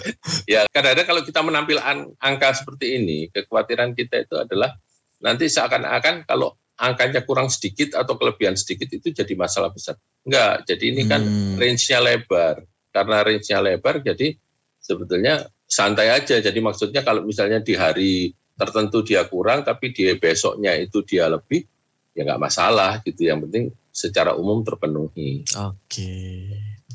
ya, 0.54 0.62
kadang-kadang 0.70 1.06
kalau 1.10 1.22
kita 1.26 1.40
menampilkan 1.42 1.96
angka 2.22 2.54
seperti 2.54 3.02
ini, 3.02 3.18
kekhawatiran 3.34 3.98
kita 3.98 4.22
itu 4.22 4.38
adalah 4.38 4.78
nanti 5.18 5.50
seakan-akan 5.50 6.22
kalau 6.22 6.54
angkanya 6.78 7.26
kurang 7.26 7.50
sedikit 7.50 7.98
atau 7.98 8.14
kelebihan 8.14 8.54
sedikit 8.54 8.86
itu 8.94 9.10
jadi 9.10 9.34
masalah 9.34 9.74
besar. 9.74 9.98
Enggak, 10.22 10.62
jadi 10.70 10.84
ini 10.94 11.02
kan 11.10 11.22
Hmm. 11.26 11.58
range-nya 11.58 11.98
lebar. 11.98 12.62
Karena 12.94 13.26
range-nya 13.26 13.58
lebar, 13.58 13.98
jadi 13.98 14.38
sebetulnya 14.78 15.50
santai 15.66 16.14
aja. 16.14 16.38
Jadi 16.38 16.58
maksudnya 16.62 17.02
kalau 17.02 17.26
misalnya 17.26 17.58
di 17.58 17.74
hari 17.74 18.30
tertentu 18.54 19.02
dia 19.02 19.26
kurang, 19.26 19.66
tapi 19.66 19.90
di 19.90 20.06
besoknya 20.14 20.78
itu 20.78 21.02
dia 21.02 21.26
lebih, 21.26 21.66
ya 22.14 22.22
nggak 22.22 22.42
masalah 22.42 23.02
gitu. 23.02 23.26
Yang 23.26 23.50
penting 23.50 23.64
secara 23.90 24.38
umum 24.38 24.62
terpenuhi. 24.62 25.42
Oke. 25.58 26.14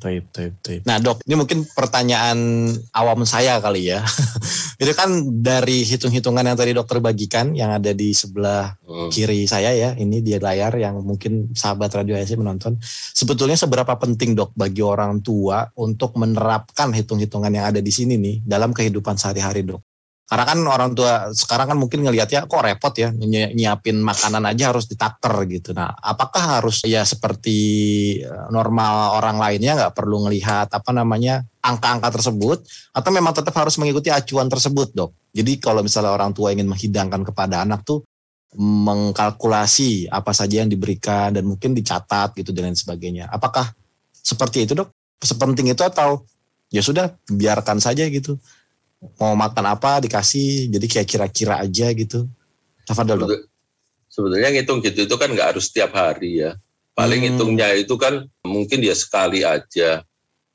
Taib, 0.03 0.27
taib, 0.35 0.53
taib. 0.59 0.81
Nah 0.83 0.99
dok, 0.99 1.23
ini 1.23 1.39
mungkin 1.39 1.63
pertanyaan 1.63 2.35
awam 2.91 3.23
saya 3.23 3.63
kali 3.63 3.87
ya. 3.87 4.03
Itu 4.83 4.91
kan 4.91 5.39
dari 5.39 5.87
hitung-hitungan 5.87 6.43
yang 6.43 6.59
tadi 6.59 6.75
dokter 6.75 6.99
bagikan, 6.99 7.55
yang 7.55 7.71
ada 7.71 7.95
di 7.95 8.11
sebelah 8.11 8.75
Hmm. 8.93 9.09
kiri 9.09 9.49
saya 9.49 9.73
ya, 9.73 9.89
ini 9.97 10.21
di 10.21 10.37
layar 10.37 10.77
yang 10.77 11.01
mungkin 11.01 11.49
sahabat 11.57 11.89
Radio 11.97 12.13
ASI 12.13 12.37
menonton. 12.37 12.77
Sebetulnya 13.15 13.57
seberapa 13.57 13.95
penting 13.97 14.37
dok 14.37 14.53
bagi 14.53 14.85
orang 14.85 15.25
tua 15.25 15.65
untuk 15.81 16.13
menerapkan 16.13 16.93
hitung-hitungan 16.93 17.49
yang 17.49 17.65
ada 17.73 17.81
di 17.81 17.89
sini 17.89 18.21
nih 18.21 18.45
dalam 18.45 18.69
kehidupan 18.69 19.17
sehari-hari 19.17 19.65
dok? 19.65 19.81
Karena 20.23 20.47
kan 20.47 20.59
orang 20.63 20.91
tua 20.95 21.29
sekarang 21.35 21.75
kan 21.75 21.77
mungkin 21.77 21.99
ngelihatnya 22.07 22.47
kok 22.47 22.63
repot 22.63 22.95
ya 22.95 23.11
ny- 23.11 23.51
nyiapin 23.53 23.99
makanan 23.99 24.47
aja 24.47 24.71
harus 24.71 24.87
ditakter 24.87 25.35
gitu. 25.51 25.75
Nah, 25.75 25.91
apakah 25.99 26.59
harus 26.59 26.79
ya 26.87 27.03
seperti 27.03 27.57
eh, 28.23 28.47
normal 28.49 29.19
orang 29.19 29.37
lainnya 29.37 29.75
nggak 29.75 29.93
perlu 29.93 30.25
ngelihat 30.25 30.71
apa 30.71 30.91
namanya 30.95 31.43
angka-angka 31.59 32.09
tersebut 32.19 32.63
atau 32.95 33.09
memang 33.11 33.35
tetap 33.35 33.51
harus 33.59 33.75
mengikuti 33.75 34.09
acuan 34.09 34.47
tersebut 34.47 34.95
dok? 34.95 35.11
Jadi 35.35 35.59
kalau 35.59 35.83
misalnya 35.83 36.15
orang 36.15 36.31
tua 36.31 36.55
ingin 36.55 36.71
menghidangkan 36.71 37.21
kepada 37.27 37.67
anak 37.67 37.83
tuh 37.83 38.07
mengkalkulasi 38.57 40.07
apa 40.13 40.31
saja 40.31 40.61
yang 40.61 40.69
diberikan 40.69 41.33
dan 41.33 41.43
mungkin 41.43 41.73
dicatat 41.73 42.37
gitu 42.37 42.53
dan 42.53 42.71
lain 42.71 42.77
sebagainya. 42.77 43.27
Apakah 43.27 43.73
seperti 44.13 44.69
itu 44.69 44.77
dok? 44.77 44.93
Sepenting 45.19 45.73
itu 45.73 45.83
atau 45.83 46.23
ya 46.69 46.79
sudah 46.79 47.11
biarkan 47.27 47.81
saja 47.81 48.05
gitu? 48.07 48.37
Mau 49.19 49.33
makan 49.33 49.65
apa 49.67 49.99
dikasih 49.99 50.67
jadi 50.69 50.85
kayak 50.87 51.07
kira-kira 51.07 51.55
aja 51.59 51.87
gitu. 51.91 52.27
Tafadol 52.83 53.23
dok. 53.23 53.27
Betul. 53.29 53.41
Sebetulnya 54.07 54.49
ngitung 54.49 54.79
gitu 54.79 55.03
itu 55.03 55.15
kan 55.17 55.29
nggak 55.29 55.55
harus 55.55 55.67
setiap 55.67 55.91
hari 55.93 56.39
ya. 56.39 56.53
Paling 56.93 57.19
Hmm. 57.19 57.27
hitungnya 57.33 57.73
itu 57.73 57.97
kan 57.97 58.21
mungkin 58.43 58.77
dia 58.77 58.93
sekali 58.93 59.41
aja. 59.41 60.05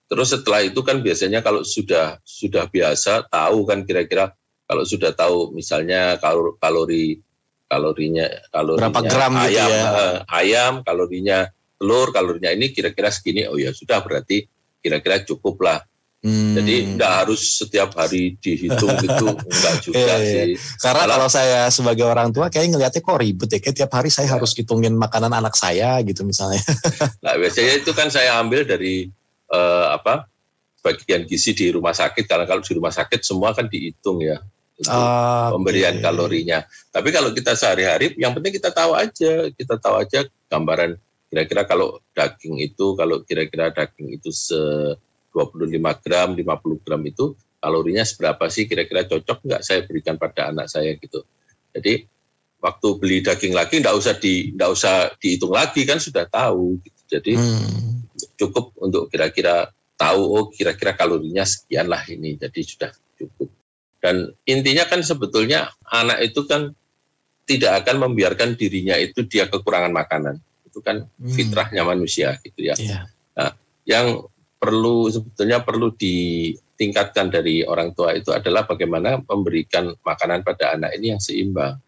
Terus 0.09 0.29
setelah 0.31 0.63
itu 0.63 0.81
kan 0.81 1.03
biasanya 1.03 1.43
kalau 1.43 1.61
sudah 1.61 2.17
sudah 2.23 2.65
biasa 2.65 3.27
tahu 3.27 3.67
kan 3.67 3.83
kira-kira 3.83 4.33
kalau 4.65 4.85
sudah 4.85 5.13
tahu 5.13 5.53
misalnya 5.53 6.17
kalor- 6.17 6.57
kalori 6.57 7.21
kalorinya 7.67 8.25
kalorinya 8.49 8.89
Berapa 8.89 9.01
gram 9.05 9.33
gitu 9.35 9.45
ayam 9.53 9.69
ya. 9.69 9.83
eh, 9.85 10.17
ayam 10.31 10.73
kalorinya 10.81 11.39
telur 11.77 12.09
kalorinya 12.09 12.51
ini 12.51 12.73
kira-kira 12.73 13.13
segini 13.13 13.45
oh 13.45 13.55
ya 13.55 13.71
sudah 13.71 14.01
berarti 14.01 14.49
kira-kira 14.79 15.21
cukup 15.23 15.59
lah. 15.61 15.79
Hmm. 16.19 16.59
Jadi 16.59 16.99
nggak 16.99 17.13
harus 17.23 17.63
setiap 17.63 17.95
hari 17.95 18.35
dihitung 18.43 18.91
gitu 19.07 19.39
enggak 19.39 19.75
juga 19.87 19.99
Iya, 20.03 20.17
iya. 20.19 20.27
sih. 20.27 20.51
Karena 20.83 21.07
Malah- 21.07 21.15
kalau 21.15 21.29
saya 21.31 21.61
sebagai 21.71 22.03
orang 22.03 22.35
tua 22.35 22.51
kayak 22.51 22.75
ngelihatnya 22.75 23.03
kok 23.07 23.19
ribet 23.23 23.49
ya. 23.55 23.59
Kayak 23.63 23.77
tiap 23.79 23.93
hari 23.95 24.11
saya 24.11 24.27
harus 24.27 24.51
hitungin 24.51 24.99
makanan 24.99 25.31
anak 25.31 25.55
saya 25.55 26.03
gitu 26.03 26.27
misalnya. 26.27 26.59
Nah, 27.25 27.39
biasanya 27.39 27.73
itu 27.79 27.91
kan 27.95 28.11
saya 28.11 28.35
ambil 28.43 28.67
dari 28.67 29.07
eh, 29.49 29.87
apa 29.89 30.27
bagian 30.83 31.23
gizi 31.23 31.55
di 31.55 31.71
rumah 31.71 31.95
sakit 31.95 32.27
karena 32.27 32.47
kalau 32.51 32.63
di 32.67 32.73
rumah 32.75 32.91
sakit 32.91 33.21
semua 33.23 33.55
kan 33.55 33.67
dihitung 33.67 34.19
ya 34.19 34.43
itu 34.75 34.91
Ah, 34.91 35.51
pemberian 35.51 35.99
kalorinya. 35.99 36.63
Tapi 36.91 37.11
kalau 37.11 37.35
kita 37.35 37.55
sehari-hari, 37.55 38.15
yang 38.15 38.31
penting 38.31 38.55
kita 38.55 38.71
tahu 38.71 38.95
aja, 38.95 39.51
kita 39.51 39.75
tahu 39.75 39.99
aja 39.99 40.23
gambaran 40.47 40.95
kira-kira 41.27 41.67
kalau 41.67 41.99
daging 42.15 42.63
itu, 42.63 42.95
kalau 42.95 43.21
kira-kira 43.23 43.75
daging 43.75 44.15
itu 44.15 44.31
se 44.31 44.55
25 45.47 46.03
gram, 46.03 46.29
50 46.35 46.85
gram 46.85 47.03
itu 47.07 47.39
kalorinya 47.63 48.03
seberapa 48.03 48.51
sih 48.51 48.67
kira-kira 48.67 49.07
cocok 49.07 49.47
nggak 49.47 49.63
saya 49.63 49.87
berikan 49.87 50.19
pada 50.19 50.51
anak 50.51 50.67
saya 50.67 50.95
gitu. 50.99 51.23
Jadi 51.75 52.07
waktu 52.59 52.89
beli 52.99 53.23
daging 53.23 53.55
lagi 53.55 53.79
nggak 53.79 53.95
usah 53.95 54.19
di 54.19 54.51
nggak 54.51 54.71
usah 54.75 55.15
dihitung 55.23 55.55
lagi 55.55 55.87
kan 55.87 56.03
sudah 56.03 56.27
tahu 56.27 56.83
gitu. 56.83 57.01
Jadi 57.07 57.33
Hmm. 57.39 58.03
cukup 58.35 58.75
untuk 58.83 59.07
kira-kira 59.15 59.71
tahu 59.99 60.23
oh 60.23 60.45
kira-kira 60.51 60.95
kalorinya 60.95 61.43
sekian 61.43 61.91
lah 61.91 62.03
ini 62.07 62.39
jadi 62.39 62.61
sudah 62.63 62.91
cukup 63.19 63.51
dan 63.99 64.31
intinya 64.47 64.87
kan 64.87 65.03
sebetulnya 65.03 65.75
anak 65.91 66.23
itu 66.23 66.47
kan 66.47 66.71
tidak 67.47 67.83
akan 67.83 68.07
membiarkan 68.07 68.55
dirinya 68.55 68.95
itu 68.95 69.27
dia 69.27 69.51
kekurangan 69.51 69.91
makanan 69.91 70.39
itu 70.67 70.79
kan 70.79 71.03
Hmm. 71.19 71.35
fitrahnya 71.35 71.83
manusia 71.83 72.39
gitu 72.47 72.63
ya 72.63 72.75
Iya. 72.79 73.11
yang 73.89 74.23
perlu 74.59 75.07
sebetulnya 75.07 75.63
perlu 75.63 75.95
ditingkatkan 75.95 77.31
dari 77.31 77.63
orang 77.63 77.95
tua 77.95 78.15
itu 78.15 78.35
adalah 78.35 78.67
bagaimana 78.67 79.23
memberikan 79.23 79.95
makanan 80.03 80.43
pada 80.43 80.75
anak 80.75 80.99
ini 80.99 81.15
yang 81.15 81.23
seimbang 81.23 81.79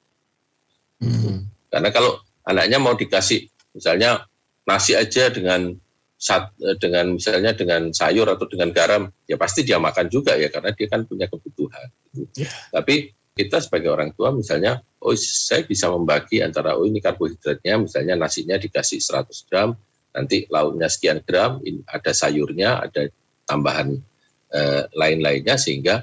Hmm. 1.00 1.48
karena 1.72 1.88
kalau 1.88 2.20
anaknya 2.44 2.76
mau 2.76 2.92
dikasih 2.92 3.48
misalnya 3.72 4.20
nasi 4.68 4.92
aja 4.92 5.32
dengan 5.32 5.72
sat- 6.20 6.52
eh, 6.60 6.76
dengan 6.76 7.16
misalnya 7.16 7.56
dengan 7.56 7.88
sayur 7.96 8.28
atau 8.28 8.44
dengan 8.44 8.68
garam, 8.70 9.08
ya 9.24 9.40
pasti 9.40 9.64
dia 9.64 9.80
makan 9.80 10.12
juga 10.12 10.36
ya 10.36 10.52
karena 10.52 10.76
dia 10.76 10.86
kan 10.92 11.08
punya 11.08 11.24
kebutuhan. 11.32 11.88
Ya. 12.36 12.52
Tapi 12.68 13.16
kita 13.32 13.64
sebagai 13.64 13.88
orang 13.88 14.12
tua 14.12 14.28
misalnya, 14.36 14.84
oh 15.00 15.16
saya 15.16 15.64
bisa 15.64 15.88
membagi 15.88 16.44
antara 16.44 16.76
oh 16.76 16.84
ini 16.84 17.00
karbohidratnya 17.00 17.80
misalnya 17.80 18.20
nasinya 18.20 18.60
dikasih 18.60 19.00
100 19.00 19.48
gram, 19.48 19.72
nanti 20.14 20.46
lauknya 20.50 20.90
sekian 20.90 21.22
gram, 21.22 21.62
ini 21.62 21.82
ada 21.86 22.10
sayurnya, 22.10 22.82
ada 22.82 23.10
tambahan 23.46 23.94
eh, 24.54 24.82
lain-lainnya 24.94 25.56
sehingga 25.58 26.02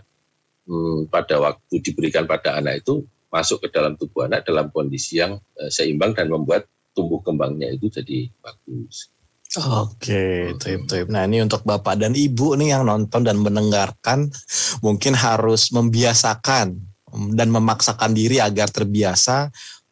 hmm, 0.68 1.12
pada 1.12 1.40
waktu 1.40 1.80
diberikan 1.84 2.28
pada 2.28 2.60
anak 2.60 2.84
itu 2.84 3.04
masuk 3.28 3.68
ke 3.68 3.68
dalam 3.72 4.00
tubuh 4.00 4.26
anak 4.28 4.48
dalam 4.48 4.72
kondisi 4.72 5.20
yang 5.20 5.40
eh, 5.60 5.72
seimbang 5.72 6.16
dan 6.16 6.32
membuat 6.32 6.68
tumbuh 6.96 7.22
kembangnya 7.22 7.70
itu 7.70 7.92
jadi 7.92 8.32
bagus. 8.42 9.14
Oke, 9.56 10.52
taib 10.60 10.92
taib. 10.92 11.08
Nah 11.08 11.24
ini 11.24 11.40
untuk 11.40 11.64
bapak 11.64 11.96
dan 11.96 12.12
ibu 12.12 12.60
nih 12.60 12.76
yang 12.76 12.84
nonton 12.84 13.24
dan 13.24 13.40
mendengarkan 13.40 14.28
mungkin 14.84 15.16
harus 15.16 15.72
membiasakan 15.72 16.76
mm, 17.16 17.32
dan 17.32 17.48
memaksakan 17.56 18.12
diri 18.12 18.44
agar 18.44 18.68
terbiasa 18.68 19.48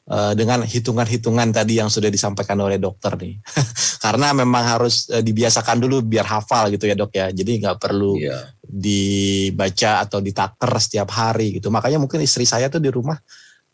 eh, 0.06 0.34
dengan 0.38 0.62
hitungan-hitungan 0.66 1.50
tadi 1.54 1.82
yang 1.82 1.90
sudah 1.90 2.10
disampaikan 2.10 2.58
oleh 2.62 2.78
dokter 2.78 3.14
nih. 3.18 3.42
Karena 4.06 4.34
memang 4.34 4.64
harus 4.66 5.10
eh, 5.10 5.22
dibiasakan 5.26 5.82
dulu 5.82 6.06
biar 6.06 6.26
hafal 6.30 6.70
gitu 6.74 6.86
ya 6.86 6.96
dok 6.98 7.12
ya. 7.14 7.30
Jadi 7.34 7.52
nggak 7.62 7.78
perlu 7.82 8.18
Iya. 8.22 8.54
dibaca 8.62 9.92
atau 10.06 10.20
ditaker 10.22 10.72
setiap 10.82 11.10
hari 11.14 11.58
gitu. 11.62 11.70
Makanya 11.74 11.98
mungkin 12.02 12.22
istri 12.22 12.46
saya 12.46 12.70
tuh 12.70 12.82
di 12.82 12.90
rumah 12.94 13.18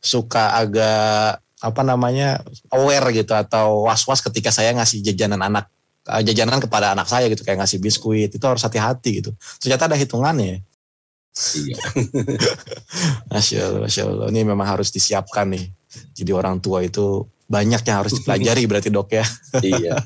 suka 0.02 0.58
agak 0.58 1.38
apa 1.62 1.82
namanya 1.86 2.42
aware 2.74 3.14
gitu 3.14 3.38
atau 3.38 3.86
was-was 3.86 4.18
ketika 4.26 4.50
saya 4.50 4.74
ngasih 4.74 5.06
jajanan 5.06 5.38
anak 5.46 5.70
eh, 6.10 6.26
jajanan 6.26 6.58
kepada 6.58 6.98
anak 6.98 7.06
saya 7.06 7.30
gitu 7.30 7.46
kayak 7.46 7.62
ngasih 7.62 7.78
biskuit 7.78 8.34
itu 8.34 8.42
harus 8.42 8.66
hati-hati 8.66 9.22
gitu. 9.22 9.32
Ternyata 9.62 9.86
ada 9.86 9.98
hitungannya. 9.98 10.66
Iya. 11.32 11.78
Masya 13.32 13.58
Allah, 13.64 13.82
Masya 13.88 14.04
Allah. 14.04 14.26
Ini 14.34 14.42
memang 14.44 14.68
harus 14.68 14.92
disiapkan 14.92 15.48
nih. 15.48 15.72
Jadi 16.16 16.32
orang 16.32 16.64
tua 16.64 16.84
itu 16.84 17.26
banyak 17.52 17.82
yang 17.84 17.98
harus 18.00 18.16
dipelajari 18.16 18.64
berarti 18.64 18.90
dok 18.90 19.10
ya. 19.12 19.26
iya. 19.68 19.96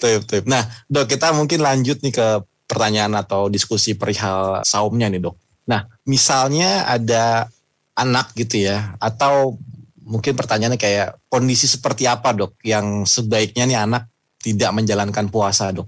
Tuh, 0.00 0.16
tuh. 0.24 0.40
Nah, 0.48 0.64
dok 0.88 1.12
kita 1.12 1.28
mungkin 1.36 1.60
lanjut 1.60 2.00
nih 2.00 2.08
ke 2.08 2.40
pertanyaan 2.64 3.12
atau 3.20 3.52
diskusi 3.52 3.92
perihal 3.92 4.64
saumnya 4.64 5.12
nih 5.12 5.20
dok. 5.20 5.36
Nah, 5.68 5.84
misalnya 6.08 6.88
ada 6.88 7.52
anak 7.92 8.32
gitu 8.32 8.64
ya, 8.64 8.96
atau 8.96 9.60
mungkin 10.00 10.32
pertanyaannya 10.40 10.80
kayak 10.80 11.20
kondisi 11.28 11.68
seperti 11.68 12.08
apa 12.08 12.32
dok 12.32 12.56
yang 12.64 13.04
sebaiknya 13.04 13.68
nih 13.68 13.76
anak 13.76 14.08
tidak 14.40 14.72
menjalankan 14.72 15.28
puasa 15.28 15.68
dok. 15.68 15.84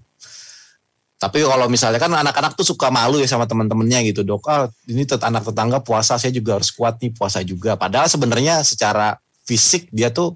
Tapi 1.23 1.47
kalau 1.47 1.71
misalnya 1.71 2.03
kan 2.03 2.11
anak-anak 2.11 2.59
tuh 2.59 2.67
suka 2.67 2.91
malu 2.91 3.23
ya 3.23 3.31
sama 3.31 3.47
teman-temannya 3.47 4.11
gitu 4.11 4.27
dok. 4.27 4.43
Ah, 4.51 4.67
ini 4.91 5.07
tet- 5.07 5.23
anak 5.23 5.47
tetangga 5.47 5.79
puasa 5.79 6.19
saya 6.19 6.35
juga 6.35 6.59
harus 6.59 6.75
kuat 6.75 6.99
nih 6.99 7.15
puasa 7.15 7.47
juga. 7.47 7.79
Padahal 7.79 8.11
sebenarnya 8.11 8.59
secara 8.67 9.15
fisik 9.47 9.87
dia 9.95 10.11
tuh 10.11 10.35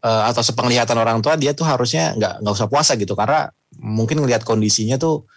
eh, 0.00 0.22
atau 0.32 0.40
sepenglihatan 0.40 0.96
orang 0.96 1.20
tua 1.20 1.36
dia 1.36 1.52
tuh 1.52 1.68
harusnya 1.68 2.16
nggak 2.16 2.40
nggak 2.40 2.54
usah 2.56 2.68
puasa 2.72 2.96
gitu 2.96 3.12
karena 3.12 3.52
mungkin 3.76 4.24
ngelihat 4.24 4.48
kondisinya 4.48 4.96
tuh 4.96 5.28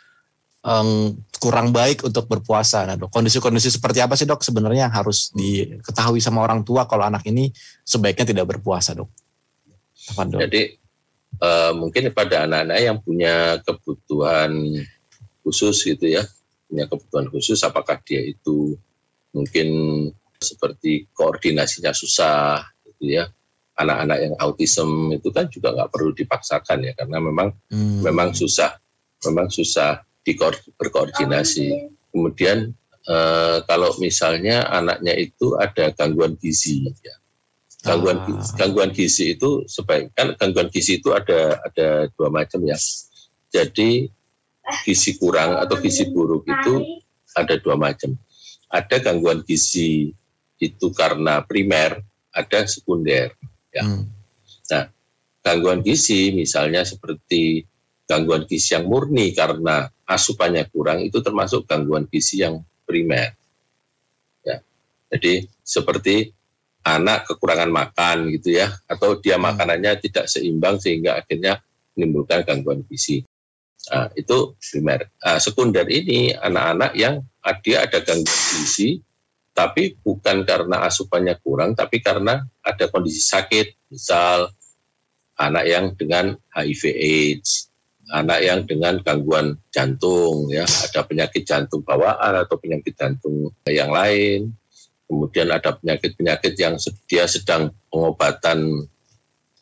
em, 0.64 1.20
kurang 1.44 1.76
baik 1.76 2.08
untuk 2.08 2.32
berpuasa. 2.32 2.88
Nah, 2.88 2.96
dok, 2.96 3.12
kondisi-kondisi 3.12 3.76
seperti 3.76 4.00
apa 4.00 4.16
sih 4.16 4.24
dok 4.24 4.40
sebenarnya 4.40 4.88
yang 4.88 4.96
harus 4.96 5.36
diketahui 5.36 6.24
sama 6.24 6.48
orang 6.48 6.64
tua 6.64 6.88
kalau 6.88 7.04
anak 7.04 7.28
ini 7.28 7.52
sebaiknya 7.84 8.24
tidak 8.24 8.56
berpuasa 8.56 8.96
dok? 8.96 9.12
Tafadol. 10.08 10.48
Jadi 10.48 10.81
eh, 11.40 11.72
mungkin 11.78 12.12
pada 12.12 12.44
anak-anak 12.50 12.80
yang 12.82 12.98
punya 13.00 13.62
kebutuhan 13.64 14.52
khusus 15.46 15.86
gitu 15.88 16.06
ya, 16.10 16.24
punya 16.68 16.86
kebutuhan 16.90 17.28
khusus, 17.32 17.62
apakah 17.64 18.00
dia 18.04 18.20
itu 18.22 18.76
mungkin 19.32 19.68
seperti 20.42 21.08
koordinasinya 21.14 21.94
susah 21.94 22.66
gitu 22.84 23.22
ya. 23.22 23.30
Anak-anak 23.78 24.18
yang 24.20 24.36
autism 24.38 25.10
itu 25.16 25.32
kan 25.32 25.48
juga 25.48 25.74
nggak 25.74 25.90
perlu 25.90 26.12
dipaksakan 26.14 26.86
ya, 26.86 26.94
karena 26.98 27.18
memang 27.24 27.50
Hmm. 27.72 28.04
memang 28.04 28.36
susah, 28.36 28.78
memang 29.26 29.48
susah 29.50 30.04
berkoordinasi. 30.78 31.90
Kemudian 32.12 32.74
eh, 33.02 33.58
kalau 33.66 33.98
misalnya 33.98 34.70
anaknya 34.70 35.18
itu 35.18 35.58
ada 35.58 35.90
gangguan 35.98 36.38
gizi, 36.38 36.86
ya. 37.02 37.16
Gangguan 37.82 38.18
Ah. 38.22 38.26
gizi, 38.30 38.52
gangguan 38.58 38.92
gizi 38.94 39.26
itu 39.34 39.50
sebaik 39.66 40.14
kan 40.14 40.38
gangguan 40.38 40.70
gizi 40.70 41.02
itu 41.02 41.10
ada 41.14 41.58
ada 41.66 42.06
dua 42.14 42.30
macam 42.30 42.62
ya. 42.62 42.78
Jadi 43.52 44.08
gizi 44.86 45.18
kurang 45.18 45.58
atau 45.58 45.76
gizi 45.82 46.08
buruk 46.14 46.46
itu 46.46 47.02
ada 47.34 47.58
dua 47.58 47.76
macam. 47.76 48.14
Ada 48.72 49.04
gangguan 49.04 49.44
gizi 49.44 50.14
itu 50.62 50.88
karena 50.94 51.42
primer, 51.44 52.00
ada 52.32 52.64
sekunder. 52.70 53.34
Ya. 53.74 53.84
Hmm. 53.84 54.08
Gangguan 55.42 55.82
gizi 55.82 56.30
misalnya 56.38 56.86
seperti 56.86 57.66
gangguan 58.06 58.46
gizi 58.46 58.78
yang 58.78 58.86
murni 58.86 59.34
karena 59.34 59.90
asupannya 60.06 60.70
kurang 60.70 61.02
itu 61.02 61.18
termasuk 61.18 61.66
gangguan 61.66 62.06
gizi 62.06 62.46
yang 62.46 62.62
primer. 62.86 63.34
Ya. 64.46 64.62
Jadi 65.10 65.50
seperti 65.66 66.30
anak 66.82 67.30
kekurangan 67.30 67.70
makan 67.70 68.34
gitu 68.34 68.58
ya 68.58 68.74
atau 68.90 69.18
dia 69.22 69.38
Hmm. 69.38 69.54
makanannya 69.54 70.02
tidak 70.02 70.26
seimbang 70.26 70.82
sehingga 70.82 71.22
akhirnya 71.22 71.62
menimbulkan 71.94 72.42
gangguan 72.48 72.82
gizi. 72.90 73.22
Nah, 73.92 74.14
itu 74.14 74.54
primer. 74.62 75.10
Nah, 75.22 75.42
sekunder 75.42 75.86
ini 75.90 76.34
anak-anak 76.34 76.92
yang 76.94 77.22
ah, 77.42 77.58
dia 77.62 77.86
ada 77.86 78.02
gangguan 78.02 78.42
gizi 78.54 79.02
tapi 79.52 80.00
bukan 80.00 80.48
karena 80.48 80.88
asupannya 80.88 81.36
kurang 81.44 81.76
tapi 81.76 82.00
karena 82.00 82.40
ada 82.64 82.88
kondisi 82.88 83.20
sakit 83.20 83.92
misal 83.92 84.48
anak 85.42 85.66
yang 85.66 85.86
dengan 85.98 86.38
HIV 86.54 86.82
AIDS, 86.94 87.72
anak 88.14 88.40
yang 88.46 88.60
dengan 88.70 89.02
gangguan 89.02 89.58
jantung 89.74 90.54
ya, 90.54 90.64
ada 90.64 91.02
penyakit 91.02 91.42
jantung 91.42 91.82
bawaan 91.82 92.46
atau 92.46 92.56
penyakit 92.62 92.94
jantung 92.94 93.50
yang 93.66 93.90
lain. 93.90 94.54
Kemudian 95.12 95.52
ada 95.52 95.76
penyakit-penyakit 95.76 96.56
yang 96.56 96.80
dia 97.04 97.28
sedang 97.28 97.76
pengobatan 97.92 98.88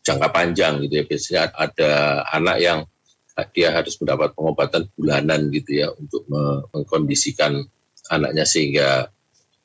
jangka 0.06 0.30
panjang 0.30 0.86
gitu 0.86 1.02
ya. 1.02 1.04
Biasanya 1.10 1.44
ada 1.58 1.92
anak 2.30 2.58
yang 2.62 2.80
dia 3.58 3.74
harus 3.74 3.98
mendapat 3.98 4.38
pengobatan 4.38 4.86
bulanan 4.94 5.50
gitu 5.50 5.82
ya 5.82 5.90
untuk 5.98 6.22
me- 6.30 6.70
mengkondisikan 6.70 7.66
anaknya 8.14 8.46
sehingga 8.46 9.10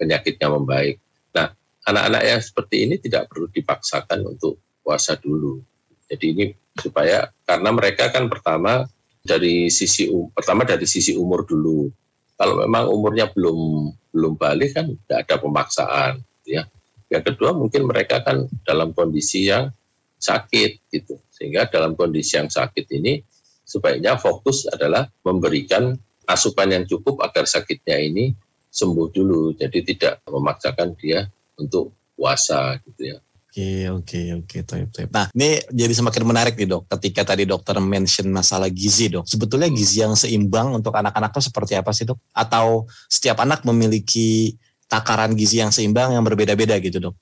penyakitnya 0.01 0.49
membaik. 0.49 0.97
Nah, 1.37 1.53
anak-anak 1.85 2.22
yang 2.24 2.41
seperti 2.41 2.76
ini 2.89 2.97
tidak 2.97 3.28
perlu 3.28 3.51
dipaksakan 3.53 4.24
untuk 4.24 4.62
puasa 4.80 5.20
dulu. 5.20 5.61
Jadi 6.09 6.26
ini 6.32 6.45
supaya 6.80 7.28
karena 7.45 7.70
mereka 7.72 8.09
kan 8.09 8.28
pertama 8.28 8.89
dari 9.24 9.72
sisi 9.72 10.09
pertama 10.32 10.64
dari 10.68 10.85
sisi 10.85 11.16
umur 11.16 11.45
dulu. 11.49 11.89
Kalau 12.35 12.66
memang 12.66 12.91
umurnya 12.91 13.30
belum 13.30 13.91
belum 14.11 14.32
balik 14.39 14.74
kan 14.74 14.91
tidak 14.91 15.18
ada 15.26 15.35
pemaksaan, 15.39 16.12
ya. 16.47 16.66
Yang 17.11 17.35
kedua 17.35 17.55
mungkin 17.55 17.87
mereka 17.87 18.22
kan 18.26 18.51
dalam 18.66 18.91
kondisi 18.91 19.47
yang 19.47 19.70
sakit 20.18 20.91
gitu, 20.91 21.20
sehingga 21.30 21.70
dalam 21.70 21.95
kondisi 21.95 22.35
yang 22.41 22.51
sakit 22.51 22.87
ini 22.91 23.22
sebaiknya 23.62 24.18
fokus 24.18 24.66
adalah 24.66 25.07
memberikan 25.22 25.95
asupan 26.26 26.72
yang 26.72 26.85
cukup 26.89 27.20
agar 27.22 27.45
sakitnya 27.45 28.01
ini 28.01 28.35
sembuh 28.72 29.09
dulu. 29.14 29.55
Jadi 29.55 29.95
tidak 29.95 30.24
memaksakan 30.26 30.97
dia 30.99 31.28
untuk 31.61 31.95
puasa 32.18 32.78
gitu 32.82 33.14
ya. 33.14 33.18
Oke, 33.55 33.87
oke, 33.87 34.21
oke, 34.43 34.59
toib, 34.67 34.91
toib. 34.91 35.15
Nah, 35.15 35.31
ini 35.31 35.63
jadi 35.71 35.95
semakin 35.95 36.27
menarik 36.27 36.59
nih 36.59 36.75
dok. 36.75 36.91
Ketika 36.91 37.23
tadi 37.23 37.47
dokter 37.47 37.79
mention 37.79 38.27
masalah 38.35 38.67
gizi 38.67 39.07
dok. 39.07 39.31
Sebetulnya 39.31 39.71
gizi 39.71 40.03
yang 40.03 40.19
seimbang 40.19 40.75
untuk 40.75 40.91
anak-anak 40.91 41.31
itu 41.39 41.55
seperti 41.55 41.79
apa 41.79 41.95
sih 41.95 42.03
dok? 42.03 42.19
Atau 42.35 42.91
setiap 43.07 43.39
anak 43.47 43.63
memiliki 43.63 44.59
takaran 44.91 45.39
gizi 45.39 45.63
yang 45.63 45.71
seimbang 45.71 46.19
yang 46.19 46.27
berbeda-beda 46.27 46.83
gitu 46.83 46.99
dok? 46.99 47.15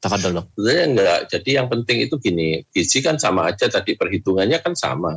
Tafadol 0.00 0.40
dok. 0.40 0.46
Sebenarnya 0.56 0.84
enggak. 0.88 1.20
Jadi 1.36 1.50
yang 1.60 1.68
penting 1.68 2.08
itu 2.08 2.14
gini, 2.24 2.64
gizi 2.72 3.04
kan 3.04 3.20
sama 3.20 3.52
aja 3.52 3.68
tadi 3.68 4.00
perhitungannya 4.00 4.64
kan 4.64 4.72
sama. 4.72 5.12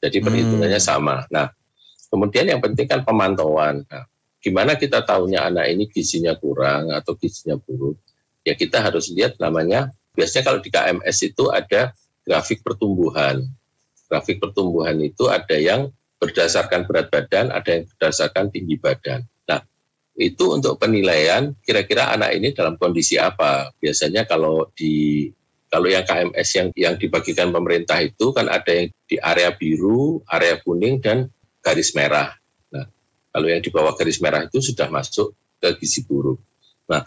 Jadi 0.00 0.24
perhitungannya 0.24 0.80
Hmm. 0.80 0.88
sama. 0.88 1.28
Nah, 1.28 1.52
kemudian 2.08 2.48
yang 2.48 2.64
penting 2.64 2.88
kan 2.88 3.04
pemantauan. 3.04 3.84
Nah, 3.84 4.08
gimana 4.40 4.72
kita 4.80 5.04
tahunya 5.04 5.52
anak 5.52 5.68
ini 5.68 5.84
gizinya 5.92 6.32
kurang 6.32 6.96
atau 6.96 7.12
gizinya 7.12 7.60
buruk? 7.60 8.00
Ya 8.42 8.58
kita 8.58 8.82
harus 8.82 9.10
lihat 9.14 9.38
namanya, 9.38 9.94
biasanya 10.18 10.50
kalau 10.50 10.58
di 10.58 10.70
KMS 10.70 11.18
itu 11.30 11.50
ada 11.50 11.94
grafik 12.26 12.62
pertumbuhan. 12.66 13.46
Grafik 14.10 14.42
pertumbuhan 14.42 14.98
itu 14.98 15.30
ada 15.30 15.56
yang 15.56 15.90
berdasarkan 16.22 16.86
berat 16.86 17.10
badan, 17.10 17.50
ada 17.50 17.70
yang 17.70 17.84
berdasarkan 17.90 18.50
tinggi 18.54 18.78
badan. 18.78 19.26
Nah, 19.50 19.62
itu 20.14 20.54
untuk 20.54 20.78
penilaian 20.78 21.50
kira-kira 21.66 22.14
anak 22.14 22.34
ini 22.38 22.54
dalam 22.54 22.78
kondisi 22.78 23.18
apa. 23.18 23.74
Biasanya 23.82 24.26
kalau 24.26 24.70
di 24.74 25.26
kalau 25.72 25.88
yang 25.88 26.04
KMS 26.04 26.48
yang 26.54 26.68
yang 26.76 26.94
dibagikan 27.00 27.48
pemerintah 27.48 27.98
itu 28.04 28.30
kan 28.30 28.46
ada 28.46 28.70
yang 28.70 28.92
di 29.08 29.16
area 29.18 29.50
biru, 29.56 30.20
area 30.28 30.60
kuning 30.60 31.00
dan 31.00 31.26
garis 31.64 31.96
merah. 31.96 32.36
Nah, 32.70 32.86
kalau 33.32 33.48
yang 33.48 33.64
di 33.64 33.70
bawah 33.72 33.96
garis 33.96 34.20
merah 34.20 34.44
itu 34.44 34.60
sudah 34.60 34.92
masuk 34.92 35.32
ke 35.58 35.74
gizi 35.80 36.04
buruk. 36.04 36.38
Nah, 36.86 37.02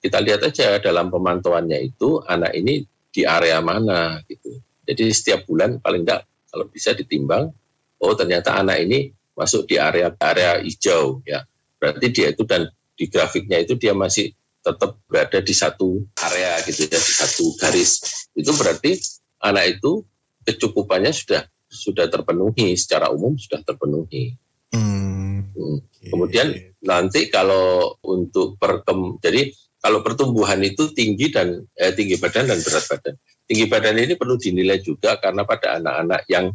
kita 0.00 0.18
lihat 0.24 0.40
aja 0.48 0.80
dalam 0.80 1.12
pemantauannya 1.12 1.78
itu 1.84 2.24
anak 2.24 2.56
ini 2.56 2.80
di 3.12 3.22
area 3.28 3.60
mana 3.60 4.24
gitu. 4.24 4.58
Jadi 4.88 5.04
setiap 5.12 5.44
bulan 5.44 5.78
paling 5.78 6.02
enggak 6.02 6.24
kalau 6.50 6.66
bisa 6.66 6.96
ditimbang, 6.96 7.52
oh 8.00 8.14
ternyata 8.16 8.58
anak 8.58 8.80
ini 8.82 9.12
masuk 9.36 9.68
di 9.68 9.76
area 9.76 10.10
area 10.18 10.58
hijau 10.64 11.20
ya. 11.28 11.44
Berarti 11.76 12.06
dia 12.10 12.32
itu 12.32 12.42
dan 12.48 12.66
di 12.96 13.06
grafiknya 13.06 13.60
itu 13.60 13.76
dia 13.76 13.92
masih 13.92 14.32
tetap 14.60 15.00
berada 15.08 15.40
di 15.40 15.54
satu 15.56 16.04
area 16.20 16.60
gitu 16.64 16.88
ya, 16.88 16.98
di 17.00 17.12
satu 17.16 17.44
garis. 17.60 18.00
Itu 18.32 18.52
berarti 18.56 18.96
anak 19.40 19.78
itu 19.78 20.04
kecukupannya 20.44 21.12
sudah 21.12 21.44
sudah 21.70 22.10
terpenuhi 22.10 22.74
secara 22.74 23.12
umum 23.12 23.36
sudah 23.38 23.62
terpenuhi. 23.62 24.34
Hmm. 24.74 25.46
Hmm. 25.54 25.78
Kemudian 26.08 26.50
nanti 26.82 27.28
kalau 27.28 27.94
untuk 28.02 28.56
perkem 28.56 29.20
jadi 29.22 29.52
kalau 29.80 30.04
pertumbuhan 30.04 30.60
itu 30.60 30.92
tinggi 30.92 31.32
dan 31.32 31.64
eh, 31.76 31.92
tinggi 31.96 32.20
badan 32.20 32.52
dan 32.52 32.58
berat 32.60 32.84
badan. 32.84 33.14
Tinggi 33.48 33.66
badan 33.66 33.96
ini 33.98 34.14
perlu 34.14 34.36
dinilai 34.36 34.78
juga 34.84 35.16
karena 35.18 35.42
pada 35.42 35.80
anak-anak 35.80 36.22
yang 36.30 36.52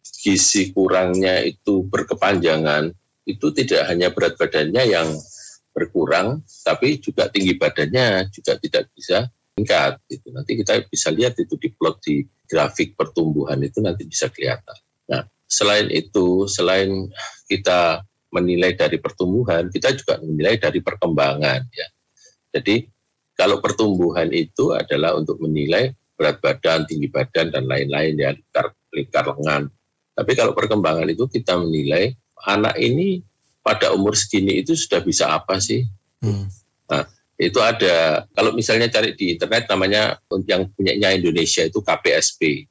gizi 0.00 0.72
kurangnya 0.72 1.44
itu 1.44 1.84
berkepanjangan 1.84 2.88
itu 3.28 3.46
tidak 3.52 3.90
hanya 3.90 4.08
berat 4.14 4.34
badannya 4.38 4.82
yang 4.88 5.08
berkurang 5.70 6.40
tapi 6.64 6.98
juga 6.98 7.28
tinggi 7.28 7.54
badannya 7.58 8.30
juga 8.32 8.56
tidak 8.58 8.88
bisa 8.96 9.28
meningkat 9.60 10.00
gitu. 10.08 10.26
Nanti 10.32 10.52
kita 10.56 10.72
bisa 10.88 11.08
lihat 11.12 11.36
itu 11.36 11.54
di 11.60 11.68
plot 11.68 11.96
di 12.00 12.24
grafik 12.48 12.96
pertumbuhan 12.96 13.60
itu 13.60 13.84
nanti 13.84 14.08
bisa 14.08 14.32
kelihatan. 14.32 14.78
Nah, 15.12 15.22
selain 15.44 15.92
itu, 15.92 16.48
selain 16.48 16.88
kita 17.44 18.00
menilai 18.32 18.72
dari 18.78 18.96
pertumbuhan, 18.96 19.68
kita 19.68 19.92
juga 19.92 20.16
menilai 20.24 20.56
dari 20.56 20.80
perkembangan 20.80 21.60
ya. 21.68 21.86
Jadi 22.50 22.86
kalau 23.38 23.62
pertumbuhan 23.62 24.28
itu 24.34 24.74
adalah 24.76 25.16
untuk 25.16 25.40
menilai 25.40 25.94
berat 26.18 26.36
badan, 26.44 26.84
tinggi 26.84 27.08
badan 27.08 27.48
dan 27.48 27.64
lain-lain 27.64 28.14
ya 28.20 28.30
lingkar 28.36 28.76
lingkar 28.92 29.24
lengan. 29.32 29.72
Tapi 30.12 30.32
kalau 30.36 30.52
perkembangan 30.52 31.08
itu 31.08 31.24
kita 31.24 31.56
menilai 31.56 32.12
anak 32.44 32.76
ini 32.76 33.24
pada 33.64 33.96
umur 33.96 34.12
segini 34.12 34.60
itu 34.60 34.76
sudah 34.76 35.00
bisa 35.00 35.32
apa 35.32 35.56
sih? 35.56 35.88
Hmm. 36.20 36.44
Nah, 36.92 37.08
itu 37.40 37.56
ada 37.64 38.28
kalau 38.36 38.52
misalnya 38.52 38.92
cari 38.92 39.16
di 39.16 39.32
internet 39.32 39.64
namanya 39.72 40.20
yang 40.44 40.68
punyanya 40.76 41.16
Indonesia 41.16 41.64
itu 41.64 41.80
KPSP. 41.80 42.68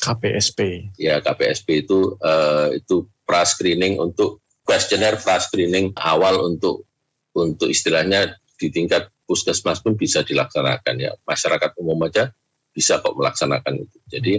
KPSP. 0.00 0.90
Ya, 0.98 1.22
KPSP 1.22 1.86
itu 1.86 2.18
eh, 2.18 2.82
itu 2.82 3.06
pra 3.22 3.46
screening 3.46 4.02
untuk 4.02 4.42
kuesioner 4.66 5.14
pra 5.22 5.38
screening 5.38 5.94
awal 5.94 6.42
untuk 6.50 6.82
untuk 7.30 7.70
istilahnya 7.70 8.34
di 8.60 8.68
tingkat 8.68 9.08
puskesmas 9.24 9.80
pun 9.80 9.96
bisa 9.96 10.20
dilaksanakan 10.20 10.94
ya. 11.00 11.16
Masyarakat 11.24 11.80
umum 11.80 11.96
aja 12.04 12.28
bisa 12.76 13.00
kok 13.00 13.16
melaksanakan 13.16 13.80
itu. 13.80 13.96
Jadi 14.04 14.32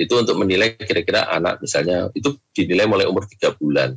itu 0.00 0.14
untuk 0.16 0.40
menilai 0.40 0.80
kira-kira 0.80 1.28
anak 1.28 1.60
misalnya 1.60 2.08
itu 2.16 2.32
dinilai 2.56 2.88
mulai 2.88 3.04
umur 3.04 3.28
tiga 3.28 3.52
bulan. 3.52 3.92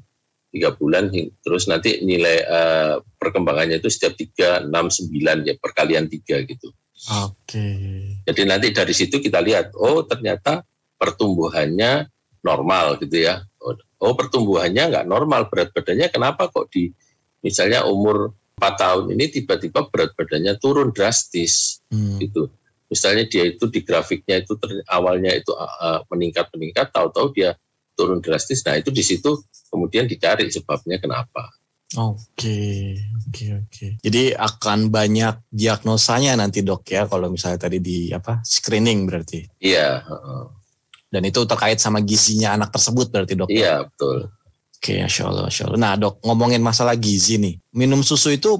tiga 0.53 0.69
bulan 0.69 1.09
terus 1.41 1.65
nanti 1.65 2.05
nilai 2.05 2.45
eh, 2.45 2.95
perkembangannya 3.17 3.81
itu 3.81 3.89
setiap 3.89 4.13
tiga 4.13 4.61
enam 4.61 4.85
sembilan 4.85 5.49
ya 5.49 5.57
perkalian 5.57 6.05
tiga 6.05 6.45
gitu 6.45 6.69
Oke. 7.25 7.65
jadi 8.21 8.41
nanti 8.45 8.69
dari 8.69 8.93
situ 8.93 9.17
kita 9.17 9.41
lihat 9.41 9.73
oh 9.73 10.05
ternyata 10.05 10.61
pertumbuhannya 10.93 12.05
normal 12.45 13.01
gitu 13.01 13.25
ya 13.25 13.41
oh, 13.65 13.73
oh 14.05 14.13
pertumbuhannya 14.13 14.93
nggak 14.93 15.07
normal 15.09 15.49
berat 15.49 15.73
badannya 15.73 16.13
kenapa 16.13 16.53
kok 16.53 16.69
di 16.69 16.93
misalnya 17.41 17.89
umur 17.89 18.29
4 18.63 18.79
tahun 18.79 19.03
ini 19.11 19.25
tiba-tiba 19.29 19.91
berat 19.91 20.15
badannya 20.15 20.55
turun 20.55 20.89
drastis 20.89 21.83
Hmm. 21.91 22.15
gitu. 22.17 22.47
Misalnya 22.87 23.25
dia 23.25 23.43
itu 23.45 23.65
di 23.67 23.81
grafiknya 23.81 24.39
itu 24.39 24.55
ter- 24.55 24.85
awalnya 24.87 25.33
itu 25.33 25.51
uh, 25.51 26.05
meningkat 26.07 26.47
meningkat, 26.53 26.87
tahu-tahu 26.89 27.33
dia 27.33 27.57
turun 27.93 28.21
drastis. 28.21 28.63
Nah 28.63 28.77
itu 28.77 28.87
di 28.87 29.01
situ 29.01 29.35
kemudian 29.67 30.05
dicari 30.05 30.47
sebabnya 30.47 30.95
kenapa. 30.97 31.51
Oke, 31.93 32.97
oke, 33.29 33.45
oke. 33.59 33.87
Jadi 34.01 34.33
akan 34.33 34.89
banyak 34.89 35.45
diagnosanya 35.49 36.33
nanti 36.33 36.61
dok 36.61 36.81
ya 36.85 37.05
kalau 37.05 37.29
misalnya 37.29 37.61
tadi 37.61 37.77
di 37.77 38.09
apa 38.09 38.41
screening 38.41 39.05
berarti. 39.05 39.45
Iya, 39.59 40.01
Dan 41.09 41.21
itu 41.21 41.45
terkait 41.45 41.77
sama 41.77 42.01
gizinya 42.01 42.57
anak 42.57 42.73
tersebut 42.73 43.13
berarti 43.13 43.33
dok. 43.37 43.49
ya? 43.49 43.53
iya 43.53 43.73
betul. 43.85 44.25
Oke, 44.83 44.99
masya 44.99 45.31
Allah, 45.31 45.47
masya 45.47 45.63
Allah. 45.71 45.79
Nah 45.79 45.93
dok 45.95 46.19
ngomongin 46.27 46.59
masalah 46.59 46.99
gizi 46.99 47.39
nih, 47.39 47.55
minum 47.71 48.03
susu 48.03 48.35
itu 48.35 48.59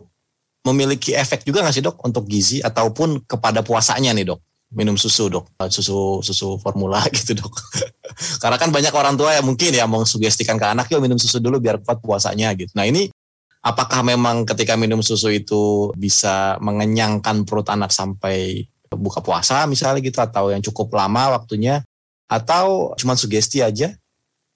memiliki 0.63 1.11
efek 1.11 1.43
juga 1.43 1.59
nggak 1.59 1.75
sih 1.75 1.83
dok 1.83 1.99
untuk 1.99 2.23
gizi 2.31 2.63
ataupun 2.63 3.27
kepada 3.27 3.59
puasanya 3.59 4.15
nih 4.15 4.31
dok? 4.31 4.39
Minum 4.71 4.95
susu 4.95 5.27
dok, 5.27 5.51
susu 5.67 6.23
susu 6.23 6.55
formula 6.63 7.03
gitu 7.19 7.35
dok. 7.35 7.51
Karena 8.41 8.55
kan 8.55 8.71
banyak 8.71 8.95
orang 8.95 9.19
tua 9.19 9.35
yang 9.35 9.43
mungkin 9.43 9.75
ya 9.75 9.83
mengsugestikan 9.83 10.55
ke 10.55 10.63
anak 10.63 10.87
yuk 10.95 11.03
minum 11.03 11.19
susu 11.19 11.43
dulu 11.43 11.59
biar 11.59 11.83
kuat 11.83 11.99
puasanya 11.99 12.55
gitu. 12.55 12.71
Nah 12.71 12.87
ini 12.87 13.11
apakah 13.59 13.99
memang 14.07 14.47
ketika 14.47 14.79
minum 14.79 15.03
susu 15.03 15.27
itu 15.27 15.91
bisa 15.99 16.55
mengenyangkan 16.63 17.43
perut 17.43 17.67
anak 17.67 17.91
sampai 17.91 18.63
buka 18.95 19.19
puasa 19.19 19.67
misalnya 19.67 19.99
gitu 19.99 20.23
atau 20.23 20.55
yang 20.55 20.63
cukup 20.63 20.87
lama 20.95 21.35
waktunya 21.35 21.83
atau 22.31 22.95
cuma 22.95 23.19
sugesti 23.19 23.59
aja 23.59 23.91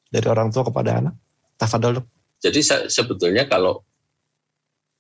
dari 0.08 0.28
orang 0.32 0.48
tua 0.48 0.64
kepada 0.64 1.04
anak? 1.04 1.27
Tafadol 1.58 2.02
dok. 2.02 2.06
Jadi 2.38 2.60
se- 2.62 2.88
sebetulnya 2.88 3.50
kalau 3.50 3.82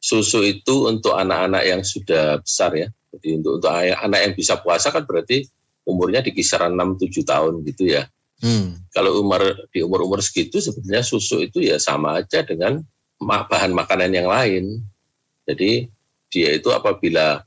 susu 0.01 0.41
itu 0.45 0.89
untuk 0.89 1.13
anak-anak 1.13 1.63
yang 1.65 1.81
sudah 1.85 2.41
besar 2.41 2.73
ya. 2.73 2.89
Jadi 3.13 3.37
untuk 3.39 3.61
untuk 3.61 3.71
anak 3.73 4.19
yang 4.25 4.33
bisa 4.33 4.59
puasa 4.61 4.89
kan 4.93 5.05
berarti 5.05 5.45
umurnya 5.87 6.19
di 6.19 6.35
kisaran 6.35 6.75
6-7 6.75 7.23
tahun 7.23 7.53
gitu 7.63 7.83
ya. 7.95 8.03
Hmm. 8.43 8.77
Kalau 8.93 9.17
umur 9.17 9.69
di 9.73 9.81
umur-umur 9.81 10.21
segitu 10.21 10.61
sebetulnya 10.61 11.01
susu 11.01 11.41
itu 11.41 11.63
ya 11.63 11.81
sama 11.81 12.21
aja 12.21 12.45
dengan 12.45 12.83
bahan 13.17 13.73
makanan 13.73 14.11
yang 14.13 14.29
lain. 14.29 14.85
Jadi 15.47 15.89
dia 16.29 16.49
itu 16.53 16.69
apabila 16.69 17.41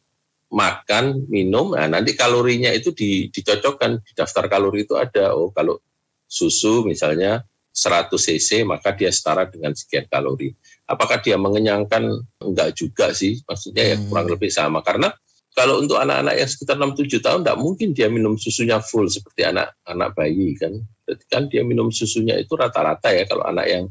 makan, 0.51 1.31
minum, 1.31 1.79
nah 1.79 1.87
nanti 1.87 2.19
kalorinya 2.19 2.75
itu 2.75 2.91
di, 2.91 3.31
dicocokkan 3.31 4.03
di 4.03 4.13
daftar 4.19 4.51
kalori 4.51 4.83
itu 4.83 4.99
ada. 4.99 5.31
Oh 5.37 5.55
kalau 5.55 5.79
susu 6.27 6.83
misalnya 6.83 7.47
100 7.81 8.13
cc 8.13 8.69
maka 8.69 8.93
dia 8.93 9.09
setara 9.09 9.49
dengan 9.49 9.73
sekian 9.73 10.05
kalori. 10.13 10.53
Apakah 10.85 11.17
dia 11.25 11.41
mengenyangkan? 11.41 12.13
Enggak 12.45 12.77
juga 12.77 13.17
sih, 13.17 13.41
maksudnya 13.49 13.95
ya 13.95 13.97
Hmm. 13.97 14.13
kurang 14.13 14.29
lebih 14.29 14.53
sama. 14.53 14.85
Karena 14.85 15.09
kalau 15.57 15.81
untuk 15.81 15.97
anak-anak 15.97 16.37
yang 16.37 16.51
sekitar 16.51 16.77
6-7 16.77 17.25
tahun 17.25 17.41
tidak 17.43 17.59
mungkin 17.59 17.89
dia 17.97 18.13
minum 18.13 18.37
susunya 18.37 18.79
full 18.85 19.09
seperti 19.09 19.49
anak-anak 19.49 20.13
bayi 20.13 20.53
kan. 20.61 20.77
Jadi 21.09 21.25
kan 21.33 21.43
dia 21.49 21.65
minum 21.65 21.89
susunya 21.89 22.37
itu 22.37 22.53
rata-rata 22.53 23.09
ya 23.11 23.25
kalau 23.25 23.49
anak 23.49 23.67
yang 23.67 23.85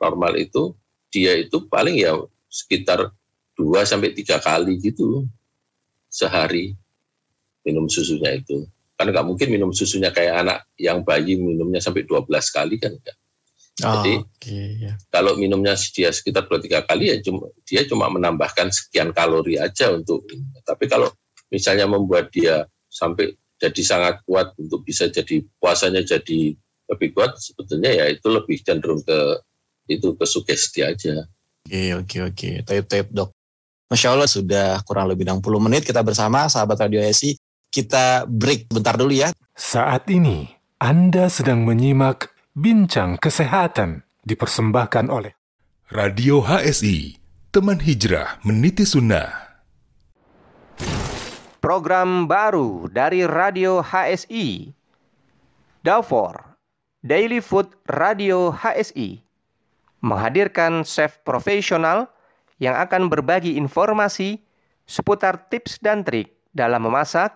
normal 0.00 0.32
itu 0.40 0.72
dia 1.12 1.36
itu 1.38 1.68
paling 1.68 2.00
ya 2.00 2.16
sekitar 2.48 3.12
2 3.54 3.84
sampai 3.86 4.10
3 4.10 4.40
kali 4.42 4.80
gitu 4.82 5.28
sehari 6.10 6.74
minum 7.62 7.86
susunya 7.86 8.34
itu. 8.34 8.66
Kan 8.94 9.10
nggak 9.10 9.26
mungkin 9.26 9.48
minum 9.50 9.70
susunya 9.74 10.10
kayak 10.10 10.46
anak 10.46 10.58
yang 10.78 11.02
bayi 11.02 11.38
minumnya 11.38 11.78
sampai 11.82 12.06
12 12.06 12.30
kali 12.50 12.78
kan 12.78 12.94
enggak. 12.94 13.16
Jadi- 13.74 14.22
Oke, 14.22 14.60
ya. 14.86 14.94
Kalau 15.10 15.34
minumnya 15.34 15.74
dia 15.74 16.14
sekitar 16.14 16.46
2-3 16.46 16.86
kali 16.86 17.10
ya 17.10 17.16
cuma 17.18 17.50
dia 17.66 17.82
cuma 17.90 18.06
menambahkan 18.06 18.70
sekian 18.70 19.10
kalori 19.10 19.58
aja 19.58 19.90
untuk 19.90 20.22
tapi 20.62 20.86
kalau 20.86 21.10
misalnya 21.50 21.90
membuat 21.90 22.30
dia 22.30 22.70
sampai 22.86 23.34
jadi 23.58 23.82
sangat 23.82 24.22
kuat 24.22 24.54
untuk 24.62 24.86
bisa 24.86 25.10
jadi 25.10 25.42
puasanya 25.58 26.06
jadi 26.06 26.54
lebih 26.86 27.16
kuat 27.18 27.34
sebetulnya 27.40 27.90
ya 27.90 28.04
itu 28.14 28.26
lebih 28.30 28.62
cenderung 28.62 29.02
ke 29.02 29.18
itu 29.90 30.14
ke 30.14 30.24
sugesti 30.24 30.86
aja. 30.86 31.26
Oke, 31.64 31.96
oke, 31.96 32.16
oke. 32.30 32.50
Tape, 32.62 32.86
tape, 32.86 33.08
dok. 33.10 33.32
Masya 33.88 34.12
Allah 34.16 34.28
sudah 34.28 34.80
kurang 34.84 35.08
lebih 35.08 35.24
60 35.24 35.60
menit 35.60 35.82
kita 35.84 36.04
bersama 36.04 36.44
sahabat 36.48 36.88
Radio 36.88 37.00
SI. 37.04 37.36
Kita 37.72 38.28
break 38.28 38.68
bentar 38.70 38.94
dulu 38.94 39.12
ya. 39.12 39.32
Saat 39.56 40.12
ini 40.12 40.46
Anda 40.78 41.26
sedang 41.32 41.64
menyimak 41.64 42.33
Bincang 42.54 43.18
Kesehatan 43.18 44.06
dipersembahkan 44.22 45.10
oleh 45.10 45.34
Radio 45.90 46.38
HSI, 46.38 47.18
teman 47.50 47.82
hijrah 47.82 48.38
meniti 48.46 48.86
sunnah. 48.86 49.58
Program 51.58 52.30
baru 52.30 52.86
dari 52.86 53.26
Radio 53.26 53.82
HSI. 53.82 54.70
Dalfor, 55.82 56.54
Daily 57.02 57.42
Food 57.42 57.74
Radio 57.90 58.54
HSI, 58.54 59.18
menghadirkan 60.06 60.86
chef 60.86 61.18
profesional 61.26 62.06
yang 62.62 62.78
akan 62.78 63.10
berbagi 63.10 63.58
informasi 63.58 64.38
seputar 64.86 65.50
tips 65.50 65.82
dan 65.82 66.06
trik 66.06 66.30
dalam 66.54 66.86
memasak, 66.86 67.34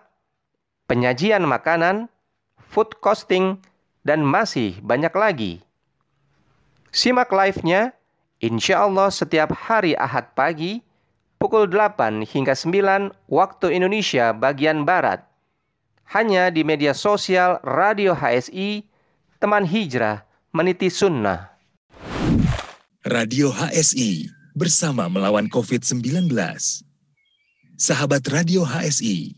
penyajian 0.87 1.43
makanan, 1.43 2.07
food 2.71 2.95
costing, 3.03 3.59
dan 4.09 4.25
masih 4.25 4.81
banyak 4.81 5.13
lagi. 5.13 5.53
Simak 6.89 7.29
live-nya 7.29 7.93
insya 8.41 8.81
Allah 8.81 9.13
setiap 9.13 9.53
hari 9.53 9.93
Ahad 9.93 10.33
pagi 10.33 10.81
pukul 11.37 11.69
8 11.69 12.25
hingga 12.25 12.57
9 12.57 13.13
waktu 13.29 13.77
Indonesia 13.77 14.33
bagian 14.33 14.81
Barat. 14.81 15.21
Hanya 16.09 16.49
di 16.49 16.65
media 16.65 16.97
sosial 16.97 17.61
Radio 17.61 18.17
HSI, 18.17 18.81
teman 19.37 19.61
hijrah 19.69 20.25
meniti 20.57 20.89
sunnah. 20.89 21.53
Radio 23.05 23.53
HSI 23.53 24.25
bersama 24.57 25.05
melawan 25.05 25.45
COVID-19. 25.45 26.33
Sahabat 27.77 28.25
Radio 28.33 28.65
HSI, 28.65 29.37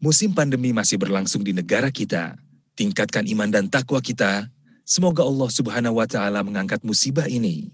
musim 0.00 0.32
pandemi 0.32 0.72
masih 0.72 0.96
berlangsung 0.96 1.44
di 1.44 1.52
negara 1.52 1.92
kita. 1.92 2.45
Tingkatkan 2.76 3.24
iman 3.24 3.48
dan 3.48 3.72
takwa 3.72 4.04
kita. 4.04 4.52
Semoga 4.84 5.24
Allah 5.24 5.48
Subhanahu 5.48 5.96
wa 5.96 6.04
taala 6.04 6.44
mengangkat 6.44 6.84
musibah 6.84 7.24
ini. 7.24 7.72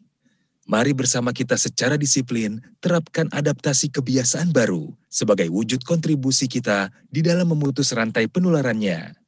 Mari 0.63 0.95
bersama 0.95 1.35
kita 1.35 1.59
secara 1.59 1.99
disiplin 1.99 2.63
terapkan 2.79 3.27
adaptasi 3.35 3.91
kebiasaan 3.91 4.55
baru 4.55 4.95
sebagai 5.11 5.51
wujud 5.51 5.83
kontribusi 5.83 6.47
kita 6.47 6.95
di 7.11 7.19
dalam 7.19 7.51
memutus 7.51 7.91
rantai 7.91 8.31
penularannya. 8.31 9.19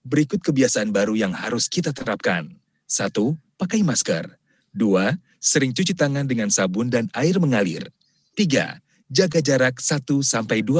Berikut 0.00 0.40
kebiasaan 0.40 0.88
baru 0.88 1.12
yang 1.12 1.36
harus 1.36 1.68
kita 1.68 1.92
terapkan. 1.92 2.56
Satu, 2.88 3.36
pakai 3.60 3.84
masker. 3.84 4.24
Dua, 4.72 5.20
sering 5.36 5.76
cuci 5.76 5.92
tangan 5.92 6.24
dengan 6.24 6.48
sabun 6.48 6.88
dan 6.88 7.12
air 7.12 7.36
mengalir. 7.36 7.92
Tiga, 8.32 8.80
jaga 9.12 9.44
jarak 9.44 9.84
1-2 9.84 10.24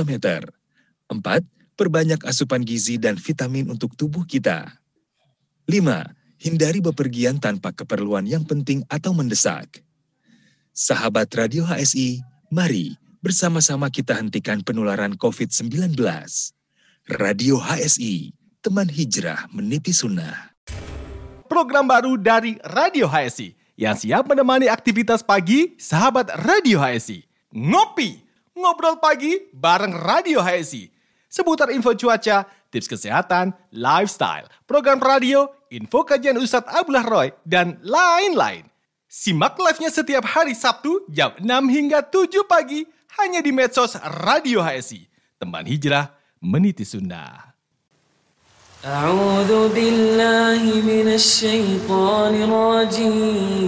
meter. 0.08 0.48
Empat, 1.12 1.44
perbanyak 1.80 2.20
asupan 2.28 2.60
gizi 2.60 3.00
dan 3.00 3.16
vitamin 3.16 3.72
untuk 3.72 3.96
tubuh 3.96 4.28
kita. 4.28 4.68
Lima, 5.64 6.12
hindari 6.36 6.84
bepergian 6.84 7.40
tanpa 7.40 7.72
keperluan 7.72 8.28
yang 8.28 8.44
penting 8.44 8.84
atau 8.92 9.16
mendesak. 9.16 9.80
Sahabat 10.76 11.32
Radio 11.32 11.64
HSI, 11.64 12.20
mari 12.52 13.00
bersama-sama 13.24 13.88
kita 13.88 14.12
hentikan 14.12 14.60
penularan 14.60 15.16
COVID-19. 15.16 15.96
Radio 17.16 17.56
HSI, 17.56 18.36
teman 18.60 18.92
hijrah 18.92 19.48
meniti 19.48 19.96
sunnah. 19.96 20.52
Program 21.48 21.88
baru 21.88 22.20
dari 22.20 22.60
Radio 22.60 23.08
HSI 23.08 23.56
yang 23.80 23.96
siap 23.96 24.28
menemani 24.28 24.68
aktivitas 24.68 25.24
pagi 25.24 25.80
sahabat 25.80 26.28
Radio 26.44 26.76
HSI. 26.76 27.24
Ngopi, 27.56 28.20
ngobrol 28.52 29.00
pagi 29.00 29.48
bareng 29.56 29.96
Radio 29.96 30.44
HSI 30.44 30.99
Seputar 31.29 31.67
info 31.73 31.91
cuaca, 31.97 32.47
tips 32.71 32.87
kesehatan, 32.87 33.51
lifestyle, 33.75 34.47
program 34.63 35.03
radio, 35.03 35.51
info 35.67 36.07
kajian 36.07 36.39
Ustadz 36.39 36.71
Abdullah 36.71 37.03
Roy, 37.03 37.27
dan 37.43 37.75
lain-lain. 37.83 38.69
Simak 39.11 39.55
live-nya 39.59 39.91
setiap 39.91 40.23
hari 40.27 40.55
Sabtu 40.55 41.07
jam 41.11 41.35
6 41.39 41.47
hingga 41.71 42.03
7 42.03 42.43
pagi 42.47 42.83
hanya 43.19 43.39
di 43.39 43.51
medsos 43.55 43.95
Radio 44.27 44.59
HSI. 44.59 45.07
Teman 45.39 45.63
hijrah 45.67 46.11
meniti 46.43 46.83
sunnah. 46.83 47.55
أعوذ 48.85 49.73
بالله 49.73 50.61
من 50.85 51.07
الشيطان 51.17 52.33
الرجيم 52.45 53.65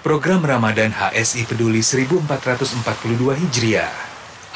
Program 0.00 0.40
Ramadan 0.40 0.96
HSI 0.96 1.44
Peduli 1.44 1.84
1442 1.84 3.36
Hijriah. 3.36 3.92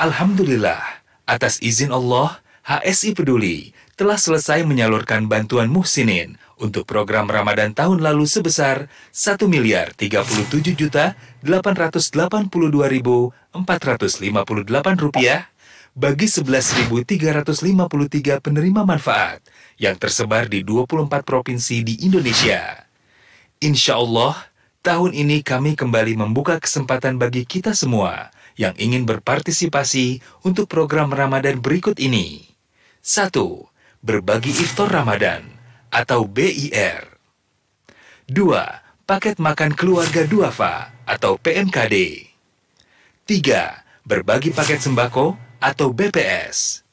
Alhamdulillah, 0.01 0.81
atas 1.29 1.61
izin 1.61 1.93
Allah, 1.93 2.41
HSI 2.65 3.13
Peduli 3.13 3.77
telah 3.93 4.17
selesai 4.17 4.65
menyalurkan 4.65 5.29
bantuan 5.29 5.69
muhsinin 5.69 6.41
untuk 6.57 6.89
program 6.89 7.29
Ramadan 7.29 7.77
tahun 7.77 8.01
lalu 8.01 8.25
sebesar 8.25 8.89
1 9.13 9.45
miliar 9.45 9.93
37 9.93 10.81
juta 10.81 11.13
882.458 11.45 13.53
rupiah 14.97 15.53
bagi 15.93 16.25
11.353 16.25 17.05
penerima 18.41 18.81
manfaat 18.89 19.45
yang 19.77 20.01
tersebar 20.01 20.49
di 20.49 20.65
24 20.65 21.21
provinsi 21.21 21.85
di 21.85 22.01
Indonesia. 22.01 22.89
Insya 23.61 24.01
Allah, 24.01 24.54
tahun 24.85 25.17
ini 25.17 25.41
kami 25.41 25.81
kembali 25.81 26.21
membuka 26.21 26.61
kesempatan 26.61 27.17
bagi 27.17 27.49
kita 27.49 27.73
semua 27.73 28.29
yang 28.61 28.77
ingin 28.77 29.09
berpartisipasi 29.09 30.21
untuk 30.45 30.69
program 30.69 31.09
Ramadan 31.09 31.65
berikut 31.65 31.97
ini. 31.97 32.53
1. 33.01 33.33
Berbagi 34.05 34.53
Iftar 34.53 34.93
Ramadan 34.93 35.49
atau 35.89 36.29
BIR. 36.29 37.17
2. 38.29 39.09
Paket 39.09 39.41
Makan 39.41 39.73
Keluarga 39.73 40.29
Duafa 40.29 40.93
atau 41.09 41.41
PMKD. 41.41 42.29
3. 43.25 44.05
Berbagi 44.05 44.53
paket 44.53 44.85
sembako 44.85 45.41
atau 45.65 45.97
BPS. 45.97 46.85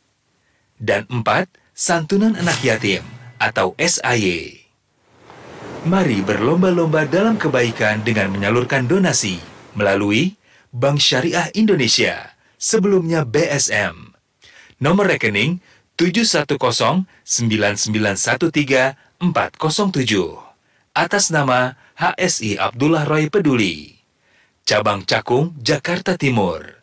Dan 0.80 1.04
4. 1.12 1.28
Santunan 1.76 2.39
Anak 2.39 2.64
Yatim 2.64 3.04
atau 3.36 3.76
SAY. 3.76 4.61
Mari 5.82 6.22
berlomba-lomba 6.22 7.10
dalam 7.10 7.42
kebaikan 7.42 8.06
dengan 8.06 8.30
menyalurkan 8.30 8.86
donasi 8.86 9.42
melalui 9.74 10.38
Bank 10.70 11.02
Syariah 11.02 11.50
Indonesia, 11.58 12.38
sebelumnya 12.62 13.26
BSM. 13.26 14.14
Nomor 14.78 15.10
rekening 15.10 15.58
7109913 15.98 17.26
atas 20.94 21.34
nama 21.34 21.74
HSI 21.98 22.62
Abdullah 22.62 23.10
Roy 23.10 23.34
Peduli. 23.34 23.98
Cabang 24.62 25.02
Cakung, 25.02 25.58
Jakarta 25.58 26.14
Timur. 26.14 26.78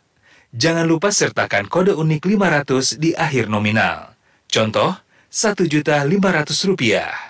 Jangan 0.51 0.83
lupa 0.83 1.15
sertakan 1.15 1.71
kode 1.71 1.95
unik 1.95 2.27
500 2.35 2.99
di 2.99 3.15
akhir 3.15 3.47
nominal. 3.47 4.11
Contoh, 4.51 4.91
Rp1.500. 5.31 7.28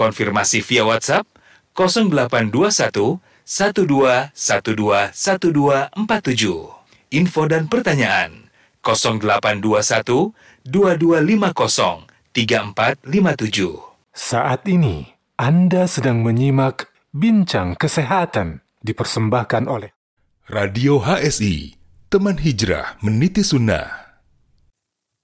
Konfirmasi 0.00 0.64
via 0.64 0.88
WhatsApp 0.88 1.28
0821 1.76 3.20
1212 3.44 4.32
1247. 4.32 5.92
Info 7.12 7.44
dan 7.44 7.68
pertanyaan 7.68 8.48
0821 8.80 10.32
2250 10.64 12.08
3457. 12.32 14.16
Saat 14.16 14.64
ini, 14.64 15.12
Anda 15.36 15.84
sedang 15.84 16.24
menyimak 16.24 16.88
Bincang 17.10 17.74
Kesehatan 17.76 18.62
dipersembahkan 18.80 19.68
oleh 19.68 19.92
Radio 20.50 20.98
HSI, 21.02 21.74
teman 22.10 22.38
hijrah 22.38 22.98
meniti 23.02 23.42
sunnah. 23.46 23.86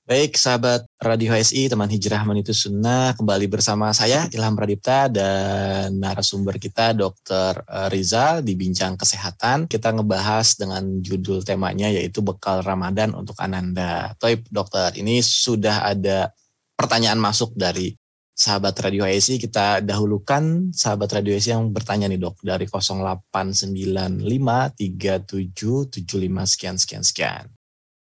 Baik, 0.06 0.38
sahabat 0.38 0.85
Radio 0.96 1.28
HSI, 1.28 1.68
teman 1.68 1.92
hijrah 1.92 2.24
meniti 2.24 2.56
sunnah, 2.56 3.12
kembali 3.20 3.52
bersama 3.52 3.92
saya 3.92 4.32
Ilham 4.32 4.56
Pradipta 4.56 5.12
dan 5.12 5.92
narasumber 6.00 6.56
kita 6.56 6.96
Dr. 6.96 7.68
Rizal 7.92 8.40
di 8.40 8.56
Bincang 8.56 8.96
Kesehatan. 8.96 9.68
Kita 9.68 9.92
ngebahas 9.92 10.56
dengan 10.56 11.04
judul 11.04 11.44
temanya 11.44 11.92
yaitu 11.92 12.24
Bekal 12.24 12.64
Ramadan 12.64 13.12
untuk 13.12 13.36
Ananda. 13.44 14.16
Toib, 14.16 14.48
dokter, 14.48 14.96
ini 14.96 15.20
sudah 15.20 15.84
ada 15.84 16.32
pertanyaan 16.80 17.20
masuk 17.20 17.52
dari 17.52 17.92
sahabat 18.32 18.80
Radio 18.80 19.04
HSI. 19.04 19.36
Kita 19.36 19.84
dahulukan 19.84 20.72
sahabat 20.72 21.12
Radio 21.12 21.36
HSI 21.36 21.60
yang 21.60 21.76
bertanya 21.76 22.08
nih 22.08 22.24
dok, 22.24 22.40
dari 22.40 22.64
08953775 22.72 24.72
sekian 26.48 26.80
sekian 26.80 27.04
sekian. 27.04 27.52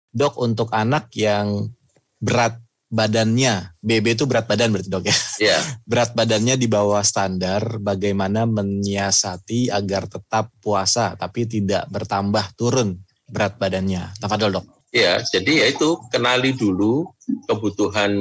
Dok, 0.08 0.40
untuk 0.40 0.72
anak 0.72 1.12
yang 1.12 1.68
berat 2.16 2.64
badannya, 2.88 3.76
BB 3.84 4.16
itu 4.16 4.24
berat 4.24 4.48
badan 4.48 4.72
berarti 4.72 4.90
dok 4.90 5.04
ya? 5.06 5.16
Ya, 5.40 5.58
Berat 5.90 6.16
badannya 6.16 6.56
di 6.56 6.66
bawah 6.66 7.04
standar, 7.04 7.78
bagaimana 7.78 8.48
menyiasati 8.48 9.68
agar 9.68 10.08
tetap 10.08 10.50
puasa 10.58 11.14
tapi 11.14 11.44
tidak 11.44 11.84
bertambah 11.92 12.56
turun 12.56 12.96
berat 13.28 13.60
badannya. 13.60 14.16
Tafadol 14.16 14.60
dok. 14.60 14.66
ya. 14.88 15.20
Jadi 15.20 15.60
ya 15.60 15.66
itu 15.68 16.00
kenali 16.08 16.56
dulu 16.56 17.04
kebutuhan 17.44 18.12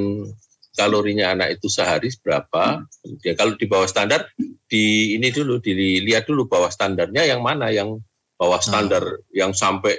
kalorinya 0.76 1.34
anak 1.34 1.58
itu 1.58 1.66
sehari 1.66 2.12
berapa. 2.22 2.84
Kemudian 3.02 3.34
kalau 3.34 3.52
di 3.56 3.66
bawah 3.66 3.88
standar, 3.88 4.28
di 4.68 5.16
ini 5.18 5.32
dulu 5.32 5.58
dilihat 5.58 6.28
dulu 6.28 6.46
bawah 6.46 6.70
standarnya 6.70 7.24
yang 7.24 7.40
mana 7.42 7.72
yang 7.72 7.98
bawah 8.38 8.62
standar 8.62 9.02
yang 9.34 9.50
sampai 9.50 9.98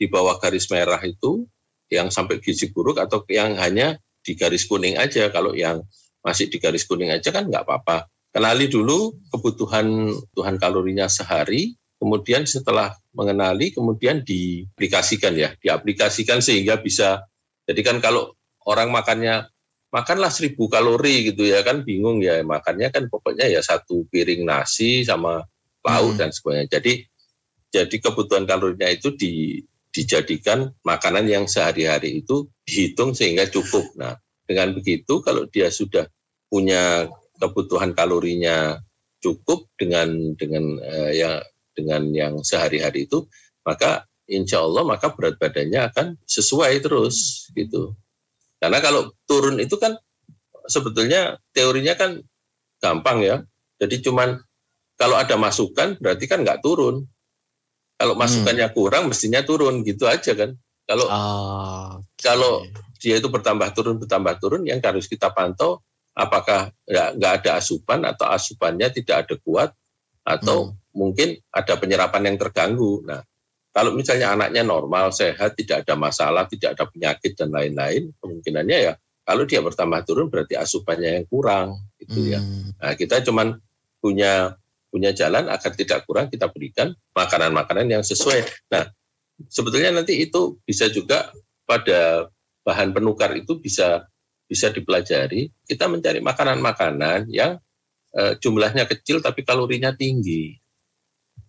di 0.00 0.08
bawah 0.08 0.40
garis 0.40 0.64
merah 0.72 1.00
itu 1.04 1.44
yang 1.92 2.10
sampai 2.10 2.42
gizi 2.42 2.70
buruk 2.74 2.98
atau 2.98 3.22
yang 3.30 3.54
hanya 3.58 3.98
di 4.22 4.34
garis 4.34 4.66
kuning 4.66 4.98
aja. 4.98 5.30
Kalau 5.30 5.54
yang 5.54 5.82
masih 6.22 6.50
di 6.50 6.58
garis 6.58 6.82
kuning 6.86 7.14
aja 7.14 7.30
kan 7.30 7.46
nggak 7.46 7.62
apa-apa. 7.62 8.10
Kenali 8.34 8.68
dulu 8.68 9.16
kebutuhan 9.32 10.12
Tuhan 10.36 10.60
kalorinya 10.60 11.08
sehari, 11.08 11.72
kemudian 11.96 12.44
setelah 12.44 12.92
mengenali, 13.16 13.72
kemudian 13.72 14.20
diaplikasikan 14.20 15.32
ya, 15.38 15.54
diaplikasikan 15.56 16.44
sehingga 16.44 16.76
bisa. 16.82 17.24
Jadi 17.64 17.80
kan 17.80 17.96
kalau 18.04 18.36
orang 18.68 18.92
makannya 18.92 19.48
makanlah 19.94 20.28
seribu 20.28 20.68
kalori 20.68 21.32
gitu 21.32 21.46
ya 21.46 21.62
kan 21.64 21.86
bingung 21.86 22.20
ya 22.20 22.42
makannya 22.42 22.90
kan 22.92 23.08
pokoknya 23.08 23.48
ya 23.48 23.62
satu 23.64 24.04
piring 24.10 24.44
nasi 24.44 25.06
sama 25.06 25.40
lauk 25.86 26.18
Hmm. 26.18 26.20
dan 26.20 26.30
sebagainya. 26.34 26.76
Jadi 26.76 26.92
jadi 27.72 27.96
kebutuhan 28.02 28.44
kalorinya 28.44 28.90
itu 28.90 29.14
di 29.14 29.62
dijadikan 29.96 30.68
makanan 30.84 31.24
yang 31.24 31.48
sehari-hari 31.48 32.20
itu 32.20 32.44
dihitung 32.68 33.16
sehingga 33.16 33.48
cukup. 33.48 33.96
Nah, 33.96 34.20
dengan 34.44 34.76
begitu 34.76 35.24
kalau 35.24 35.48
dia 35.48 35.72
sudah 35.72 36.04
punya 36.52 37.08
kebutuhan 37.40 37.96
kalorinya 37.96 38.76
cukup 39.24 39.72
dengan 39.80 40.36
dengan 40.36 40.76
eh, 40.84 41.24
ya 41.24 41.40
dengan 41.72 42.12
yang 42.12 42.44
sehari-hari 42.44 43.08
itu, 43.08 43.24
maka 43.64 44.04
insya 44.28 44.60
Allah 44.60 44.84
maka 44.84 45.16
berat 45.16 45.40
badannya 45.40 45.80
akan 45.88 46.06
sesuai 46.28 46.84
terus 46.84 47.48
gitu. 47.56 47.96
Karena 48.60 48.84
kalau 48.84 49.16
turun 49.24 49.56
itu 49.64 49.80
kan 49.80 49.96
sebetulnya 50.68 51.40
teorinya 51.56 51.96
kan 51.96 52.20
gampang 52.80 53.24
ya. 53.24 53.36
Jadi 53.80 54.04
cuman 54.04 54.36
kalau 54.96 55.16
ada 55.16 55.36
masukan 55.36 55.96
berarti 56.00 56.24
kan 56.28 56.44
nggak 56.44 56.60
turun. 56.60 57.08
Kalau 57.96 58.14
masukannya 58.14 58.68
kurang 58.76 59.08
mestinya 59.08 59.40
turun 59.40 59.80
gitu 59.82 60.04
aja 60.04 60.36
kan. 60.36 60.52
Kalau 60.86 61.06
Ah, 61.10 61.98
kalau 62.20 62.62
dia 63.00 63.18
itu 63.18 63.28
bertambah 63.28 63.72
turun 63.74 63.96
bertambah 63.98 64.34
turun 64.38 64.62
yang 64.68 64.78
harus 64.80 65.10
kita 65.10 65.32
pantau 65.34 65.82
apakah 66.16 66.72
nggak 66.88 67.08
nggak 67.20 67.32
ada 67.42 67.50
asupan 67.60 68.04
atau 68.06 68.28
asupannya 68.30 68.88
tidak 68.92 69.26
ada 69.26 69.34
kuat 69.42 69.70
atau 70.26 70.74
mungkin 70.96 71.36
ada 71.52 71.76
penyerapan 71.76 72.32
yang 72.32 72.36
terganggu. 72.40 73.04
Nah, 73.04 73.20
kalau 73.70 73.92
misalnya 73.92 74.32
anaknya 74.32 74.64
normal, 74.64 75.12
sehat, 75.12 75.54
tidak 75.54 75.84
ada 75.84 75.94
masalah, 75.94 76.48
tidak 76.48 76.74
ada 76.74 76.88
penyakit 76.88 77.36
dan 77.36 77.52
lain-lain, 77.52 78.10
kemungkinannya 78.18 78.78
ya 78.90 78.94
kalau 79.26 79.42
dia 79.42 79.58
bertambah 79.58 80.06
turun 80.06 80.30
berarti 80.30 80.54
asupannya 80.54 81.20
yang 81.20 81.26
kurang 81.26 81.82
gitu 81.98 82.30
ya. 82.30 82.38
Hmm. 82.38 82.70
Nah, 82.78 82.94
kita 82.94 83.26
cuman 83.26 83.58
punya 83.98 84.54
punya 84.96 85.12
jalan 85.12 85.52
agar 85.52 85.76
tidak 85.76 86.08
kurang 86.08 86.32
kita 86.32 86.48
berikan 86.48 86.96
makanan-makanan 87.12 88.00
yang 88.00 88.00
sesuai. 88.00 88.48
Nah, 88.72 88.88
sebetulnya 89.52 89.92
nanti 89.92 90.24
itu 90.24 90.56
bisa 90.64 90.88
juga 90.88 91.28
pada 91.68 92.32
bahan 92.64 92.96
penukar 92.96 93.36
itu 93.36 93.60
bisa 93.60 94.08
bisa 94.48 94.72
dipelajari. 94.72 95.52
Kita 95.68 95.84
mencari 95.92 96.24
makanan-makanan 96.24 97.28
yang 97.28 97.60
eh, 98.16 98.40
jumlahnya 98.40 98.88
kecil 98.88 99.20
tapi 99.20 99.44
kalorinya 99.44 99.92
tinggi. 99.92 100.56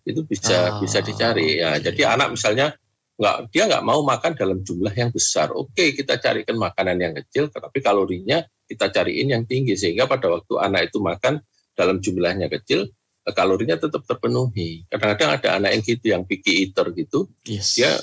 Itu 0.04 0.28
bisa 0.28 0.76
Ah, 0.76 0.80
bisa 0.84 1.00
dicari. 1.00 1.56
Ya, 1.64 1.80
oke. 1.80 1.88
jadi 1.88 2.02
anak 2.20 2.36
misalnya 2.36 2.76
nggak 3.16 3.48
dia 3.48 3.64
nggak 3.64 3.84
mau 3.88 4.04
makan 4.04 4.36
dalam 4.36 4.60
jumlah 4.60 4.92
yang 4.92 5.08
besar. 5.08 5.56
Oke, 5.56 5.96
kita 5.96 6.20
carikan 6.20 6.60
makanan 6.60 7.00
yang 7.00 7.16
kecil 7.16 7.48
tapi 7.48 7.80
kalorinya 7.80 8.44
kita 8.68 8.92
cariin 8.92 9.32
yang 9.32 9.48
tinggi 9.48 9.72
sehingga 9.72 10.04
pada 10.04 10.28
waktu 10.28 10.60
anak 10.60 10.92
itu 10.92 11.00
makan 11.00 11.40
dalam 11.72 12.04
jumlahnya 12.04 12.52
kecil 12.52 12.92
kalorinya 13.36 13.76
tetap 13.76 14.04
terpenuhi. 14.04 14.84
Kadang-kadang 14.88 15.30
ada 15.40 15.48
anak 15.60 15.70
yang 15.74 15.82
gitu 15.84 16.06
yang 16.12 16.22
picky 16.24 16.68
eater 16.68 16.92
gitu, 16.92 17.28
Yes. 17.44 17.76
dia 17.76 17.96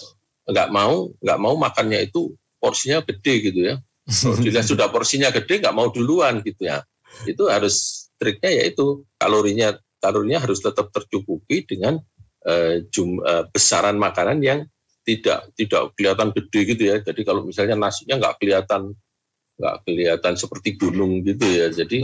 nggak 0.46 0.70
mau 0.70 1.10
nggak 1.22 1.40
mau 1.42 1.56
makannya 1.58 2.06
itu 2.06 2.34
porsinya 2.62 3.02
gede 3.02 3.34
gitu 3.52 3.60
ya. 3.74 3.76
Dilihat 4.42 4.66
sudah 4.74 4.90
porsinya 4.90 5.30
gede 5.34 5.62
nggak 5.62 5.76
mau 5.76 5.90
duluan 5.90 6.42
gitu 6.46 6.70
ya. 6.70 6.86
Itu 7.26 7.50
harus 7.50 8.08
triknya 8.22 8.52
yaitu 8.64 9.04
kalorinya 9.18 9.76
kalorinya 10.02 10.44
harus 10.44 10.62
tetap 10.62 10.94
tercukupi 10.94 11.66
dengan 11.66 11.98
uh, 12.46 12.78
jum, 12.94 13.18
uh, 13.26 13.50
besaran 13.50 13.98
makanan 13.98 14.40
yang 14.46 14.60
tidak 15.06 15.50
tidak 15.54 15.94
kelihatan 15.98 16.34
gede 16.34 16.60
gitu 16.76 16.84
ya. 16.90 16.98
Jadi 17.02 17.22
kalau 17.26 17.46
misalnya 17.46 17.78
nasinya 17.78 18.18
nggak 18.18 18.36
kelihatan 18.42 18.94
nggak 19.56 19.76
kelihatan 19.88 20.34
seperti 20.36 20.76
gunung 20.76 21.24
gitu 21.24 21.48
ya. 21.48 21.72
Jadi 21.72 22.04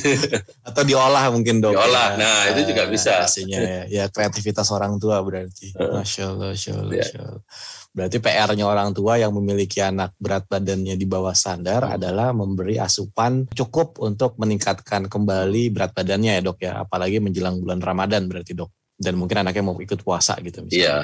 atau 0.68 0.82
diolah 0.82 1.30
mungkin 1.30 1.62
dok. 1.62 1.78
Diolah, 1.78 2.18
nah 2.18 2.50
itu 2.50 2.74
juga 2.74 2.90
bisa. 2.90 3.22
Nasinya 3.22 3.58
ya, 3.62 3.82
ya 3.86 4.04
kreativitas 4.10 4.66
orang 4.74 4.98
tua 4.98 5.22
berarti. 5.22 5.70
Masya 5.78 6.34
Allah, 6.34 6.50
Masya 6.54 6.72
Allah, 6.74 6.94
ya. 6.94 7.04
Masya 7.06 7.20
Allah. 7.22 7.42
Berarti 7.90 8.22
PR-nya 8.22 8.64
orang 8.70 8.94
tua 8.94 9.18
yang 9.18 9.34
memiliki 9.34 9.82
anak 9.82 10.14
berat 10.14 10.46
badannya 10.46 10.94
di 10.94 11.06
bawah 11.10 11.34
standar 11.34 11.82
hmm. 11.82 11.94
adalah 11.98 12.30
memberi 12.30 12.78
asupan 12.78 13.50
cukup 13.50 13.98
untuk 13.98 14.38
meningkatkan 14.38 15.10
kembali 15.10 15.74
berat 15.74 15.90
badannya 15.90 16.38
ya 16.38 16.42
dok 16.42 16.58
ya. 16.62 16.72
Apalagi 16.86 17.18
menjelang 17.18 17.58
bulan 17.58 17.82
Ramadan 17.82 18.30
berarti 18.30 18.54
dok. 18.54 18.70
Dan 19.00 19.16
mungkin 19.16 19.40
anaknya 19.40 19.64
mau 19.64 19.80
ikut 19.80 20.04
puasa 20.04 20.36
gitu 20.44 20.60
misalnya. 20.60 20.76
Iya. 20.76 20.96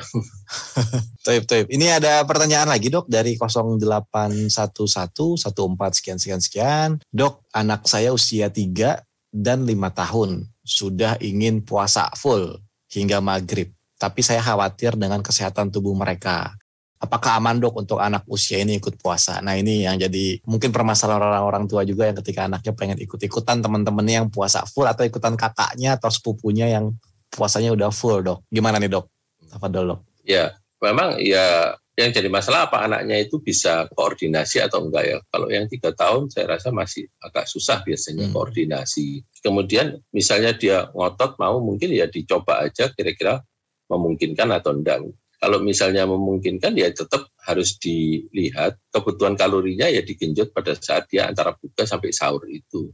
Taib, 1.27 1.49
taib. 1.49 1.67
Ini 1.73 1.97
ada 1.97 2.23
pertanyaan 2.29 2.69
lagi 2.69 2.93
dok 2.93 3.09
dari 3.09 3.41
0811 3.41 4.53
14 4.53 5.49
sekian 5.97 6.21
sekian 6.21 6.41
sekian. 6.45 6.91
Dok, 7.09 7.49
anak 7.57 7.89
saya 7.89 8.13
usia 8.13 8.53
3 8.53 9.01
dan 9.33 9.65
5 9.65 9.75
tahun 9.97 10.45
sudah 10.63 11.17
ingin 11.25 11.65
puasa 11.65 12.13
full 12.15 12.61
hingga 12.93 13.25
maghrib. 13.25 13.73
Tapi 13.97 14.21
saya 14.21 14.45
khawatir 14.45 14.95
dengan 15.01 15.25
kesehatan 15.25 15.73
tubuh 15.73 15.97
mereka 15.97 16.53
apakah 16.97 17.39
aman 17.39 17.61
dok 17.61 17.75
untuk 17.77 17.99
anak 18.01 18.25
usia 18.27 18.61
ini 18.61 18.81
ikut 18.81 18.97
puasa? 18.97 19.41
Nah 19.45 19.55
ini 19.57 19.85
yang 19.85 20.01
jadi 20.01 20.41
mungkin 20.49 20.73
permasalahan 20.73 21.21
orang-orang 21.21 21.65
tua 21.69 21.85
juga 21.85 22.09
yang 22.09 22.17
ketika 22.19 22.49
anaknya 22.49 22.73
pengen 22.73 22.99
ikut-ikutan 23.01 23.61
teman-temannya 23.61 24.25
yang 24.25 24.29
puasa 24.33 24.65
full 24.65 24.89
atau 24.89 25.05
ikutan 25.05 25.37
kakaknya 25.37 26.01
atau 26.01 26.09
sepupunya 26.09 26.73
yang 26.73 26.97
puasanya 27.31 27.73
udah 27.73 27.91
full 27.93 28.23
dok. 28.23 28.45
Gimana 28.49 28.81
nih 28.81 28.91
dok? 28.91 29.07
Apa 29.53 29.67
dok? 29.71 30.03
Ya 30.27 30.57
memang 30.83 31.19
ya 31.23 31.75
yang 31.97 32.13
jadi 32.13 32.29
masalah 32.29 32.69
apa 32.69 32.85
anaknya 32.85 33.17
itu 33.25 33.41
bisa 33.41 33.89
koordinasi 33.97 34.61
atau 34.61 34.85
enggak 34.85 35.05
ya. 35.09 35.19
Kalau 35.33 35.49
yang 35.49 35.65
tiga 35.65 35.97
tahun 35.97 36.29
saya 36.29 36.57
rasa 36.57 36.69
masih 36.69 37.09
agak 37.25 37.49
susah 37.49 37.81
biasanya 37.81 38.29
hmm. 38.29 38.35
koordinasi. 38.37 39.25
Kemudian 39.41 39.97
misalnya 40.13 40.53
dia 40.53 40.93
ngotot 40.93 41.41
mau 41.41 41.57
mungkin 41.65 41.97
ya 41.97 42.05
dicoba 42.05 42.69
aja 42.69 42.93
kira-kira 42.93 43.41
memungkinkan 43.89 44.53
atau 44.53 44.77
enggak 44.77 45.01
kalau 45.37 45.61
misalnya 45.61 46.09
memungkinkan 46.09 46.73
ya 46.75 46.89
tetap 46.91 47.29
harus 47.45 47.77
dilihat 47.77 48.81
kebutuhan 48.89 49.37
kalorinya 49.37 49.87
ya 49.87 50.01
digenjot 50.01 50.51
pada 50.51 50.75
saat 50.75 51.07
dia 51.13 51.29
antara 51.29 51.53
buka 51.55 51.85
sampai 51.85 52.11
sahur 52.11 52.43
itu. 52.49 52.91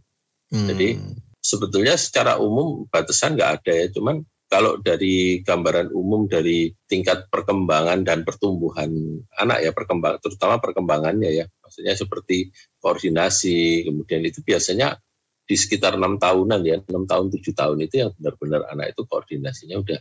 Hmm. 0.51 0.69
Jadi 0.69 0.99
sebetulnya 1.43 1.99
secara 1.99 2.39
umum 2.39 2.87
batasan 2.87 3.35
nggak 3.35 3.51
ada 3.61 3.73
ya, 3.75 3.87
cuman 3.91 4.23
kalau 4.53 4.77
dari 4.79 5.41
gambaran 5.41 5.97
umum 5.97 6.29
dari 6.29 6.69
tingkat 6.85 7.25
perkembangan 7.33 8.05
dan 8.05 8.21
pertumbuhan 8.21 8.93
anak 9.41 9.65
ya 9.65 9.73
perkembang 9.73 10.21
terutama 10.21 10.61
perkembangannya 10.61 11.33
ya 11.33 11.49
maksudnya 11.65 11.97
seperti 11.97 12.53
koordinasi 12.77 13.89
kemudian 13.89 14.21
itu 14.29 14.45
biasanya 14.45 15.01
di 15.49 15.57
sekitar 15.57 15.97
enam 15.97 16.21
tahunan 16.21 16.61
ya 16.69 16.85
enam 16.85 17.09
tahun 17.09 17.33
tujuh 17.33 17.57
tahun 17.57 17.81
itu 17.89 18.05
yang 18.05 18.11
benar-benar 18.21 18.69
anak 18.69 18.93
itu 18.93 19.03
koordinasinya 19.09 19.81
udah 19.81 19.99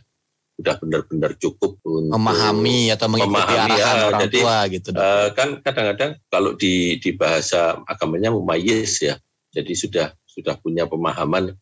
sudah 0.52 0.74
benar-benar 0.78 1.32
cukup 1.40 1.80
untuk 1.80 2.12
memahami 2.12 2.92
atau 2.92 3.08
mengikuti 3.08 3.32
memahami, 3.32 3.72
arahan 3.72 3.96
ya, 3.96 4.06
orang 4.12 4.20
jadi, 4.28 4.38
tua 4.38 4.58
gitu. 4.68 4.88
Uh, 4.92 5.28
kan 5.32 5.48
kadang-kadang 5.64 6.12
kalau 6.28 6.52
di 6.54 7.00
di 7.00 7.10
bahasa 7.16 7.80
agamanya 7.88 8.30
mumayyiz 8.30 9.00
ya. 9.00 9.16
Jadi 9.52 9.72
sudah 9.76 10.12
sudah 10.32 10.56
punya 10.58 10.88
pemahaman 10.88 11.52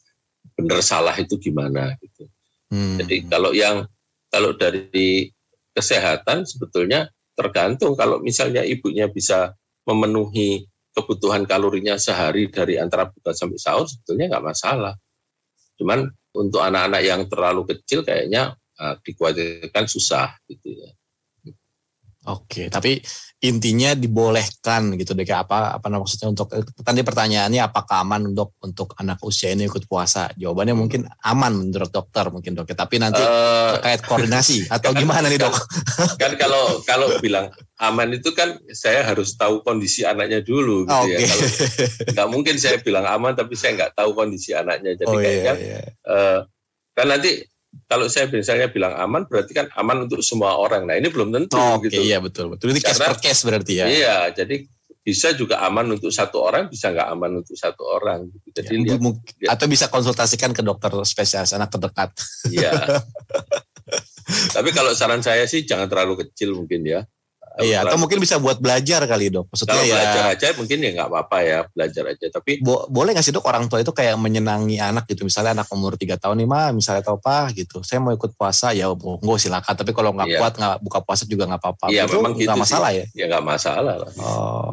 benar 0.54 0.80
salah 0.80 1.14
itu 1.18 1.36
gimana 1.36 1.98
gitu. 2.00 2.30
Hmm. 2.70 2.96
Jadi 3.02 3.26
kalau 3.26 3.50
yang 3.50 3.84
kalau 4.30 4.54
dari 4.54 5.28
kesehatan 5.74 6.46
sebetulnya 6.46 7.10
tergantung 7.34 7.98
kalau 7.98 8.22
misalnya 8.22 8.62
ibunya 8.62 9.10
bisa 9.10 9.54
memenuhi 9.86 10.66
kebutuhan 10.94 11.46
kalorinya 11.46 11.98
sehari 11.98 12.50
dari 12.50 12.78
antara 12.78 13.06
buka 13.10 13.34
sampai 13.34 13.58
sahur 13.58 13.86
sebetulnya 13.86 14.30
nggak 14.36 14.46
masalah. 14.46 14.94
Cuman 15.78 16.06
untuk 16.34 16.62
anak-anak 16.62 17.02
yang 17.02 17.22
terlalu 17.26 17.66
kecil 17.74 18.06
kayaknya 18.06 18.54
uh, 18.78 18.94
dikhawatirkan 19.02 19.86
susah 19.86 20.34
gitu 20.46 20.74
ya. 20.78 20.90
Oke, 22.28 22.68
tapi 22.68 23.00
intinya 23.40 23.96
dibolehkan 23.96 25.00
gitu 25.00 25.16
deh 25.16 25.24
apa 25.32 25.80
apa 25.80 25.86
maksudnya 25.88 26.28
untuk 26.28 26.52
tadi 26.84 27.00
pertanyaannya 27.00 27.64
apakah 27.64 28.04
aman 28.04 28.28
untuk 28.28 28.52
untuk 28.60 28.92
anak 29.00 29.16
usia 29.24 29.56
ini 29.56 29.64
ikut 29.64 29.88
puasa? 29.88 30.28
Jawabannya 30.36 30.76
mungkin 30.76 31.08
aman 31.24 31.56
menurut 31.56 31.88
dokter 31.88 32.28
mungkin 32.28 32.52
dok. 32.52 32.68
Tapi 32.68 33.00
nanti 33.00 33.24
uh, 33.24 33.80
terkait 33.80 34.04
koordinasi 34.04 34.68
atau 34.76 34.92
kan, 34.92 35.00
gimana 35.00 35.32
nih 35.32 35.40
dok? 35.40 35.56
Kan, 36.20 36.36
kalau 36.36 36.84
kalau 36.84 37.16
bilang 37.24 37.48
aman 37.80 38.12
itu 38.12 38.28
kan 38.36 38.60
saya 38.76 39.08
harus 39.08 39.32
tahu 39.40 39.64
kondisi 39.64 40.04
anaknya 40.04 40.44
dulu 40.44 40.84
gitu 40.84 41.08
okay. 41.08 41.16
ya. 41.16 41.18
Kalau 41.24 41.46
nggak 42.12 42.28
mungkin 42.28 42.54
saya 42.60 42.76
bilang 42.84 43.08
aman 43.08 43.32
tapi 43.32 43.56
saya 43.56 43.72
nggak 43.72 43.96
tahu 43.96 44.12
kondisi 44.12 44.52
anaknya. 44.52 45.00
Jadi 45.00 45.08
oh, 45.08 45.16
iya, 45.16 45.24
kayaknya 45.24 45.54
iya, 45.56 45.78
iya. 45.80 45.92
Uh, 46.04 46.38
kan 46.92 47.08
nanti 47.08 47.40
kalau 47.86 48.06
saya 48.10 48.26
misalnya 48.30 48.70
bilang 48.70 48.94
aman 48.98 49.26
berarti 49.26 49.54
kan 49.54 49.66
aman 49.78 50.06
untuk 50.06 50.22
semua 50.22 50.58
orang. 50.58 50.86
Nah 50.86 50.98
ini 50.98 51.10
belum 51.10 51.30
tentu 51.30 51.58
oh, 51.58 51.78
gitu. 51.82 52.02
Iya 52.02 52.18
betul 52.18 52.50
betul. 52.50 52.74
Ini 52.74 52.80
case 52.82 53.00
per 53.02 53.18
case 53.18 53.42
berarti 53.46 53.72
ya. 53.82 53.86
Iya 53.86 54.16
jadi 54.34 54.66
bisa 55.00 55.32
juga 55.32 55.64
aman 55.64 55.96
untuk 55.96 56.12
satu 56.12 56.44
orang, 56.44 56.68
bisa 56.68 56.92
nggak 56.92 57.08
aman 57.08 57.40
untuk 57.40 57.56
satu 57.56 57.82
orang. 57.88 58.28
Gitu. 58.30 58.48
Jadi 58.62 58.72
ya, 58.84 58.94
lihat, 58.94 59.00
lihat. 59.00 59.50
atau 59.56 59.66
bisa 59.66 59.86
konsultasikan 59.88 60.52
ke 60.52 60.60
dokter 60.60 60.92
spesialis 61.08 61.56
anak 61.56 61.72
terdekat. 61.72 62.12
Iya. 62.52 62.70
Tapi 64.56 64.70
kalau 64.70 64.94
saran 64.94 65.24
saya 65.24 65.48
sih 65.48 65.66
jangan 65.66 65.90
terlalu 65.90 66.26
kecil 66.26 66.54
mungkin 66.54 66.86
ya. 66.86 67.02
Iya, 67.58 67.82
atau 67.82 67.98
mungkin 67.98 68.22
bisa 68.22 68.38
buat 68.38 68.62
belajar 68.62 69.02
kali 69.10 69.34
dok. 69.34 69.50
Maksudnya 69.50 69.74
Kalau 69.74 69.84
ya, 69.84 69.94
belajar 69.98 70.24
aja 70.30 70.46
mungkin 70.54 70.78
ya 70.78 70.90
nggak 70.94 71.08
apa-apa 71.10 71.36
ya 71.42 71.58
belajar 71.74 72.04
aja. 72.14 72.26
Tapi 72.30 72.52
bo 72.62 72.86
boleh 72.86 73.10
nggak 73.10 73.26
sih 73.26 73.34
dok 73.34 73.42
orang 73.42 73.66
tua 73.66 73.82
itu 73.82 73.90
kayak 73.90 74.14
menyenangi 74.14 74.78
anak 74.78 75.10
gitu. 75.10 75.26
Misalnya 75.26 75.58
anak 75.58 75.68
umur 75.74 75.98
tiga 75.98 76.14
tahun 76.14 76.44
nih 76.44 76.48
mah, 76.48 76.70
misalnya 76.70 77.02
atau 77.02 77.18
apa 77.18 77.50
gitu. 77.58 77.82
Saya 77.82 77.98
mau 77.98 78.14
ikut 78.14 78.38
puasa 78.38 78.70
ya 78.70 78.86
nggak 78.94 79.40
silakan. 79.42 79.74
Tapi 79.74 79.90
kalau 79.90 80.14
nggak 80.14 80.28
iya. 80.30 80.38
kuat 80.38 80.52
nggak 80.54 80.76
buka 80.78 80.98
puasa 81.02 81.26
juga 81.26 81.50
nggak 81.50 81.60
apa-apa. 81.60 81.86
Iya 81.90 82.06
itu 82.06 82.16
memang 82.22 82.34
gitu 82.38 82.54
masalah 82.54 82.90
ya. 82.94 83.04
Ya 83.18 83.24
nggak 83.26 83.44
masalah 83.44 83.94
lah. 83.98 84.10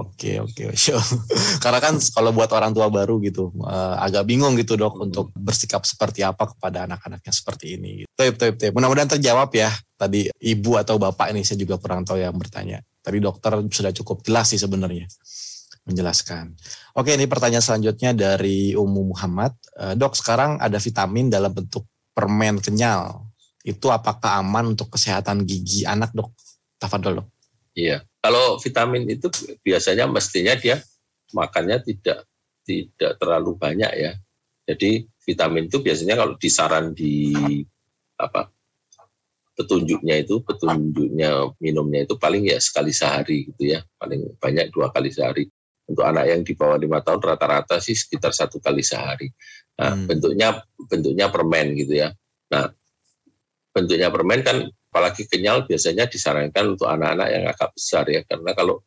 Oke 0.06 0.38
oke 0.38 0.64
oke. 0.70 0.92
Karena 1.64 1.80
kan 1.82 1.98
kalau 2.14 2.30
buat 2.30 2.52
orang 2.54 2.72
tua 2.78 2.94
baru 2.94 3.18
gitu 3.26 3.50
uh, 3.66 3.98
agak 3.98 4.30
bingung 4.30 4.54
gitu 4.54 4.78
dok 4.78 4.94
hmm. 4.96 5.06
untuk 5.10 5.34
bersikap 5.34 5.82
seperti 5.88 6.22
apa 6.22 6.46
kepada 6.54 6.86
anak-anaknya 6.86 7.34
seperti 7.34 7.80
ini. 7.80 8.06
Gitu. 8.06 8.10
Taip 8.14 8.36
taip 8.38 8.56
taip. 8.60 8.72
Mudah-mudahan 8.76 9.18
terjawab 9.18 9.50
ya 9.56 9.74
tadi 9.98 10.30
ibu 10.46 10.78
atau 10.78 11.02
bapak 11.02 11.34
ini 11.34 11.42
saya 11.42 11.58
juga 11.58 11.82
kurang 11.82 12.06
tahu 12.06 12.22
yang 12.22 12.36
bertanya. 12.38 12.67
Tadi 12.76 13.24
dokter 13.24 13.56
sudah 13.72 13.96
cukup 13.96 14.20
jelas 14.28 14.52
sih 14.52 14.60
sebenarnya 14.60 15.08
menjelaskan. 15.88 16.52
Oke, 17.00 17.16
ini 17.16 17.26
pertanyaan 17.32 17.64
selanjutnya 17.64 18.12
dari 18.12 18.76
Umu 18.76 19.16
Muhammad. 19.16 19.56
Eh, 19.80 19.96
dok, 19.96 20.20
sekarang 20.20 20.60
ada 20.60 20.76
vitamin 20.78 21.32
dalam 21.32 21.56
bentuk 21.56 21.88
permen 22.12 22.60
kenyal. 22.60 23.24
Itu 23.64 23.88
apakah 23.88 24.44
aman 24.44 24.76
untuk 24.76 24.92
kesehatan 24.92 25.48
gigi 25.48 25.88
anak, 25.88 26.12
dok? 26.12 26.36
Tafadol, 26.76 27.24
dok. 27.24 27.28
Iya, 27.72 28.04
kalau 28.20 28.60
vitamin 28.60 29.08
itu 29.08 29.32
biasanya 29.64 30.10
mestinya 30.10 30.58
dia 30.60 30.84
makannya 31.32 31.80
tidak 31.86 32.28
tidak 32.68 33.16
terlalu 33.22 33.56
banyak 33.56 33.92
ya. 33.96 34.12
Jadi 34.68 35.08
vitamin 35.24 35.72
itu 35.72 35.80
biasanya 35.80 36.20
kalau 36.20 36.36
disaran 36.36 36.92
di 36.92 37.32
apa 38.18 38.52
petunjuknya 39.58 40.22
itu 40.22 40.46
petunjuknya 40.46 41.58
minumnya 41.58 42.06
itu 42.06 42.14
paling 42.22 42.46
ya 42.46 42.62
sekali 42.62 42.94
sehari 42.94 43.50
gitu 43.50 43.74
ya. 43.74 43.82
Paling 43.98 44.38
banyak 44.38 44.70
dua 44.70 44.94
kali 44.94 45.10
sehari. 45.10 45.50
Untuk 45.88 46.04
anak 46.06 46.30
yang 46.30 46.42
di 46.46 46.54
bawah 46.54 46.78
lima 46.78 47.00
tahun 47.02 47.24
rata-rata 47.24 47.82
sih 47.82 47.98
sekitar 47.98 48.36
satu 48.36 48.62
kali 48.62 48.86
sehari. 48.86 49.34
Nah, 49.82 49.98
hmm. 49.98 50.06
bentuknya 50.06 50.62
bentuknya 50.86 51.26
permen 51.34 51.74
gitu 51.74 52.06
ya. 52.06 52.14
Nah 52.54 52.70
bentuknya 53.74 54.14
permen 54.14 54.42
kan 54.46 54.58
apalagi 54.94 55.26
kenyal 55.26 55.66
biasanya 55.66 56.06
disarankan 56.10 56.78
untuk 56.78 56.86
anak-anak 56.86 57.28
yang 57.34 57.44
agak 57.50 57.70
besar 57.74 58.06
ya. 58.14 58.22
Karena 58.30 58.54
kalau 58.54 58.86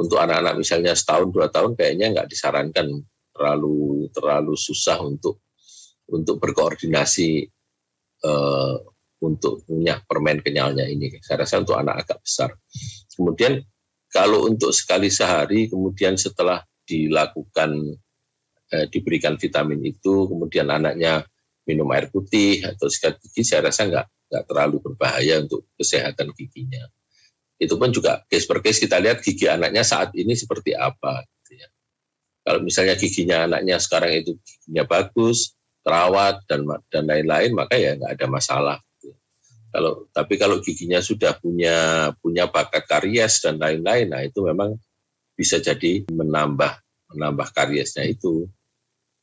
untuk 0.00 0.16
anak-anak 0.16 0.54
misalnya 0.56 0.96
setahun 0.96 1.28
dua 1.28 1.52
tahun 1.52 1.76
kayaknya 1.76 2.06
nggak 2.16 2.28
disarankan 2.32 3.04
terlalu 3.36 4.08
terlalu 4.16 4.54
susah 4.56 4.96
untuk 5.04 5.44
untuk 6.08 6.40
berkoordinasi 6.40 7.48
eh, 8.24 8.76
untuk 9.22 9.64
punya 9.64 10.00
permen 10.04 10.44
kenyalnya 10.44 10.84
ini. 10.84 11.08
Saya 11.24 11.44
rasa 11.44 11.60
untuk 11.62 11.76
anak 11.76 12.04
agak 12.04 12.18
besar. 12.20 12.50
Kemudian 13.16 13.64
kalau 14.12 14.48
untuk 14.48 14.70
sekali 14.76 15.08
sehari, 15.08 15.68
kemudian 15.72 16.20
setelah 16.20 16.60
dilakukan 16.84 17.96
eh, 18.72 18.86
diberikan 18.92 19.40
vitamin 19.40 19.80
itu, 19.82 20.28
kemudian 20.28 20.68
anaknya 20.68 21.24
minum 21.66 21.90
air 21.90 22.08
putih 22.12 22.62
atau 22.62 22.86
sikat 22.86 23.18
gigi, 23.18 23.42
saya 23.42 23.66
rasa 23.68 23.90
nggak 23.90 24.06
nggak 24.26 24.44
terlalu 24.46 24.76
berbahaya 24.82 25.42
untuk 25.42 25.66
kesehatan 25.78 26.34
giginya. 26.34 26.86
itu 27.56 27.72
pun 27.80 27.88
juga 27.88 28.20
case 28.28 28.44
per 28.44 28.60
case 28.60 28.84
kita 28.84 29.00
lihat 29.00 29.24
gigi 29.24 29.48
anaknya 29.48 29.80
saat 29.80 30.12
ini 30.12 30.36
seperti 30.36 30.76
apa. 30.76 31.24
Gitu 31.24 31.56
ya. 31.56 31.68
Kalau 32.44 32.60
misalnya 32.60 33.00
giginya 33.00 33.48
anaknya 33.48 33.80
sekarang 33.80 34.12
itu 34.12 34.36
giginya 34.44 34.84
bagus, 34.84 35.56
terawat 35.80 36.44
dan 36.44 36.68
dan 36.92 37.08
lain-lain, 37.08 37.56
maka 37.56 37.80
ya 37.80 37.96
nggak 37.96 38.12
ada 38.12 38.26
masalah. 38.28 38.76
Kalau 39.76 40.08
tapi 40.08 40.40
kalau 40.40 40.56
giginya 40.64 41.04
sudah 41.04 41.36
punya 41.36 42.08
punya 42.24 42.48
bakat 42.48 42.88
karies 42.88 43.44
dan 43.44 43.60
lain-lain, 43.60 44.08
nah 44.08 44.24
itu 44.24 44.40
memang 44.40 44.72
bisa 45.36 45.60
jadi 45.60 46.00
menambah 46.08 46.80
menambah 47.12 47.52
kariesnya 47.52 48.08
itu. 48.08 48.48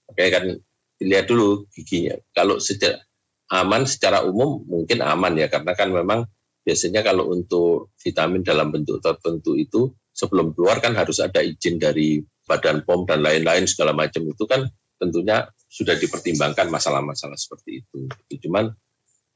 Oke 0.06 0.30
kan 0.30 0.54
dilihat 1.02 1.26
dulu 1.26 1.66
giginya. 1.74 2.14
Kalau 2.38 2.62
secara 2.62 3.02
aman 3.50 3.90
secara 3.90 4.22
umum 4.22 4.62
mungkin 4.70 5.02
aman 5.02 5.34
ya 5.42 5.50
karena 5.50 5.74
kan 5.74 5.90
memang 5.90 6.30
biasanya 6.62 7.02
kalau 7.02 7.34
untuk 7.34 7.90
vitamin 7.98 8.46
dalam 8.46 8.70
bentuk 8.70 9.02
tertentu 9.02 9.58
itu 9.58 9.90
sebelum 10.14 10.54
keluar 10.54 10.78
kan 10.78 10.94
harus 10.94 11.18
ada 11.18 11.42
izin 11.42 11.82
dari 11.82 12.22
Badan 12.46 12.86
POM 12.86 13.10
dan 13.10 13.26
lain-lain 13.26 13.66
segala 13.66 13.98
macam 13.98 14.22
itu 14.30 14.44
kan 14.46 14.70
tentunya 15.02 15.50
sudah 15.66 15.98
dipertimbangkan 15.98 16.70
masalah-masalah 16.70 17.36
seperti 17.40 17.82
itu. 17.82 18.06
Cuman 18.46 18.70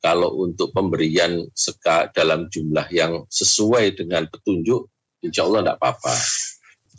kalau 0.08 0.40
untuk 0.40 0.72
pemberian 0.72 1.44
seka 1.52 2.08
dalam 2.16 2.48
jumlah 2.48 2.88
yang 2.96 3.28
sesuai 3.28 4.00
dengan 4.00 4.24
petunjuk, 4.32 4.88
insya 5.20 5.44
Allah 5.44 5.68
tidak 5.68 5.76
apa-apa. 5.84 6.16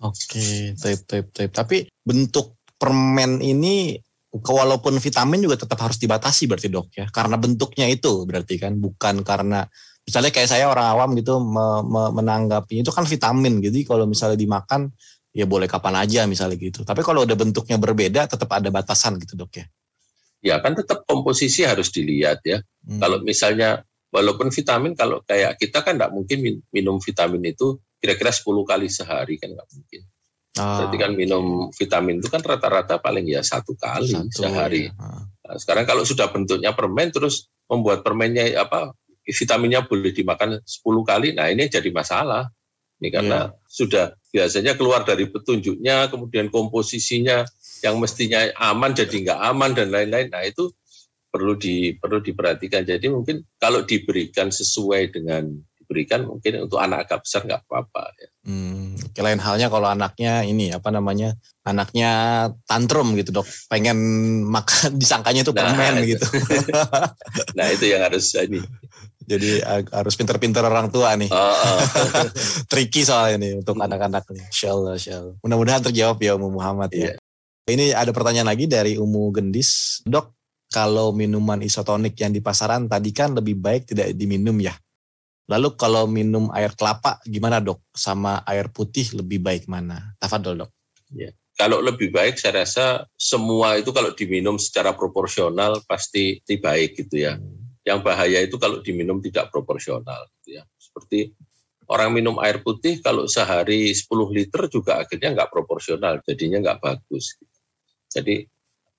Oke, 0.05 0.77
tape, 0.77 1.03
tape, 1.09 1.29
tape. 1.33 1.53
Tapi 1.57 1.77
bentuk 2.05 2.61
permen 2.77 3.41
ini 3.41 3.97
walaupun 4.29 5.01
vitamin 5.01 5.41
juga 5.41 5.57
tetap 5.57 5.81
harus 5.81 5.97
dibatasi 5.97 6.45
berarti 6.45 6.69
dok 6.69 6.93
ya, 6.93 7.09
karena 7.09 7.41
bentuknya 7.41 7.89
itu 7.89 8.29
berarti 8.29 8.61
kan 8.61 8.77
bukan 8.77 9.25
karena 9.25 9.65
misalnya 10.05 10.29
kayak 10.29 10.53
saya 10.53 10.69
orang 10.69 10.93
awam 10.93 11.17
gitu 11.17 11.41
me, 11.41 11.81
me, 11.89 12.03
menanggapi 12.13 12.85
itu 12.85 12.93
kan 12.93 13.09
vitamin 13.09 13.65
gitu 13.65 13.89
kalau 13.89 14.05
misalnya 14.05 14.37
dimakan 14.37 14.93
ya 15.33 15.49
boleh 15.49 15.65
kapan 15.65 16.05
aja 16.05 16.29
misalnya 16.29 16.61
gitu 16.61 16.85
tapi 16.85 17.01
kalau 17.01 17.25
udah 17.25 17.37
bentuknya 17.37 17.81
berbeda 17.81 18.29
tetap 18.29 18.53
ada 18.53 18.69
batasan 18.69 19.17
gitu 19.17 19.37
dok 19.37 19.53
ya 19.61 19.65
ya 20.45 20.63
kan 20.63 20.75
tetap 20.79 21.03
komposisi 21.05 21.67
harus 21.67 21.91
dilihat 21.91 22.43
ya 22.47 22.59
hmm. 22.63 23.01
kalau 23.03 23.19
misalnya 23.23 23.83
walaupun 24.15 24.49
vitamin 24.55 24.95
kalau 24.95 25.21
kayak 25.27 25.59
kita 25.59 25.83
kan 25.83 25.99
nggak 25.99 26.15
mungkin 26.15 26.63
minum 26.71 26.97
vitamin 27.03 27.53
itu 27.53 27.77
kira-kira 27.99 28.31
10 28.31 28.47
kali 28.63 28.87
sehari 28.87 29.35
kan 29.37 29.51
nggak 29.53 29.69
mungkin 29.75 30.03
Oh. 30.59 30.77
Berarti 30.83 30.97
kan 30.99 31.13
minum 31.15 31.71
vitamin 31.71 32.19
itu 32.19 32.29
kan 32.29 32.43
rata-rata 32.43 32.99
paling 32.99 33.31
ya 33.31 33.47
satu 33.47 33.79
kali 33.79 34.11
satu, 34.11 34.43
sehari. 34.43 34.91
Ya. 34.91 34.93
Nah, 35.47 35.57
sekarang 35.57 35.87
kalau 35.87 36.03
sudah 36.03 36.27
bentuknya 36.35 36.75
permen 36.75 37.15
terus 37.15 37.47
membuat 37.71 38.03
permennya 38.03 38.59
apa 38.59 38.93
vitaminnya 39.23 39.87
boleh 39.87 40.11
dimakan 40.11 40.59
10 40.65 40.83
kali, 41.05 41.29
nah 41.37 41.47
ini 41.47 41.71
jadi 41.71 41.89
masalah. 41.95 42.51
Ini 42.99 43.15
karena 43.15 43.47
yeah. 43.47 43.69
sudah 43.71 44.05
biasanya 44.35 44.75
keluar 44.75 45.07
dari 45.07 45.31
petunjuknya, 45.31 46.11
kemudian 46.11 46.51
komposisinya 46.51 47.47
yang 47.85 47.97
mestinya 47.99 48.45
aman 48.59 48.95
jadi 48.95 49.13
nggak 49.13 49.41
aman 49.55 49.71
dan 49.75 49.89
lain-lain. 49.93 50.29
Nah 50.31 50.43
itu 50.45 50.71
perlu 51.29 51.55
di 51.55 51.95
perlu 51.95 52.19
diperhatikan. 52.25 52.83
Jadi 52.85 53.07
mungkin 53.13 53.45
kalau 53.61 53.85
diberikan 53.85 54.49
sesuai 54.49 55.13
dengan 55.13 55.49
diberikan 55.81 56.29
mungkin 56.29 56.69
untuk 56.69 56.77
anak 56.85 57.09
agak 57.09 57.25
besar 57.25 57.49
nggak 57.49 57.65
apa-apa. 57.65 58.13
Ya. 58.21 58.29
Hmm, 58.45 58.97
lain 59.17 59.41
halnya 59.41 59.73
kalau 59.73 59.89
anaknya 59.89 60.45
ini 60.45 60.69
apa 60.69 60.93
namanya 60.93 61.33
anaknya 61.65 62.11
tantrum 62.69 63.17
gitu 63.17 63.33
dok, 63.33 63.49
pengen 63.73 63.97
makan 64.45 64.97
disangkanya 65.01 65.45
itu 65.45 65.53
permen 65.57 65.95
nah, 65.97 66.05
gitu. 66.05 66.27
nah 67.57 67.67
itu 67.73 67.85
yang 67.89 68.05
harus 68.05 68.29
ini 68.37 68.61
jadi 69.29 69.61
harus 69.93 70.17
pinter-pinter 70.17 70.65
orang 70.65 70.89
tua 70.89 71.13
nih. 71.13 71.29
Oh, 71.29 71.37
oh. 71.37 71.81
Tricky 72.73 73.05
soalnya 73.05 73.37
nih 73.45 73.53
untuk 73.61 73.77
hmm. 73.77 73.85
anak-anak 73.85 74.25
nih. 74.33 74.45
Insya 74.49 74.73
Allah, 74.73 74.93
insya 74.97 75.15
Allah. 75.21 75.35
Mudah-mudahan 75.45 75.83
terjawab 75.85 76.17
ya 76.25 76.33
Umu 76.41 76.49
Muhammad 76.49 76.89
ya. 76.97 77.13
Yeah. 77.13 77.17
Ini 77.69 77.93
ada 77.93 78.17
pertanyaan 78.17 78.49
lagi 78.49 78.65
dari 78.65 78.97
Umu 78.97 79.29
Gendis. 79.29 80.01
Dok, 80.09 80.33
kalau 80.73 81.13
minuman 81.13 81.61
isotonik 81.61 82.17
yang 82.17 82.33
di 82.33 82.41
pasaran 82.41 82.89
tadi 82.89 83.13
kan 83.13 83.37
lebih 83.37 83.61
baik 83.61 83.93
tidak 83.93 84.17
diminum 84.17 84.57
ya. 84.57 84.73
Lalu 85.53 85.77
kalau 85.77 86.09
minum 86.09 86.49
air 86.57 86.73
kelapa 86.73 87.21
gimana 87.29 87.61
dok? 87.61 87.85
Sama 87.93 88.41
air 88.49 88.73
putih 88.73 89.21
lebih 89.21 89.45
baik 89.45 89.69
mana? 89.69 90.17
Tafadol 90.17 90.65
dok. 90.65 90.73
Ya. 91.13 91.29
Kalau 91.61 91.85
lebih 91.85 92.09
baik 92.09 92.41
saya 92.41 92.65
rasa 92.65 93.05
semua 93.21 93.77
itu 93.77 93.93
kalau 93.93 94.17
diminum 94.17 94.57
secara 94.57 94.97
proporsional 94.97 95.85
pasti 95.85 96.41
baik 96.49 97.05
gitu 97.05 97.21
ya. 97.21 97.37
Yang 97.85 98.01
bahaya 98.01 98.41
itu 98.49 98.57
kalau 98.57 98.81
diminum 98.81 99.21
tidak 99.21 99.53
proporsional. 99.53 100.25
Gitu 100.41 100.57
ya. 100.57 100.65
Seperti 100.81 101.37
orang 101.85 102.17
minum 102.17 102.41
air 102.41 102.65
putih 102.65 103.05
kalau 103.05 103.29
sehari 103.29 103.93
10 103.93 104.09
liter 104.33 104.73
juga 104.73 105.05
akhirnya 105.05 105.37
nggak 105.37 105.53
proporsional, 105.53 106.25
jadinya 106.25 106.65
nggak 106.65 106.81
bagus. 106.81 107.37
Jadi 108.09 108.45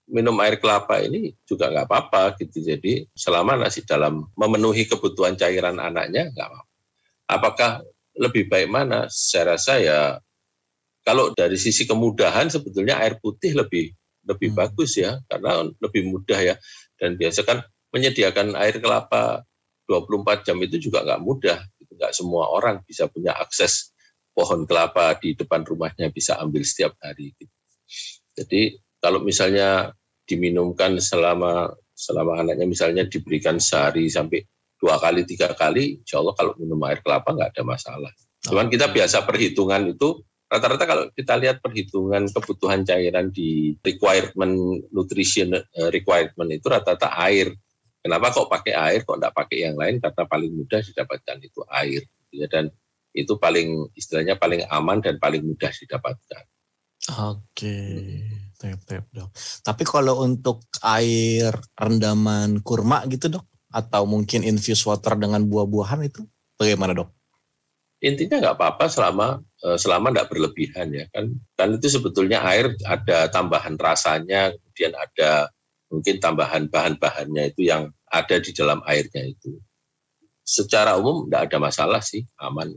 minum 0.10 0.34
air 0.42 0.58
kelapa 0.58 1.02
ini 1.06 1.38
juga 1.46 1.70
nggak 1.70 1.86
apa-apa 1.86 2.38
gitu. 2.42 2.66
Jadi 2.66 3.06
selama 3.14 3.58
nasi 3.58 3.86
dalam 3.86 4.26
memenuhi 4.34 4.90
kebutuhan 4.90 5.38
cairan 5.38 5.78
anaknya 5.78 6.34
nggak 6.34 6.48
apa-apa. 6.50 6.70
Apakah 7.30 7.72
lebih 8.18 8.50
baik 8.50 8.70
mana? 8.70 9.06
Saya 9.10 9.56
rasa 9.56 9.78
ya 9.78 10.18
kalau 11.06 11.32
dari 11.34 11.56
sisi 11.58 11.86
kemudahan 11.86 12.50
sebetulnya 12.50 13.00
air 13.02 13.22
putih 13.22 13.54
lebih 13.54 13.94
lebih 14.28 14.54
hmm. 14.54 14.60
bagus 14.60 15.00
ya 15.00 15.18
karena 15.26 15.66
lebih 15.80 16.06
mudah 16.06 16.38
ya 16.38 16.56
dan 17.00 17.16
biasa 17.16 17.42
kan 17.48 17.64
menyediakan 17.90 18.54
air 18.60 18.78
kelapa 18.78 19.42
24 19.90 20.46
jam 20.46 20.58
itu 20.62 20.78
juga 20.90 21.02
nggak 21.06 21.22
mudah. 21.22 21.58
Nggak 21.90 22.14
semua 22.14 22.50
orang 22.54 22.86
bisa 22.86 23.10
punya 23.10 23.34
akses 23.38 23.92
pohon 24.34 24.64
kelapa 24.70 25.18
di 25.18 25.34
depan 25.34 25.66
rumahnya 25.66 26.14
bisa 26.14 26.38
ambil 26.38 26.62
setiap 26.62 26.94
hari. 27.02 27.34
Jadi 28.38 28.78
kalau 29.00 29.24
misalnya 29.24 29.96
diminumkan 30.28 31.00
selama 31.02 31.74
selama 31.92 32.44
anaknya 32.46 32.68
misalnya 32.70 33.04
diberikan 33.10 33.60
sehari 33.60 34.08
sampai 34.08 34.46
dua 34.80 34.96
kali 35.02 35.28
tiga 35.28 35.52
kali, 35.56 36.00
insya 36.00 36.24
Allah 36.24 36.36
kalau 36.38 36.56
minum 36.56 36.80
air 36.88 37.04
kelapa 37.04 37.36
nggak 37.36 37.52
ada 37.56 37.64
masalah. 37.68 38.12
Cuman 38.40 38.72
kita 38.72 38.88
biasa 38.88 39.28
perhitungan 39.28 39.92
itu 39.92 40.24
rata-rata 40.48 40.86
kalau 40.88 41.04
kita 41.12 41.36
lihat 41.36 41.60
perhitungan 41.60 42.26
kebutuhan 42.32 42.88
cairan 42.88 43.30
di 43.36 43.76
requirement 43.84 44.56
nutrition 44.96 45.52
eh, 45.54 45.90
requirement 45.92 46.48
itu 46.50 46.66
rata-rata 46.72 47.12
air 47.20 47.52
Kenapa 48.00 48.32
kok 48.32 48.48
pakai 48.48 48.74
air, 48.74 49.00
kok 49.04 49.20
tidak 49.20 49.36
pakai 49.36 49.58
yang 49.68 49.76
lain? 49.76 50.00
Karena 50.00 50.24
paling 50.24 50.52
mudah 50.56 50.80
didapatkan 50.80 51.38
itu 51.44 51.60
air, 51.68 52.02
ya 52.32 52.48
dan 52.48 52.72
itu 53.12 53.36
paling 53.36 53.92
istilahnya 53.92 54.40
paling 54.40 54.64
aman 54.72 55.04
dan 55.04 55.20
paling 55.20 55.44
mudah 55.44 55.68
didapatkan. 55.68 56.44
Oke, 57.20 57.76
tep 58.60 58.80
tep 58.84 59.08
dok. 59.16 59.32
Tapi 59.64 59.84
kalau 59.88 60.28
untuk 60.28 60.68
air 60.84 61.56
rendaman 61.80 62.60
kurma 62.60 63.08
gitu 63.08 63.32
dok, 63.32 63.48
atau 63.70 64.04
mungkin 64.10 64.42
infused 64.42 64.84
water 64.90 65.14
dengan 65.16 65.46
buah-buahan 65.46 66.02
itu 66.06 66.26
bagaimana 66.58 66.98
dok? 66.98 67.10
Intinya 68.04 68.40
nggak 68.40 68.56
apa-apa 68.60 68.86
selama 68.92 69.28
eh, 69.64 69.78
selama 69.80 70.12
nggak 70.12 70.30
berlebihan 70.32 70.92
ya 70.92 71.06
kan. 71.14 71.32
Kan 71.56 71.80
itu 71.80 71.88
sebetulnya 71.88 72.44
air 72.44 72.76
ada 72.84 73.32
tambahan 73.32 73.80
rasanya, 73.80 74.52
kemudian 74.56 74.94
ada 74.98 75.52
mungkin 75.90 76.22
tambahan 76.22 76.70
bahan-bahannya 76.70 77.56
itu 77.56 77.70
yang 77.70 77.90
ada 78.10 78.36
di 78.42 78.52
dalam 78.52 78.82
airnya 78.86 79.24
itu. 79.26 79.58
Secara 80.42 80.98
umum 80.98 81.30
tidak 81.30 81.52
ada 81.54 81.58
masalah 81.62 82.02
sih, 82.02 82.26
aman. 82.42 82.74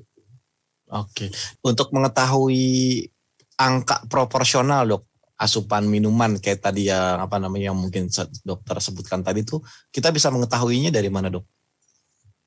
Oke, 0.92 1.32
untuk 1.64 1.88
mengetahui 1.96 3.08
angka 3.56 4.04
proporsional 4.12 4.84
dok, 4.84 5.08
asupan 5.42 5.90
minuman 5.90 6.38
kayak 6.38 6.62
tadi 6.62 6.86
yang 6.86 7.18
apa 7.18 7.42
namanya 7.42 7.74
yang 7.74 7.78
mungkin 7.78 8.06
dokter 8.46 8.78
sebutkan 8.78 9.26
tadi 9.26 9.42
itu 9.42 9.58
kita 9.90 10.14
bisa 10.14 10.30
mengetahuinya 10.30 10.94
dari 10.94 11.10
mana 11.10 11.26
dok? 11.34 11.42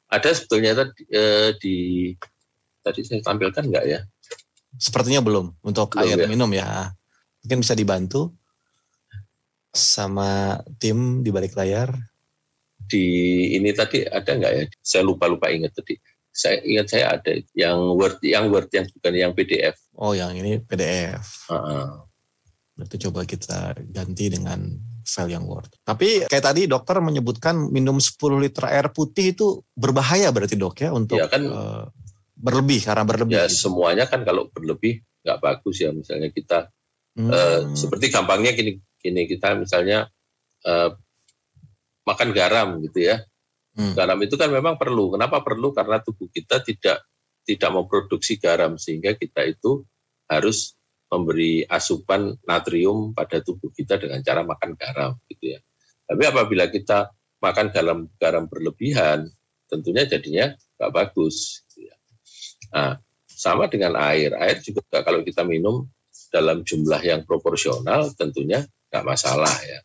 Ada 0.07 0.31
sebetulnya 0.31 0.71
tadi 0.79 1.03
eh, 1.11 1.51
di 1.59 1.75
tadi 2.79 3.03
saya 3.03 3.19
tampilkan 3.19 3.67
nggak 3.67 3.85
ya? 3.85 3.99
Sepertinya 4.79 5.19
belum 5.19 5.59
untuk 5.59 5.91
belum, 5.91 6.07
air 6.07 6.17
ya? 6.23 6.27
minum 6.31 6.47
ya. 6.55 6.95
Mungkin 7.43 7.59
bisa 7.59 7.75
dibantu 7.75 8.31
sama 9.75 10.63
tim 10.79 11.19
di 11.19 11.35
balik 11.35 11.51
layar? 11.59 11.91
Di 12.79 13.05
ini 13.59 13.75
tadi 13.75 14.07
ada 14.07 14.31
nggak 14.31 14.53
ya? 14.55 14.63
Saya 14.79 15.03
lupa 15.03 15.27
lupa 15.27 15.51
ingat 15.51 15.75
tadi. 15.75 15.99
Saya 16.31 16.63
ingat 16.63 16.87
saya 16.91 17.05
ada 17.15 17.31
yang 17.55 17.95
word 17.95 18.19
yang 18.23 18.47
word 18.47 18.71
yang 18.71 18.87
bukan 18.87 19.13
yang 19.15 19.31
PDF. 19.35 19.75
Oh, 19.95 20.11
yang 20.11 20.31
ini 20.35 20.63
PDF. 20.63 21.51
Uh 21.51 22.04
Berarti 22.75 22.95
coba 23.07 23.23
kita 23.23 23.71
ganti 23.87 24.25
dengan 24.27 24.59
file 25.07 25.31
yang 25.37 25.45
Word. 25.47 25.71
Tapi 25.85 26.27
kayak 26.27 26.45
tadi 26.51 26.67
dokter 26.67 26.99
menyebutkan 26.99 27.71
minum 27.71 28.01
10 28.01 28.19
liter 28.41 28.67
air 28.67 28.91
putih 28.91 29.31
itu 29.31 29.63
berbahaya 29.77 30.33
berarti 30.33 30.59
dok 30.59 30.75
ya 30.81 30.89
untuk 30.91 31.15
ya 31.15 31.31
kan, 31.31 31.43
uh, 31.47 31.83
berlebih 32.35 32.83
karena 32.83 33.05
berlebih. 33.07 33.33
Ya 33.37 33.47
gitu. 33.47 33.69
semuanya 33.69 34.05
kan 34.09 34.27
kalau 34.27 34.51
berlebih 34.51 34.99
nggak 35.23 35.39
bagus 35.41 35.81
ya 35.81 35.89
misalnya 35.95 36.29
kita 36.29 36.69
hmm. 37.15 37.29
uh, 37.31 37.61
seperti 37.73 38.11
gampangnya 38.11 38.53
gini 38.53 38.77
ini 39.05 39.21
kita 39.29 39.55
misalnya 39.55 40.09
uh, 40.67 40.91
makan 42.03 42.29
garam 42.35 42.81
gitu 42.83 43.07
ya. 43.07 43.23
Hmm. 43.75 43.91
Garam 43.91 44.19
itu 44.23 44.35
kan 44.39 44.51
memang 44.51 44.79
perlu. 44.79 45.15
Kenapa 45.15 45.43
perlu? 45.43 45.75
Karena 45.75 45.99
tubuh 45.99 46.31
kita 46.31 46.63
tidak 46.63 47.03
tidak 47.45 47.71
memproduksi 47.71 48.41
garam 48.41 48.79
sehingga 48.79 49.13
kita 49.13 49.45
itu 49.45 49.83
harus 50.25 50.74
memberi 51.15 51.63
asupan 51.63 52.35
natrium 52.43 53.15
pada 53.15 53.39
tubuh 53.39 53.71
kita 53.71 53.95
dengan 53.95 54.19
cara 54.19 54.43
makan 54.43 54.75
garam 54.75 55.15
gitu 55.31 55.55
ya. 55.55 55.59
Tapi 56.05 56.23
apabila 56.27 56.67
kita 56.67 57.09
makan 57.39 57.71
garam 57.71 57.99
garam 58.19 58.45
berlebihan, 58.51 59.31
tentunya 59.71 60.03
jadinya 60.03 60.51
nggak 60.75 60.91
bagus. 60.91 61.63
Gitu 61.71 61.87
ya. 61.87 61.95
Nah, 62.75 62.91
sama 63.25 63.71
dengan 63.71 63.95
air. 63.95 64.35
Air 64.35 64.59
juga 64.59 65.01
kalau 65.01 65.23
kita 65.23 65.47
minum 65.47 65.87
dalam 66.29 66.67
jumlah 66.67 66.99
yang 66.99 67.23
proporsional, 67.23 68.11
tentunya 68.19 68.67
nggak 68.91 69.05
masalah 69.07 69.55
ya. 69.63 69.79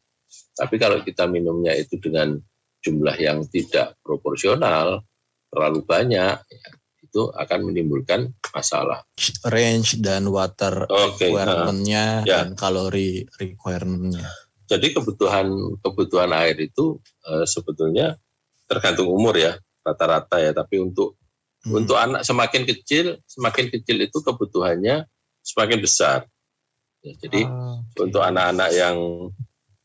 Tapi 0.58 0.76
kalau 0.76 0.98
kita 1.00 1.30
minumnya 1.30 1.72
itu 1.78 1.96
dengan 2.02 2.36
jumlah 2.82 3.16
yang 3.16 3.46
tidak 3.48 3.96
proporsional, 4.02 5.04
terlalu 5.50 5.80
banyak, 5.84 6.36
ya, 6.36 6.68
itu 7.10 7.26
akan 7.34 7.66
menimbulkan 7.66 8.30
masalah. 8.54 9.02
Range 9.42 9.98
dan 9.98 10.30
water 10.30 10.86
Oke, 10.86 11.26
requirement-nya 11.26 12.22
ya. 12.22 12.46
dan 12.46 12.54
kalori 12.54 13.26
requirement-nya. 13.34 14.22
Jadi 14.70 14.94
kebutuhan 14.94 15.50
kebutuhan 15.82 16.30
air 16.30 16.54
itu 16.62 17.02
eh, 17.26 17.42
sebetulnya 17.42 18.14
tergantung 18.70 19.10
umur 19.10 19.34
ya 19.34 19.58
rata-rata 19.82 20.38
ya. 20.38 20.54
Tapi 20.54 20.78
untuk 20.78 21.18
Hmm. 21.60 21.76
untuk 21.76 21.92
anak 22.00 22.24
semakin 22.24 22.64
kecil, 22.64 23.20
semakin 23.28 23.68
kecil 23.68 24.00
itu 24.00 24.24
kebutuhannya 24.24 25.04
semakin 25.44 25.84
besar. 25.84 26.24
Ya, 27.04 27.12
jadi 27.20 27.44
Ah, 27.44 27.84
oke. 27.84 28.08
untuk 28.08 28.24
anak-anak 28.24 28.70
yang 28.72 28.96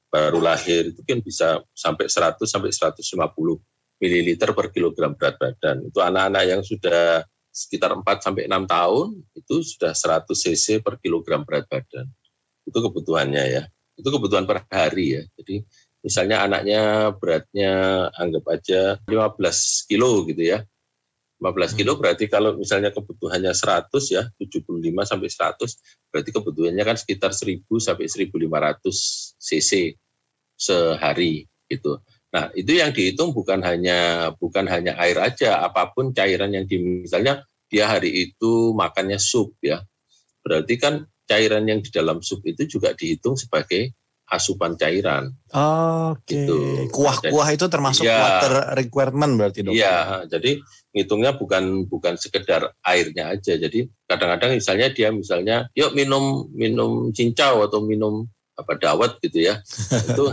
baru 0.08 0.40
lahir 0.40 0.96
itu 0.96 1.04
kan 1.04 1.20
bisa 1.20 1.60
sampai 1.76 2.08
100 2.08 2.48
sampai 2.48 2.72
150 2.72 3.60
mililiter 4.00 4.52
per 4.52 4.72
kilogram 4.72 5.16
berat 5.16 5.40
badan. 5.40 5.88
Itu 5.88 6.00
anak-anak 6.04 6.44
yang 6.46 6.62
sudah 6.62 7.24
sekitar 7.56 7.96
4 7.96 8.04
sampai 8.20 8.52
6 8.52 8.68
tahun 8.68 9.08
itu 9.32 9.56
sudah 9.64 9.96
100 9.96 10.28
cc 10.28 10.84
per 10.84 11.00
kilogram 11.00 11.48
berat 11.48 11.64
badan. 11.72 12.08
Itu 12.68 12.84
kebutuhannya 12.84 13.44
ya. 13.48 13.64
Itu 13.96 14.12
kebutuhan 14.12 14.44
per 14.44 14.68
hari 14.68 15.20
ya. 15.20 15.24
Jadi 15.40 15.64
misalnya 16.04 16.44
anaknya 16.44 17.16
beratnya 17.16 17.74
anggap 18.14 18.44
aja 18.52 19.00
15 19.08 19.88
kilo 19.88 20.28
gitu 20.28 20.44
ya. 20.44 20.60
15 21.40 21.76
kilo 21.76 22.00
berarti 22.00 22.32
kalau 22.32 22.56
misalnya 22.56 22.96
kebutuhannya 22.96 23.52
100 23.52 23.92
ya, 24.08 24.24
75 24.40 25.04
sampai 25.04 25.28
100 25.28 26.12
berarti 26.12 26.30
kebutuhannya 26.32 26.84
kan 26.84 26.96
sekitar 26.96 27.32
1000 27.36 27.68
sampai 27.80 28.08
1500 28.08 29.40
cc 29.40 29.72
sehari 30.56 31.44
gitu. 31.68 32.00
Nah, 32.36 32.52
itu 32.52 32.76
yang 32.76 32.92
dihitung 32.92 33.32
bukan 33.32 33.64
hanya 33.64 34.28
bukan 34.36 34.68
hanya 34.68 35.00
air 35.00 35.16
aja, 35.24 35.64
apa 35.64 35.96
pun 35.96 36.12
cairan 36.12 36.52
yang 36.52 36.68
di 36.68 36.76
misalnya 37.08 37.48
dia 37.72 37.88
hari 37.88 38.12
itu 38.12 38.76
makannya 38.76 39.16
sup 39.16 39.56
ya. 39.64 39.80
Berarti 40.44 40.76
kan 40.76 41.08
cairan 41.24 41.64
yang 41.64 41.80
di 41.80 41.88
dalam 41.96 42.20
sup 42.20 42.44
itu 42.44 42.68
juga 42.68 42.92
dihitung 42.92 43.40
sebagai 43.40 43.96
asupan 44.28 44.76
cairan. 44.76 45.32
Oke. 46.12 46.44
Gitu. 46.44 46.90
Kuah-kuah 46.92 47.50
itu 47.56 47.66
termasuk 47.72 48.04
Iya. 48.04 48.20
water 48.20 48.54
requirement 48.84 49.34
berarti 49.38 49.60
dok? 49.64 49.72
Iya, 49.72 50.26
jadi 50.28 50.60
ngitungnya 50.92 51.38
bukan 51.40 51.86
bukan 51.88 52.20
sekedar 52.20 52.74
airnya 52.84 53.32
aja. 53.32 53.54
Jadi 53.56 53.86
kadang-kadang 54.10 54.58
misalnya 54.58 54.92
dia 54.92 55.14
misalnya, 55.14 55.70
yuk 55.78 55.94
minum 55.94 56.50
minum 56.52 57.16
cincau 57.16 57.64
atau 57.64 57.80
minum 57.86 58.28
apa 58.56 58.74
dawet 58.80 59.20
gitu 59.20 59.52
ya. 59.52 59.60
itu 59.92 60.24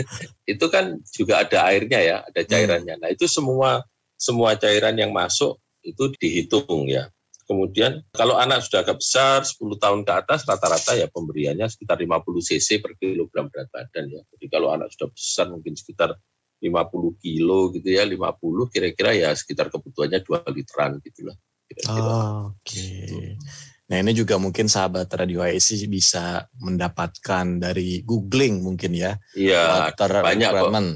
itu 0.58 0.66
kan 0.70 0.98
juga 1.14 1.46
ada 1.46 1.70
airnya 1.70 2.00
ya, 2.02 2.16
ada 2.26 2.42
cairannya. 2.42 2.98
Nah, 2.98 3.08
itu 3.14 3.30
semua 3.30 3.86
semua 4.18 4.58
cairan 4.58 4.98
yang 4.98 5.14
masuk 5.14 5.62
itu 5.86 6.10
dihitung 6.18 6.90
ya. 6.90 7.06
Kemudian 7.48 8.04
kalau 8.12 8.36
anak 8.36 8.60
sudah 8.60 8.84
agak 8.84 9.00
besar, 9.00 9.40
10 9.40 9.80
tahun 9.80 10.04
ke 10.04 10.12
atas, 10.12 10.44
rata-rata 10.44 10.92
ya 10.92 11.08
pemberiannya 11.08 11.64
sekitar 11.64 11.96
50 11.96 12.20
cc 12.44 12.68
per 12.84 12.92
kilogram 13.00 13.48
berat 13.48 13.72
badan 13.72 14.04
ya. 14.12 14.20
Jadi 14.36 14.46
kalau 14.52 14.68
anak 14.68 14.92
sudah 14.92 15.08
besar 15.08 15.48
mungkin 15.48 15.72
sekitar 15.72 16.12
50 16.60 17.24
kilo 17.24 17.72
gitu 17.72 17.88
ya, 17.88 18.04
50 18.04 18.68
kira-kira 18.68 19.16
ya 19.16 19.32
sekitar 19.32 19.72
kebutuhannya 19.72 20.20
2 20.20 20.44
literan 20.52 21.00
gitu 21.00 21.24
lah. 21.24 21.36
Kira-kira. 21.72 22.10
Oh, 22.12 22.52
Oke. 22.52 23.40
Nah 23.88 23.96
ini 24.04 24.12
juga 24.12 24.36
mungkin 24.36 24.68
sahabat 24.68 25.08
Radio 25.16 25.40
HSI 25.40 25.88
bisa 25.88 26.44
mendapatkan 26.60 27.56
dari 27.56 28.04
googling 28.04 28.60
mungkin 28.60 28.92
ya. 28.92 29.16
Iya, 29.32 29.88
water 29.88 30.20
banyak 30.20 30.50
kok. 30.52 30.56
requirement 30.68 30.88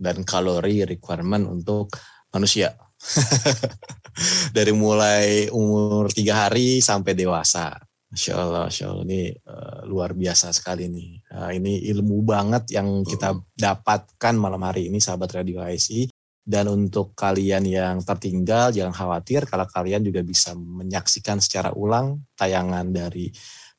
dan 0.00 0.16
kalori 0.24 0.88
requirement 0.88 1.44
untuk 1.44 1.92
manusia. 2.32 2.72
dari 4.56 4.72
mulai 4.74 5.46
umur 5.52 6.10
tiga 6.10 6.48
hari 6.48 6.80
sampai 6.80 7.12
dewasa. 7.14 7.76
Masya 8.08 8.32
Allah, 8.40 8.64
Masya 8.72 8.84
Allah 8.88 9.04
ini 9.04 9.22
eh, 9.28 9.80
luar 9.84 10.16
biasa 10.16 10.48
sekali 10.56 10.88
nih. 10.88 11.10
Eh, 11.28 11.50
ini 11.60 11.84
ilmu 11.92 12.24
banget 12.24 12.72
yang 12.72 13.04
kita 13.04 13.36
dapatkan 13.52 14.34
malam 14.40 14.64
hari 14.64 14.88
ini 14.88 14.96
sahabat 14.96 15.44
Radio 15.44 15.60
HSI. 15.60 16.08
Dan 16.48 16.64
untuk 16.72 17.12
kalian 17.12 17.68
yang 17.68 18.00
tertinggal 18.00 18.72
jangan 18.72 18.96
khawatir 18.96 19.44
kalau 19.44 19.68
kalian 19.68 20.00
juga 20.00 20.24
bisa 20.24 20.56
menyaksikan 20.56 21.44
secara 21.44 21.76
ulang 21.76 22.24
tayangan 22.40 22.88
dari 22.88 23.28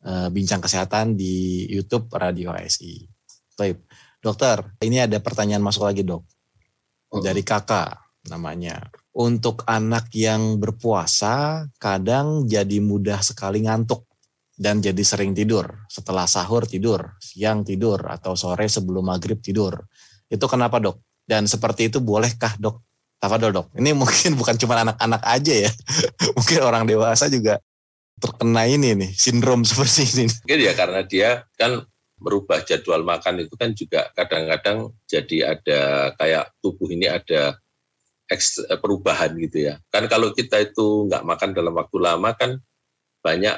eh, 0.06 0.30
Bincang 0.30 0.62
Kesehatan 0.62 1.18
di 1.18 1.66
YouTube 1.66 2.14
Radio 2.14 2.54
HSI. 2.54 3.10
Baik, 3.58 3.90
dokter, 4.22 4.62
ini 4.86 5.02
ada 5.02 5.18
pertanyaan 5.18 5.66
masuk 5.66 5.90
lagi 5.90 6.06
dok 6.06 6.22
dari 7.18 7.42
kakak 7.42 7.98
namanya. 8.30 8.86
Untuk 9.18 9.66
anak 9.66 10.14
yang 10.14 10.62
berpuasa, 10.62 11.66
kadang 11.82 12.46
jadi 12.46 12.78
mudah 12.78 13.26
sekali 13.26 13.66
ngantuk 13.66 14.06
dan 14.54 14.80
jadi 14.80 15.02
sering 15.02 15.34
tidur. 15.34 15.88
Setelah 15.90 16.30
sahur 16.30 16.70
tidur, 16.70 17.18
siang 17.18 17.66
tidur, 17.66 18.00
atau 18.06 18.38
sore 18.38 18.70
sebelum 18.70 19.10
maghrib 19.10 19.42
tidur. 19.42 19.76
Itu 20.30 20.46
kenapa 20.46 20.78
dok? 20.78 21.02
Dan 21.30 21.46
seperti 21.46 21.94
itu 21.94 22.02
bolehkah 22.02 22.58
dok? 22.58 22.82
Tafadol 23.22 23.54
dok. 23.54 23.68
Ini 23.78 23.94
mungkin 23.94 24.34
bukan 24.34 24.58
cuma 24.58 24.82
anak-anak 24.82 25.22
aja 25.22 25.70
ya. 25.70 25.72
mungkin 26.38 26.60
orang 26.66 26.90
dewasa 26.90 27.30
juga 27.30 27.62
terkena 28.18 28.66
ini 28.66 28.98
nih, 28.98 29.12
sindrom 29.14 29.62
seperti 29.70 30.10
ini. 30.10 30.26
Mungkin 30.26 30.60
ya 30.66 30.74
karena 30.74 31.06
dia 31.06 31.30
kan 31.54 31.86
merubah 32.20 32.66
jadwal 32.66 33.06
makan 33.06 33.46
itu 33.46 33.56
kan 33.56 33.72
juga 33.78 34.12
kadang-kadang 34.12 34.92
jadi 35.08 35.56
ada 35.56 36.12
kayak 36.20 36.52
tubuh 36.60 36.90
ini 36.92 37.08
ada 37.08 37.56
eh, 38.28 38.80
perubahan 38.82 39.38
gitu 39.38 39.70
ya. 39.70 39.78
Kan 39.94 40.10
kalau 40.10 40.34
kita 40.34 40.60
itu 40.66 41.08
nggak 41.08 41.24
makan 41.24 41.54
dalam 41.54 41.78
waktu 41.78 41.98
lama 42.02 42.34
kan 42.34 42.58
banyak 43.24 43.56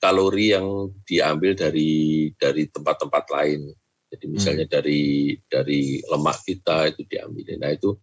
kalori 0.00 0.56
yang 0.56 0.90
diambil 1.04 1.52
dari 1.52 2.32
dari 2.34 2.66
tempat-tempat 2.66 3.24
lain. 3.28 3.68
Jadi 4.10 4.26
misalnya 4.26 4.66
dari 4.66 5.32
dari 5.46 6.02
lemak 6.02 6.42
kita 6.42 6.90
itu 6.90 7.06
diambil. 7.06 7.54
Nah 7.62 7.70
itu 7.70 7.94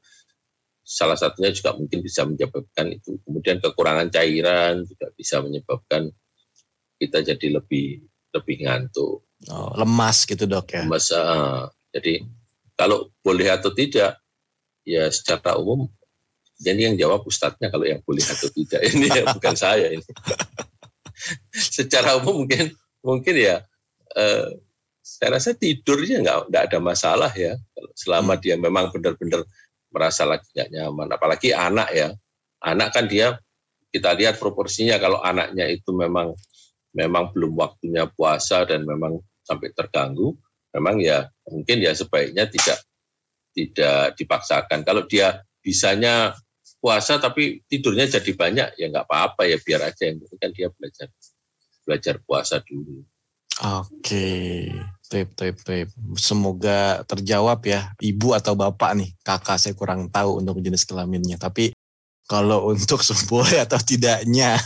salah 0.88 1.20
satunya 1.20 1.52
juga 1.52 1.76
mungkin 1.76 2.00
bisa 2.00 2.24
menyebabkan 2.24 2.96
itu. 2.96 3.20
Kemudian 3.28 3.60
kekurangan 3.60 4.08
cairan 4.08 4.88
juga 4.88 5.12
bisa 5.12 5.44
menyebabkan 5.44 6.08
kita 6.96 7.28
jadi 7.28 7.60
lebih 7.60 8.08
lebih 8.32 8.56
ngantuk. 8.64 9.28
Oh, 9.52 9.76
lemas 9.76 10.24
gitu 10.24 10.48
dok 10.48 10.74
ya. 10.74 10.88
Mas, 10.88 11.12
ah, 11.14 11.70
jadi 11.94 12.26
kalau 12.74 13.12
boleh 13.22 13.52
atau 13.54 13.70
tidak, 13.76 14.18
ya 14.82 15.12
secara 15.14 15.60
umum, 15.60 15.86
jadi 16.58 16.90
yang 16.90 16.96
jawab 16.98 17.22
ustadznya 17.28 17.70
kalau 17.70 17.86
yang 17.86 18.02
boleh 18.02 18.26
atau 18.26 18.50
tidak 18.50 18.82
ini 18.82 19.12
ya 19.14 19.24
bukan 19.38 19.54
saya 19.54 19.94
ini. 19.94 20.06
secara 21.54 22.18
umum 22.18 22.46
mungkin 22.46 22.74
mungkin 23.06 23.36
ya, 23.38 23.62
eh, 24.18 24.48
saya 25.18 25.42
rasa 25.42 25.58
tidurnya 25.58 26.22
nggak 26.22 26.54
nggak 26.54 26.64
ada 26.70 26.78
masalah 26.78 27.34
ya, 27.34 27.58
selama 27.98 28.38
dia 28.38 28.54
memang 28.54 28.94
benar-benar 28.94 29.42
merasa 29.90 30.30
lagi 30.30 30.46
nggak 30.54 30.70
nyaman, 30.70 31.10
apalagi 31.10 31.58
anak 31.58 31.90
ya, 31.90 32.14
anak 32.62 32.94
kan 32.94 33.10
dia 33.10 33.34
kita 33.90 34.14
lihat 34.14 34.38
proporsinya 34.38 35.02
kalau 35.02 35.18
anaknya 35.26 35.66
itu 35.74 35.90
memang 35.90 36.38
memang 36.94 37.34
belum 37.34 37.58
waktunya 37.58 38.06
puasa 38.14 38.62
dan 38.70 38.86
memang 38.86 39.18
sampai 39.42 39.74
terganggu, 39.74 40.38
memang 40.78 41.02
ya 41.02 41.26
mungkin 41.50 41.82
ya 41.82 41.98
sebaiknya 41.98 42.46
tidak 42.46 42.78
tidak 43.58 44.14
dipaksakan. 44.22 44.86
Kalau 44.86 45.10
dia 45.10 45.42
bisanya 45.66 46.38
puasa 46.78 47.18
tapi 47.18 47.66
tidurnya 47.66 48.06
jadi 48.06 48.32
banyak 48.38 48.70
ya 48.78 48.86
nggak 48.94 49.10
apa-apa 49.10 49.50
ya 49.50 49.58
biar 49.58 49.82
aja. 49.82 50.14
Yang 50.14 50.30
penting 50.30 50.38
kan 50.38 50.52
dia 50.54 50.68
belajar 50.70 51.08
belajar 51.82 52.16
puasa 52.22 52.62
dulu. 52.62 53.02
Oke, 53.58 54.70
tip, 55.08 55.34
tip, 55.34 55.56
tip. 55.64 55.88
Semoga 56.16 57.02
terjawab 57.04 57.64
ya, 57.64 57.92
ibu 57.98 58.32
atau 58.32 58.54
bapak 58.54 58.92
nih, 58.96 59.10
kakak 59.24 59.58
saya 59.58 59.74
kurang 59.74 60.12
tahu 60.12 60.40
untuk 60.40 60.60
jenis 60.60 60.84
kelaminnya. 60.84 61.36
Tapi 61.36 61.72
kalau 62.28 62.72
untuk 62.72 63.00
boleh 63.32 63.64
atau 63.64 63.80
tidaknya 63.80 64.60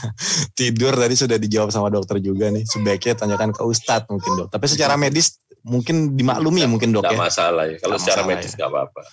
tidur 0.58 0.98
tadi 0.98 1.14
sudah 1.14 1.38
dijawab 1.38 1.70
sama 1.70 1.88
dokter 1.88 2.18
juga 2.18 2.50
nih. 2.50 2.66
Sebaiknya 2.66 3.14
tanyakan 3.16 3.54
ke 3.54 3.62
ustadz 3.62 4.10
mungkin 4.10 4.32
dok. 4.36 4.48
Tapi 4.50 4.66
secara 4.66 4.98
medis 4.98 5.38
mungkin 5.62 6.18
dimaklumi 6.18 6.66
mungkin 6.66 6.90
dok 6.90 7.06
Nggak 7.06 7.16
ya. 7.16 7.22
masalah 7.22 7.64
ya. 7.70 7.78
Kalau 7.78 7.96
Nggak 7.96 8.04
secara 8.04 8.22
medis 8.26 8.52
ya. 8.52 8.58
nggak 8.58 8.70
apa-apa. 8.74 9.04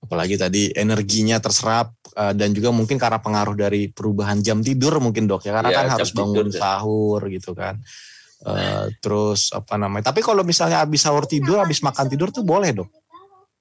apalagi 0.00 0.34
tadi 0.34 0.72
energinya 0.74 1.38
terserap 1.38 1.92
uh, 2.16 2.32
dan 2.34 2.50
juga 2.50 2.72
mungkin 2.74 2.98
karena 2.98 3.20
pengaruh 3.22 3.54
dari 3.54 3.92
perubahan 3.92 4.40
jam 4.42 4.58
tidur 4.58 4.98
mungkin 4.98 5.28
dok 5.30 5.44
ya 5.46 5.54
karena 5.54 5.70
Ya, 5.70 5.76
kan 5.84 5.86
harus 5.94 6.10
bangun 6.10 6.48
tidur, 6.50 6.56
ya. 6.56 6.58
sahur 6.58 7.20
gitu 7.30 7.52
kan 7.54 7.78
Uh, 8.40 8.88
terus 9.04 9.52
apa 9.52 9.76
namanya 9.76 10.08
tapi 10.08 10.24
kalau 10.24 10.40
misalnya 10.40 10.80
habis 10.80 11.04
sahur 11.04 11.28
tidur 11.28 11.60
habis 11.60 11.84
makan 11.84 12.08
tidur 12.08 12.32
tuh 12.32 12.40
boleh 12.40 12.72
dok 12.72 12.88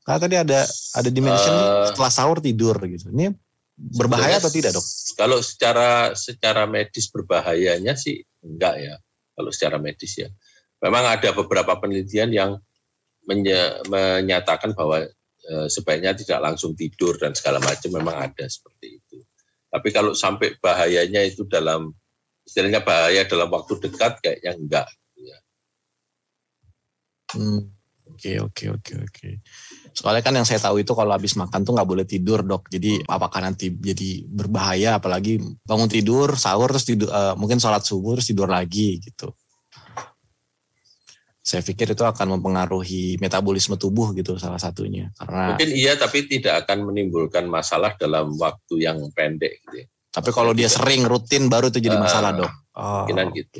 karena 0.07 0.19
tadi 0.23 0.35
ada 0.39 0.59
ada 0.95 1.09
dimension 1.11 1.51
Eh, 1.51 1.91
setelah 1.91 2.07
sahur 2.07 2.39
tidur 2.39 2.79
gitu 2.87 3.11
ini 3.11 3.27
berbahaya 3.75 4.39
atau 4.39 4.47
tidak 4.47 4.71
dok 4.79 4.85
Kalau 5.19 5.43
secara 5.43 6.15
secara 6.15 6.63
medis 6.63 7.11
berbahayanya 7.11 7.95
sih 7.99 8.23
enggak 8.43 8.75
ya. 8.79 8.95
Kalau 9.35 9.51
secara 9.51 9.75
medis 9.79 10.15
ya. 10.15 10.27
Memang 10.79 11.11
ada 11.11 11.31
beberapa 11.35 11.75
penelitian 11.75 12.31
yang 12.31 12.51
menye- 13.27 13.83
menyatakan 13.87 14.71
bahwa 14.71 15.03
eh, 15.43 15.67
sebaiknya 15.67 16.15
tidak 16.15 16.39
langsung 16.39 16.75
tidur 16.75 17.15
dan 17.19 17.35
segala 17.35 17.59
macam 17.59 17.91
memang 17.91 18.15
ada 18.15 18.45
seperti 18.47 18.99
itu. 18.99 19.17
Tapi 19.67 19.87
kalau 19.91 20.15
sampai 20.15 20.55
bahayanya 20.59 21.23
itu 21.23 21.43
dalam 21.47 21.91
istilahnya 22.49 22.81
bahaya 22.81 23.21
dalam 23.29 23.53
waktu 23.53 23.77
dekat 23.77 24.17
kayaknya 24.25 24.57
enggak. 24.57 24.87
Hmm, 27.29 27.69
Oke 28.09 28.41
oke 28.41 28.65
oke 28.73 28.93
oke. 29.05 29.29
Soalnya 29.93 30.19
kan 30.25 30.33
yang 30.33 30.43
saya 30.43 30.57
tahu 30.57 30.81
itu 30.81 30.91
kalau 30.97 31.13
habis 31.13 31.37
makan 31.37 31.61
tuh 31.61 31.77
nggak 31.77 31.89
boleh 31.89 32.05
tidur 32.09 32.41
dok. 32.41 32.65
Jadi 32.67 33.05
apakah 33.05 33.39
nanti 33.45 33.69
jadi 33.69 34.25
berbahaya? 34.25 34.97
Apalagi 34.97 35.37
bangun 35.61 35.87
tidur, 35.87 36.33
sahur 36.33 36.73
terus 36.73 36.89
tidur, 36.89 37.09
eh, 37.13 37.33
mungkin 37.37 37.61
sholat 37.61 37.85
subuh 37.85 38.17
terus 38.17 38.27
tidur 38.33 38.49
lagi 38.49 38.97
gitu. 38.99 39.29
Saya 41.39 41.65
pikir 41.65 41.95
itu 41.97 42.03
akan 42.05 42.37
mempengaruhi 42.37 43.17
metabolisme 43.17 43.79
tubuh 43.79 44.13
gitu 44.13 44.37
salah 44.37 44.59
satunya. 44.61 45.09
Karena 45.17 45.55
Mungkin 45.55 45.69
iya 45.73 45.95
tapi 45.97 46.27
tidak 46.29 46.65
akan 46.65 46.91
menimbulkan 46.91 47.47
masalah 47.47 47.95
dalam 47.97 48.35
waktu 48.37 48.85
yang 48.85 48.99
pendek 49.13 49.61
gitu 49.63 49.85
ya. 49.85 49.87
Tapi 50.19 50.29
kalau 50.29 50.51
dia 50.51 50.67
sering 50.67 51.07
rutin 51.07 51.47
baru 51.47 51.71
itu 51.71 51.79
jadi 51.79 51.95
Ah, 51.95 52.03
masalah 52.03 52.31
dok. 52.35 52.51
Oh, 52.75 53.07
kemungkinan 53.07 53.27
oke. 53.31 53.35
gitu. 53.39 53.59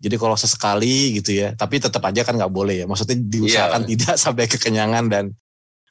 Jadi 0.00 0.16
kalau 0.16 0.36
sesekali 0.36 1.16
gitu 1.16 1.32
ya, 1.32 1.52
tapi 1.54 1.80
tetap 1.80 2.02
aja 2.04 2.24
kan 2.24 2.36
nggak 2.36 2.52
boleh 2.52 2.82
ya. 2.82 2.86
Maksudnya 2.88 3.16
diusahakan 3.16 3.84
Iya. 3.84 3.88
tidak 3.94 4.16
sampai 4.16 4.44
kekenyangan 4.48 5.04
dan 5.08 5.24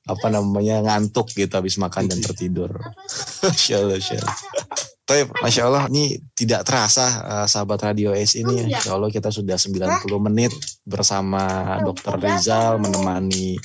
apa 0.03 0.27
namanya 0.27 0.83
ngantuk 0.83 1.31
gitu 1.31 1.49
habis 1.49 1.79
makan 1.79 2.11
dan 2.11 2.19
tertidur. 2.19 2.69
Masya 3.47 3.79
Allah, 3.79 3.97
Masya 3.97 4.15
Allah. 4.19 4.35
Tapi 5.03 5.21
Masya 5.35 5.61
Allah 5.65 5.83
ini 5.87 6.03
tidak 6.31 6.63
terasa 6.63 7.05
eh, 7.23 7.47
sahabat 7.47 7.79
Radio 7.83 8.11
S 8.11 8.35
ini. 8.35 8.67
Insya 8.69 8.93
Allah 8.93 9.09
kita 9.09 9.27
sudah 9.29 9.55
90 9.55 10.03
menit 10.21 10.51
bersama 10.83 11.43
Dr. 11.81 12.19
Rizal 12.19 12.77
menemani 12.77 13.55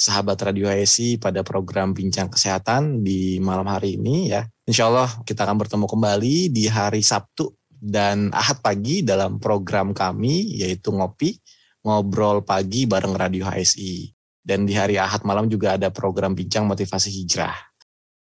sahabat 0.00 0.40
Radio 0.40 0.64
HSI 0.64 1.20
pada 1.20 1.44
program 1.44 1.92
Bincang 1.92 2.32
Kesehatan 2.32 3.04
di 3.04 3.36
malam 3.36 3.68
hari 3.68 4.00
ini 4.00 4.32
ya. 4.32 4.48
Insya 4.64 4.88
Allah 4.88 5.12
kita 5.28 5.44
akan 5.44 5.60
bertemu 5.60 5.84
kembali 5.84 6.48
di 6.48 6.64
hari 6.72 7.04
Sabtu 7.04 7.52
dan 7.68 8.32
Ahad 8.32 8.64
pagi 8.64 9.04
dalam 9.04 9.36
program 9.36 9.92
kami 9.92 10.56
yaitu 10.56 10.88
Ngopi, 10.88 11.36
Ngobrol 11.84 12.40
Pagi 12.48 12.88
bareng 12.88 13.12
Radio 13.12 13.44
HSI. 13.44 14.08
Dan 14.40 14.64
di 14.64 14.72
hari 14.72 14.96
Ahad 14.96 15.20
malam 15.28 15.52
juga 15.52 15.76
ada 15.76 15.92
program 15.92 16.32
Bincang 16.32 16.64
Motivasi 16.64 17.12
Hijrah. 17.12 17.52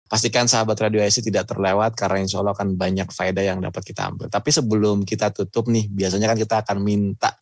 Pastikan 0.07 0.47
sahabat 0.47 0.79
Radio 0.79 1.03
HSI 1.03 1.27
tidak 1.27 1.51
terlewat 1.51 1.91
karena 1.99 2.23
insya 2.23 2.39
Allah 2.39 2.55
akan 2.55 2.79
banyak 2.79 3.11
faedah 3.11 3.43
yang 3.43 3.59
dapat 3.59 3.83
kita 3.83 4.15
ambil. 4.15 4.31
Tapi 4.31 4.47
sebelum 4.47 5.03
kita 5.03 5.35
tutup 5.35 5.67
nih, 5.67 5.91
biasanya 5.91 6.31
kan 6.31 6.39
kita 6.39 6.55
akan 6.63 6.77
minta 6.79 7.35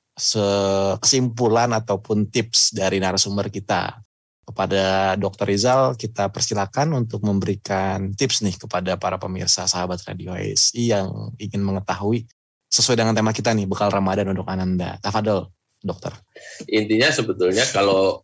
kesimpulan 0.98 1.70
ataupun 1.70 2.34
tips 2.34 2.74
dari 2.74 2.98
narasumber 2.98 3.54
kita. 3.54 3.94
Kepada 4.44 5.16
Dr. 5.16 5.48
Rizal, 5.48 5.96
kita 5.96 6.28
persilakan 6.28 7.00
untuk 7.00 7.24
memberikan 7.24 8.12
tips 8.12 8.44
nih 8.44 8.60
kepada 8.60 9.00
para 9.00 9.16
pemirsa 9.16 9.64
sahabat 9.64 10.04
Radio 10.04 10.36
HSI 10.36 10.84
yang 10.92 11.32
ingin 11.40 11.64
mengetahui 11.64 12.28
sesuai 12.68 13.00
dengan 13.00 13.16
tema 13.16 13.32
kita 13.32 13.56
nih, 13.56 13.64
bekal 13.64 13.88
Ramadan 13.88 14.36
untuk 14.36 14.44
Ananda. 14.52 15.00
Tafadol, 15.00 15.48
dokter. 15.80 16.12
Intinya 16.68 17.08
sebetulnya 17.08 17.64
kalau 17.72 18.20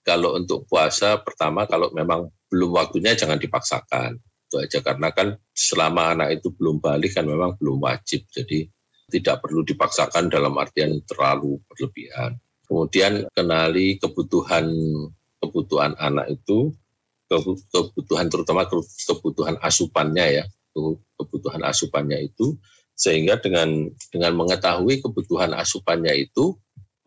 kalau 0.00 0.36
untuk 0.36 0.64
puasa 0.64 1.20
pertama 1.20 1.68
kalau 1.68 1.92
memang 1.92 2.32
belum 2.48 2.70
waktunya 2.74 3.12
jangan 3.14 3.36
dipaksakan 3.36 4.16
itu 4.50 4.56
aja 4.58 4.78
karena 4.82 5.14
kan 5.14 5.38
selama 5.54 6.16
anak 6.16 6.42
itu 6.42 6.50
belum 6.50 6.82
balik 6.82 7.14
kan 7.14 7.22
memang 7.28 7.54
belum 7.60 7.78
wajib 7.84 8.26
jadi 8.32 8.66
tidak 9.06 9.46
perlu 9.46 9.62
dipaksakan 9.62 10.26
dalam 10.26 10.58
artian 10.58 10.98
terlalu 11.06 11.62
berlebihan 11.70 12.34
kemudian 12.66 13.30
kenali 13.30 14.00
kebutuhan 14.02 14.66
kebutuhan 15.40 15.96
anak 15.96 16.30
itu 16.30 16.72
kebu- 17.26 17.64
kebutuhan 17.72 18.28
terutama 18.28 18.68
ke- 18.68 18.92
kebutuhan 19.08 19.56
asupannya 19.60 20.26
ya 20.40 20.44
ke- 20.72 21.00
kebutuhan 21.16 21.64
asupannya 21.64 22.30
itu 22.30 22.56
sehingga 22.94 23.40
dengan 23.40 23.88
dengan 24.12 24.36
mengetahui 24.36 25.00
kebutuhan 25.00 25.56
asupannya 25.56 26.12
itu 26.28 26.56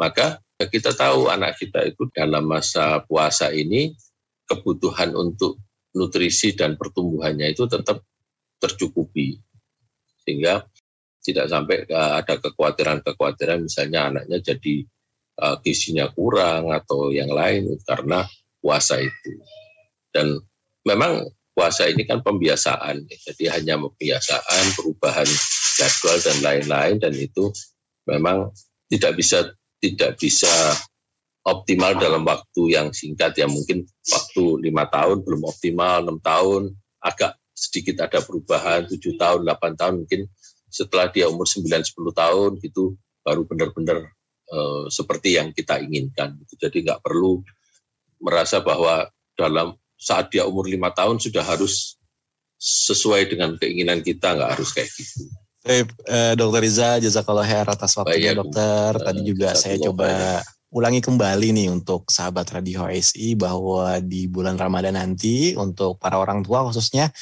maka 0.01 0.41
kita 0.57 0.95
tahu 0.95 1.27
anak 1.27 1.59
kita 1.59 1.85
itu 1.91 2.07
dalam 2.13 2.47
masa 2.47 3.03
puasa 3.03 3.51
ini 3.51 3.93
kebutuhan 4.47 5.11
untuk 5.15 5.59
nutrisi 5.93 6.57
dan 6.57 6.75
pertumbuhannya 6.75 7.53
itu 7.53 7.69
tetap 7.69 8.01
tercukupi. 8.57 9.37
Sehingga 10.23 10.63
tidak 11.23 11.47
sampai 11.47 11.77
uh, 11.87 12.19
ada 12.19 12.35
kekhawatiran-kekhawatiran 12.39 13.63
misalnya 13.63 14.11
anaknya 14.11 14.37
jadi 14.43 14.83
uh, 15.39 15.57
kurang 16.13 16.69
atau 16.69 17.09
yang 17.09 17.31
lain 17.31 17.73
karena 17.87 18.27
puasa 18.61 19.01
itu. 19.01 19.31
Dan 20.13 20.37
memang 20.85 21.25
puasa 21.53 21.89
ini 21.89 22.05
kan 22.05 22.21
pembiasaan 22.21 23.05
jadi 23.09 23.57
hanya 23.57 23.77
pembiasaan 23.77 24.65
perubahan 24.77 25.29
jadwal 25.77 26.17
dan 26.21 26.37
lain-lain 26.41 26.97
dan 27.01 27.13
itu 27.13 27.49
memang 28.09 28.49
tidak 28.89 29.13
bisa 29.17 29.53
tidak 29.81 30.17
bisa 30.17 30.49
optimal 31.43 31.93
dalam 31.97 32.23
waktu 32.23 32.61
yang 32.73 32.93
singkat 32.93 33.33
ya. 33.35 33.49
Mungkin 33.49 33.83
waktu 33.85 34.43
lima 34.63 34.85
tahun 34.89 35.25
belum 35.25 35.41
optimal 35.49 36.05
enam 36.05 36.17
tahun 36.21 36.73
agak 37.03 37.35
sedikit 37.53 38.01
ada 38.01 38.19
perubahan 38.19 38.89
tujuh 38.89 39.13
tahun 39.15 39.45
8 39.45 39.77
tahun 39.77 39.93
mungkin 40.03 40.25
setelah 40.73 41.05
dia 41.13 41.29
umur 41.29 41.45
9 41.45 41.69
10 41.69 41.93
tahun 41.93 42.51
gitu 42.65 42.97
baru 43.21 43.45
benar-benar 43.45 44.09
eh, 44.53 44.83
seperti 44.93 45.41
yang 45.41 45.49
kita 45.49 45.81
inginkan. 45.81 46.37
Jadi 46.53 46.85
nggak 46.85 47.01
perlu 47.01 47.41
merasa 48.21 48.61
bahwa 48.61 49.09
dalam 49.33 49.73
saat 49.97 50.29
dia 50.29 50.45
umur 50.45 50.69
lima 50.69 50.93
tahun 50.93 51.17
sudah 51.17 51.41
harus 51.41 51.97
sesuai 52.61 53.33
dengan 53.33 53.57
keinginan 53.59 53.99
kita 53.99 54.37
nggak 54.37 54.51
harus 54.55 54.69
kayak 54.71 54.87
gitu. 54.93 55.27
Baik, 55.63 55.95
eh, 56.11 56.33
Dokter 56.35 56.59
Riza, 56.59 56.89
jazakallah 56.99 57.47
khair 57.47 57.67
atas 57.67 57.95
waktunya 57.95 58.35
Baik, 58.35 58.35
ya, 58.35 58.39
dokter. 58.39 58.89
Tadi 58.99 59.21
Eh, 59.23 59.25
juga 59.31 59.49
saya 59.55 59.75
coba 59.79 60.43
ulangi 60.73 60.99
kembali 60.99 61.55
nih 61.55 61.67
untuk 61.71 62.09
sahabat 62.11 62.49
Radio 62.51 62.83
HSI 62.83 63.39
bahwa 63.39 64.01
di 64.03 64.27
bulan 64.27 64.59
Ramadan 64.59 64.99
nanti 64.99 65.55
untuk 65.55 66.01
para 66.01 66.19
orang 66.19 66.43
tua 66.43 66.65
khususnya 66.67 67.13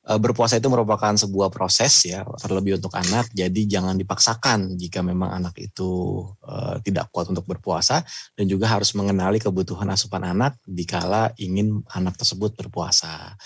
berpuasa 0.00 0.56
itu 0.56 0.72
merupakan 0.72 1.12
sebuah 1.12 1.52
proses 1.52 1.92
ya 2.08 2.24
terlebih 2.40 2.80
untuk 2.80 2.92
anak. 2.96 3.28
Jadi 3.36 3.68
jangan 3.68 3.94
dipaksakan 4.00 4.80
jika 4.80 5.04
memang 5.04 5.28
anak 5.28 5.54
itu 5.60 6.24
eh, 6.48 6.80
tidak 6.80 7.12
kuat 7.12 7.28
untuk 7.28 7.44
berpuasa 7.44 8.00
dan 8.32 8.44
juga 8.48 8.72
harus 8.72 8.96
mengenali 8.96 9.36
kebutuhan 9.36 9.86
asupan 9.92 10.24
anak 10.24 10.56
dikala 10.64 11.36
ingin 11.36 11.84
anak 11.92 12.16
tersebut 12.16 12.56
berpuasa. 12.56 13.36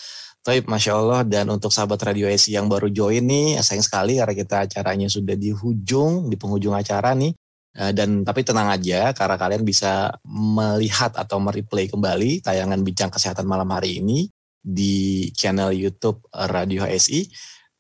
Taib, 0.45 0.69
Masya 0.69 0.93
Allah. 0.95 1.21
Dan 1.25 1.49
untuk 1.49 1.73
sahabat 1.73 1.97
Radio 2.05 2.29
SI 2.29 2.55
yang 2.55 2.69
baru 2.69 2.93
join 2.93 3.25
nih, 3.25 3.57
sayang 3.65 3.81
sekali 3.81 4.21
karena 4.21 4.35
kita 4.37 4.57
acaranya 4.69 5.09
sudah 5.09 5.33
di 5.41 5.49
hujung, 5.57 6.29
di 6.29 6.37
penghujung 6.37 6.77
acara 6.77 7.17
nih. 7.17 7.33
Eh, 7.75 7.91
Dan 7.91 8.23
tapi 8.23 8.47
tenang 8.47 8.71
aja 8.71 9.11
karena 9.11 9.35
kalian 9.35 9.67
bisa 9.67 10.15
melihat 10.29 11.11
atau 11.19 11.43
mereplay 11.43 11.91
kembali 11.91 12.45
tayangan 12.45 12.79
bincang 12.87 13.11
kesehatan 13.11 13.43
malam 13.49 13.67
hari 13.75 13.99
ini 13.99 14.31
di 14.65 15.29
channel 15.37 15.77
YouTube 15.77 16.25
Radio 16.33 16.89
HSI. 16.89 17.29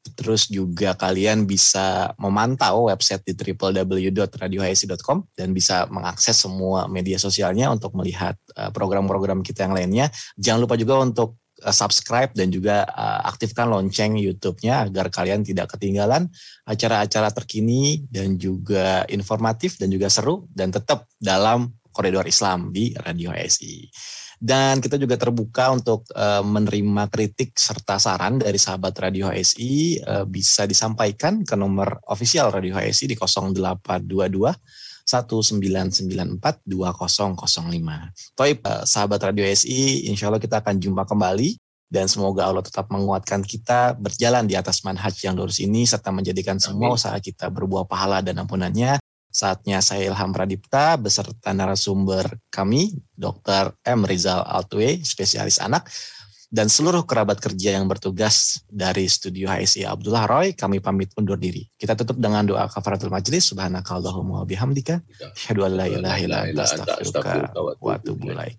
Terus 0.05 0.53
juga 0.53 0.93
kalian 0.93 1.49
bisa 1.49 2.13
memantau 2.21 2.93
website 2.93 3.25
di 3.25 3.33
www.radiohsi.com 3.33 5.25
dan 5.33 5.57
bisa 5.57 5.89
mengakses 5.89 6.37
semua 6.37 6.85
media 6.93 7.17
sosialnya 7.17 7.73
untuk 7.73 7.97
melihat 7.97 8.37
eh, 8.53 8.69
program-program 8.69 9.41
kita 9.41 9.65
yang 9.65 9.73
lainnya. 9.73 10.07
Jangan 10.37 10.61
lupa 10.61 10.77
juga 10.77 11.01
untuk 11.01 11.41
eh, 11.65 11.73
subscribe 11.73 12.37
dan 12.37 12.53
juga 12.53 12.85
eh, 12.85 13.21
aktifkan 13.33 13.65
lonceng 13.73 14.21
YouTube-nya 14.21 14.93
agar 14.93 15.09
kalian 15.09 15.41
tidak 15.41 15.73
ketinggalan 15.73 16.29
acara-acara 16.69 17.33
terkini 17.33 18.05
dan 18.13 18.37
juga 18.37 19.09
informatif 19.09 19.81
dan 19.81 19.89
juga 19.89 20.13
seru 20.13 20.45
dan 20.53 20.69
tetap 20.69 21.09
dalam 21.17 21.73
koridor 21.97 22.29
Islam 22.29 22.77
di 22.77 22.93
Radio 22.93 23.33
HSI. 23.33 23.89
Dan 24.45 24.85
kita 24.85 25.01
juga 25.01 25.17
terbuka 25.17 25.73
untuk 25.73 26.05
uh, 26.13 26.45
menerima 26.45 27.09
kritik 27.09 27.57
serta 27.57 27.97
saran 27.97 28.37
dari 28.37 28.61
sahabat 28.61 28.93
Radio 29.01 29.33
HSI 29.33 30.05
uh, 30.05 30.29
bisa 30.29 30.69
disampaikan 30.69 31.41
ke 31.49 31.57
nomor 31.57 31.97
official 32.13 32.53
Radio 32.53 32.77
HSI 32.77 33.09
di 33.09 33.17
0822 33.17 34.53
1994 35.09 36.61
2005. 36.61 38.37
Toib, 38.37 38.59
uh, 38.69 38.85
sahabat 38.85 39.33
Radio 39.33 39.49
HSI, 39.49 40.13
insya 40.13 40.29
Allah 40.29 40.45
kita 40.45 40.61
akan 40.61 40.77
jumpa 40.77 41.09
kembali. 41.09 41.57
Dan 41.89 42.05
semoga 42.05 42.45
Allah 42.45 42.61
tetap 42.61 42.93
menguatkan 42.93 43.41
kita 43.41 43.97
berjalan 43.97 44.45
di 44.45 44.61
atas 44.61 44.85
manhaj 44.85 45.15
yang 45.25 45.41
lurus 45.41 45.63
ini 45.63 45.89
serta 45.89 46.13
menjadikan 46.13 46.61
semua 46.61 46.93
usaha 47.01 47.17
kita 47.17 47.49
berbuah 47.49 47.89
pahala 47.89 48.21
dan 48.21 48.45
ampunannya 48.45 48.99
Saatnya 49.35 49.83
saya 49.83 50.07
Ilham 50.07 50.31
Pradipta 50.31 50.95
beserta 50.95 51.51
narasumber 51.51 52.39
kami, 52.55 52.95
Dr. 53.19 53.75
M. 53.83 54.07
Rizal 54.07 54.47
Altwe, 54.47 55.03
spesialis 55.03 55.59
anak, 55.59 55.91
dan 56.55 56.71
seluruh 56.71 57.03
kerabat 57.03 57.43
kerja 57.43 57.75
yang 57.75 57.91
bertugas 57.91 58.63
dari 58.71 59.11
studio 59.11 59.51
HSI 59.51 59.91
Abdullah 59.91 60.31
Roy, 60.31 60.55
kami 60.55 60.79
pamit 60.79 61.11
undur 61.19 61.35
diri. 61.35 61.67
Kita 61.75 61.99
tutup 61.99 62.15
dengan 62.23 62.47
doa 62.47 62.71
kafaratul 62.71 63.11
majlis, 63.11 63.51
subhanakallahumma 63.51 64.39
wa 64.39 64.47
bihamdika, 64.47 65.03
syahadu 65.35 65.67
an 65.67 65.83
la 65.83 65.87
ilaha 65.91 66.19
illa 66.23 66.37
anta 66.47 66.63
astaghfiruka 66.71 67.51
wa 67.83 67.91
atubu 67.91 68.31
ilaik. 68.31 68.55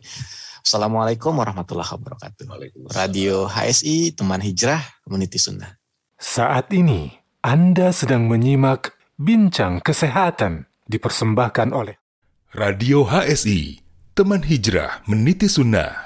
Assalamualaikum 0.60 1.40
warahmatullahi 1.40 1.88
wabarakatuh. 1.88 2.52
Radio 2.92 3.48
HSI, 3.48 4.12
teman 4.12 4.44
hijrah, 4.44 4.84
community 5.08 5.40
sunnah. 5.40 5.80
Saat 6.20 6.76
ini, 6.76 7.16
Anda 7.40 7.96
sedang 7.96 8.28
menyimak 8.28 8.95
Bincang 9.16 9.80
Kesehatan 9.80 10.68
dipersembahkan 10.92 11.72
oleh 11.72 11.96
Radio 12.52 13.08
HSI, 13.08 13.80
teman 14.12 14.44
hijrah 14.44 15.08
meniti 15.08 15.48
sunnah. 15.48 16.05